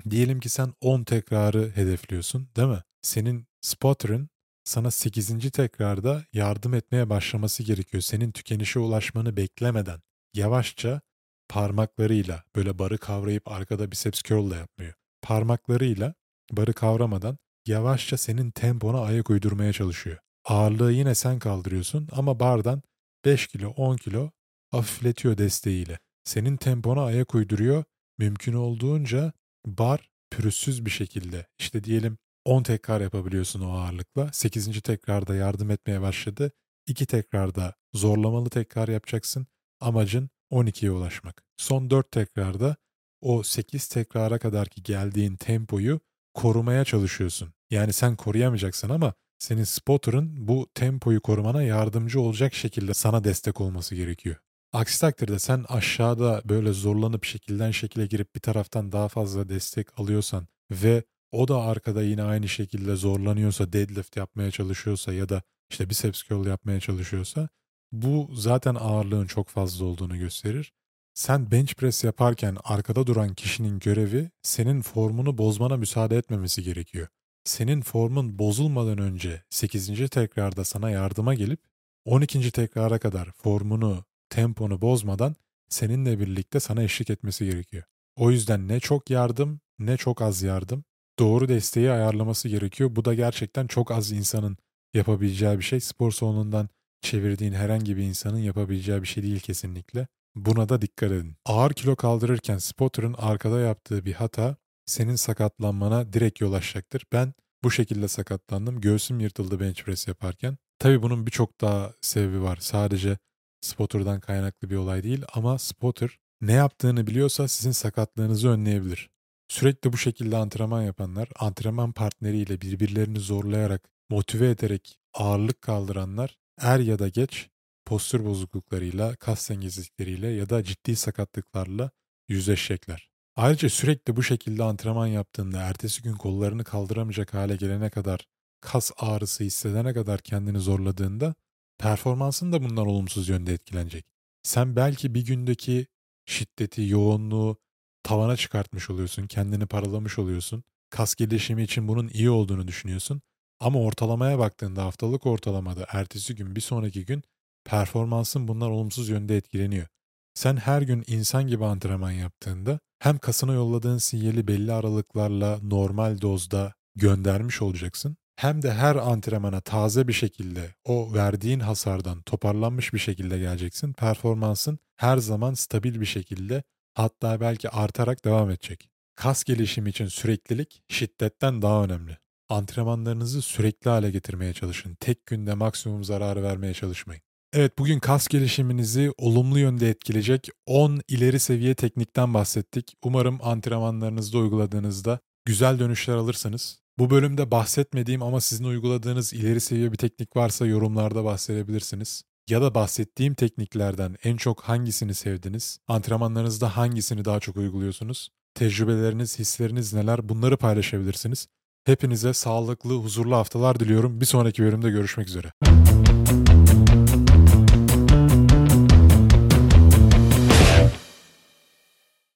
Diyelim 0.09 0.39
ki 0.39 0.49
sen 0.49 0.73
10 0.81 1.03
tekrarı 1.03 1.71
hedefliyorsun 1.75 2.49
değil 2.55 2.67
mi? 2.67 2.83
Senin 3.01 3.47
spotter'ın 3.61 4.29
sana 4.63 4.91
8. 4.91 5.51
tekrarda 5.51 6.25
yardım 6.33 6.73
etmeye 6.73 7.09
başlaması 7.09 7.63
gerekiyor. 7.63 8.01
Senin 8.01 8.31
tükenişe 8.31 8.79
ulaşmanı 8.79 9.37
beklemeden 9.37 10.01
yavaşça 10.33 11.01
parmaklarıyla 11.49 12.43
böyle 12.55 12.79
barı 12.79 12.97
kavrayıp 12.97 13.47
arkada 13.51 13.91
biceps 13.91 14.21
curl 14.21 14.49
da 14.49 14.55
yapmıyor. 14.55 14.93
Parmaklarıyla 15.21 16.13
barı 16.51 16.73
kavramadan 16.73 17.37
yavaşça 17.67 18.17
senin 18.17 18.51
tempona 18.51 19.01
ayak 19.01 19.29
uydurmaya 19.29 19.73
çalışıyor. 19.73 20.17
Ağırlığı 20.45 20.91
yine 20.91 21.15
sen 21.15 21.39
kaldırıyorsun 21.39 22.07
ama 22.11 22.39
bardan 22.39 22.81
5 23.25 23.47
kilo 23.47 23.69
10 23.69 23.97
kilo 23.97 24.31
hafifletiyor 24.71 25.37
desteğiyle. 25.37 25.99
Senin 26.23 26.57
tempona 26.57 27.03
ayak 27.03 27.35
uyduruyor. 27.35 27.83
Mümkün 28.17 28.53
olduğunca 28.53 29.33
bar 29.65 30.09
pürüzsüz 30.31 30.85
bir 30.85 30.91
şekilde 30.91 31.47
işte 31.59 31.83
diyelim 31.83 32.17
10 32.45 32.63
tekrar 32.63 33.01
yapabiliyorsun 33.01 33.61
o 33.61 33.71
ağırlıkla. 33.71 34.29
8. 34.33 34.81
tekrarda 34.81 35.35
yardım 35.35 35.71
etmeye 35.71 36.01
başladı. 36.01 36.51
2 36.87 37.05
tekrarda 37.05 37.73
zorlamalı 37.93 38.49
tekrar 38.49 38.87
yapacaksın. 38.87 39.47
Amacın 39.79 40.29
12'ye 40.51 40.91
ulaşmak. 40.91 41.43
Son 41.57 41.89
4 41.89 42.11
tekrarda 42.11 42.75
o 43.21 43.43
8 43.43 43.87
tekrara 43.87 44.39
kadar 44.39 44.67
ki 44.67 44.83
geldiğin 44.83 45.35
tempoyu 45.35 45.99
korumaya 46.33 46.85
çalışıyorsun. 46.85 47.53
Yani 47.69 47.93
sen 47.93 48.15
koruyamayacaksın 48.15 48.89
ama 48.89 49.13
senin 49.39 49.63
spotter'ın 49.63 50.47
bu 50.47 50.67
tempoyu 50.73 51.21
korumana 51.21 51.63
yardımcı 51.63 52.21
olacak 52.21 52.53
şekilde 52.53 52.93
sana 52.93 53.23
destek 53.23 53.61
olması 53.61 53.95
gerekiyor. 53.95 54.35
Aksi 54.73 55.01
takdirde 55.01 55.39
sen 55.39 55.65
aşağıda 55.69 56.41
böyle 56.45 56.73
zorlanıp 56.73 57.25
şekilden 57.25 57.71
şekile 57.71 58.05
girip 58.05 58.35
bir 58.35 58.39
taraftan 58.39 58.91
daha 58.91 59.07
fazla 59.07 59.49
destek 59.49 59.99
alıyorsan 59.99 60.47
ve 60.71 61.03
o 61.31 61.47
da 61.47 61.61
arkada 61.61 62.03
yine 62.03 62.23
aynı 62.23 62.47
şekilde 62.47 62.95
zorlanıyorsa, 62.95 63.73
deadlift 63.73 64.17
yapmaya 64.17 64.51
çalışıyorsa 64.51 65.13
ya 65.13 65.29
da 65.29 65.41
işte 65.69 65.89
biceps 65.89 66.23
curl 66.23 66.45
yapmaya 66.45 66.79
çalışıyorsa 66.79 67.49
bu 67.91 68.29
zaten 68.33 68.75
ağırlığın 68.75 69.27
çok 69.27 69.49
fazla 69.49 69.85
olduğunu 69.85 70.17
gösterir. 70.17 70.73
Sen 71.13 71.51
bench 71.51 71.73
press 71.73 72.03
yaparken 72.03 72.57
arkada 72.63 73.07
duran 73.07 73.33
kişinin 73.33 73.79
görevi 73.79 74.31
senin 74.41 74.81
formunu 74.81 75.37
bozmana 75.37 75.77
müsaade 75.77 76.17
etmemesi 76.17 76.63
gerekiyor. 76.63 77.07
Senin 77.43 77.81
formun 77.81 78.39
bozulmadan 78.39 78.97
önce 78.97 79.43
8. 79.49 80.09
tekrarda 80.09 80.63
sana 80.63 80.89
yardıma 80.89 81.33
gelip 81.33 81.59
12. 82.05 82.51
tekrara 82.51 82.99
kadar 82.99 83.31
formunu, 83.31 84.05
temponu 84.29 84.81
bozmadan 84.81 85.35
seninle 85.69 86.19
birlikte 86.19 86.59
sana 86.59 86.83
eşlik 86.83 87.09
etmesi 87.09 87.45
gerekiyor. 87.45 87.83
O 88.15 88.31
yüzden 88.31 88.67
ne 88.67 88.79
çok 88.79 89.09
yardım 89.09 89.59
ne 89.79 89.97
çok 89.97 90.21
az 90.21 90.41
yardım 90.41 90.83
doğru 91.19 91.47
desteği 91.47 91.91
ayarlaması 91.91 92.49
gerekiyor. 92.49 92.95
Bu 92.95 93.05
da 93.05 93.13
gerçekten 93.13 93.67
çok 93.67 93.91
az 93.91 94.11
insanın 94.11 94.57
yapabileceği 94.93 95.57
bir 95.57 95.63
şey. 95.63 95.79
Spor 95.79 96.11
salonundan 96.11 96.69
çevirdiğin 97.01 97.53
herhangi 97.53 97.97
bir 97.97 98.03
insanın 98.03 98.39
yapabileceği 98.39 99.01
bir 99.01 99.07
şey 99.07 99.23
değil 99.23 99.39
kesinlikle. 99.39 100.07
Buna 100.35 100.69
da 100.69 100.81
dikkat 100.81 101.11
edin. 101.11 101.35
Ağır 101.45 101.73
kilo 101.73 101.95
kaldırırken 101.95 102.57
spotter'ın 102.57 103.13
arkada 103.13 103.59
yaptığı 103.59 104.05
bir 104.05 104.13
hata 104.13 104.55
senin 104.85 105.15
sakatlanmana 105.15 106.13
direkt 106.13 106.41
yol 106.41 106.53
açacaktır. 106.53 107.05
Ben 107.13 107.33
bu 107.63 107.71
şekilde 107.71 108.07
sakatlandım. 108.07 108.81
Göğsüm 108.81 109.19
yırtıldı 109.19 109.59
bench 109.59 109.83
press 109.83 110.07
yaparken. 110.07 110.57
Tabii 110.79 111.01
bunun 111.03 111.25
birçok 111.25 111.61
daha 111.61 111.93
sebebi 112.01 112.41
var. 112.41 112.57
Sadece 112.61 113.17
spotter'dan 113.61 114.19
kaynaklı 114.19 114.69
bir 114.69 114.75
olay 114.75 115.03
değil 115.03 115.23
ama 115.33 115.59
spotter 115.59 116.19
ne 116.41 116.53
yaptığını 116.53 117.07
biliyorsa 117.07 117.47
sizin 117.47 117.71
sakatlığınızı 117.71 118.49
önleyebilir. 118.49 119.09
Sürekli 119.47 119.93
bu 119.93 119.97
şekilde 119.97 120.37
antrenman 120.37 120.81
yapanlar, 120.81 121.29
antrenman 121.39 121.91
partneriyle 121.91 122.61
birbirlerini 122.61 123.19
zorlayarak, 123.19 123.89
motive 124.09 124.49
ederek 124.49 124.97
ağırlık 125.13 125.61
kaldıranlar 125.61 126.37
er 126.61 126.79
ya 126.79 126.99
da 126.99 127.07
geç 127.07 127.49
postür 127.85 128.25
bozukluklarıyla, 128.25 129.15
kas 129.15 129.49
dengesizlikleriyle 129.49 130.27
ya 130.27 130.49
da 130.49 130.63
ciddi 130.63 130.95
sakatlıklarla 130.95 131.91
yüzleşecekler. 132.29 133.09
Ayrıca 133.35 133.69
sürekli 133.69 134.15
bu 134.15 134.23
şekilde 134.23 134.63
antrenman 134.63 135.07
yaptığında 135.07 135.61
ertesi 135.61 136.01
gün 136.01 136.13
kollarını 136.13 136.63
kaldıramayacak 136.63 137.33
hale 137.33 137.55
gelene 137.55 137.89
kadar, 137.89 138.27
kas 138.61 138.91
ağrısı 138.97 139.43
hissedene 139.43 139.93
kadar 139.93 140.19
kendini 140.19 140.59
zorladığında 140.59 141.35
performansın 141.77 142.51
da 142.51 142.63
bundan 142.63 142.87
olumsuz 142.87 143.29
yönde 143.29 143.53
etkilenecek. 143.53 144.05
Sen 144.43 144.75
belki 144.75 145.13
bir 145.13 145.25
gündeki 145.25 145.87
şiddeti, 146.25 146.87
yoğunluğu 146.87 147.57
tavana 148.03 148.35
çıkartmış 148.37 148.89
oluyorsun, 148.89 149.27
kendini 149.27 149.65
paralamış 149.65 150.19
oluyorsun. 150.19 150.63
Kas 150.89 151.15
gelişimi 151.15 151.63
için 151.63 151.87
bunun 151.87 152.07
iyi 152.07 152.29
olduğunu 152.29 152.67
düşünüyorsun. 152.67 153.21
Ama 153.59 153.79
ortalamaya 153.79 154.39
baktığında 154.39 154.83
haftalık 154.83 155.25
ortalamada 155.25 155.85
ertesi 155.91 156.35
gün 156.35 156.55
bir 156.55 156.61
sonraki 156.61 157.05
gün 157.05 157.23
performansın 157.65 158.47
bundan 158.47 158.71
olumsuz 158.71 159.09
yönde 159.09 159.37
etkileniyor. 159.37 159.87
Sen 160.33 160.57
her 160.57 160.81
gün 160.81 161.03
insan 161.07 161.47
gibi 161.47 161.65
antrenman 161.65 162.11
yaptığında 162.11 162.79
hem 162.99 163.17
kasına 163.17 163.53
yolladığın 163.53 163.97
sinyali 163.97 164.47
belli 164.47 164.73
aralıklarla 164.73 165.59
normal 165.63 166.21
dozda 166.21 166.73
göndermiş 166.95 167.61
olacaksın 167.61 168.17
hem 168.35 168.61
de 168.61 168.73
her 168.73 168.95
antrenmana 168.95 169.61
taze 169.61 170.07
bir 170.07 170.13
şekilde 170.13 170.75
o 170.85 171.13
verdiğin 171.13 171.59
hasardan 171.59 172.21
toparlanmış 172.21 172.93
bir 172.93 172.99
şekilde 172.99 173.39
geleceksin. 173.39 173.93
Performansın 173.93 174.79
her 174.95 175.17
zaman 175.17 175.53
stabil 175.53 176.01
bir 176.01 176.05
şekilde 176.05 176.63
hatta 176.93 177.41
belki 177.41 177.69
artarak 177.69 178.25
devam 178.25 178.49
edecek. 178.49 178.89
Kas 179.15 179.43
gelişimi 179.43 179.89
için 179.89 180.07
süreklilik 180.07 180.83
şiddetten 180.89 181.61
daha 181.61 181.83
önemli. 181.83 182.17
Antrenmanlarınızı 182.49 183.41
sürekli 183.41 183.89
hale 183.89 184.11
getirmeye 184.11 184.53
çalışın. 184.53 184.95
Tek 184.95 185.25
günde 185.25 185.53
maksimum 185.53 186.03
zararı 186.03 186.43
vermeye 186.43 186.73
çalışmayın. 186.73 187.23
Evet 187.55 187.79
bugün 187.79 187.99
kas 187.99 188.27
gelişiminizi 188.27 189.11
olumlu 189.17 189.59
yönde 189.59 189.89
etkileyecek 189.89 190.49
10 190.65 191.01
ileri 191.07 191.39
seviye 191.39 191.75
teknikten 191.75 192.33
bahsettik. 192.33 192.93
Umarım 193.03 193.39
antrenmanlarınızda 193.43 194.37
uyguladığınızda 194.37 195.19
güzel 195.45 195.79
dönüşler 195.79 196.15
alırsınız. 196.15 196.79
Bu 196.99 197.09
bölümde 197.09 197.51
bahsetmediğim 197.51 198.23
ama 198.23 198.41
sizin 198.41 198.63
uyguladığınız 198.63 199.33
ileri 199.33 199.59
seviye 199.59 199.91
bir 199.91 199.97
teknik 199.97 200.35
varsa 200.35 200.65
yorumlarda 200.65 201.25
bahsedebilirsiniz. 201.25 202.23
Ya 202.49 202.61
da 202.61 202.75
bahsettiğim 202.75 203.33
tekniklerden 203.33 204.15
en 204.23 204.37
çok 204.37 204.61
hangisini 204.61 205.13
sevdiniz? 205.13 205.79
Antrenmanlarınızda 205.87 206.77
hangisini 206.77 207.25
daha 207.25 207.39
çok 207.39 207.57
uyguluyorsunuz? 207.57 208.29
Tecrübeleriniz, 208.53 209.39
hisleriniz 209.39 209.93
neler? 209.93 210.29
Bunları 210.29 210.57
paylaşabilirsiniz. 210.57 211.47
Hepinize 211.85 212.33
sağlıklı, 212.33 212.93
huzurlu 212.93 213.35
haftalar 213.35 213.79
diliyorum. 213.79 214.21
Bir 214.21 214.25
sonraki 214.25 214.63
bölümde 214.63 214.89
görüşmek 214.89 215.27
üzere. 215.27 215.51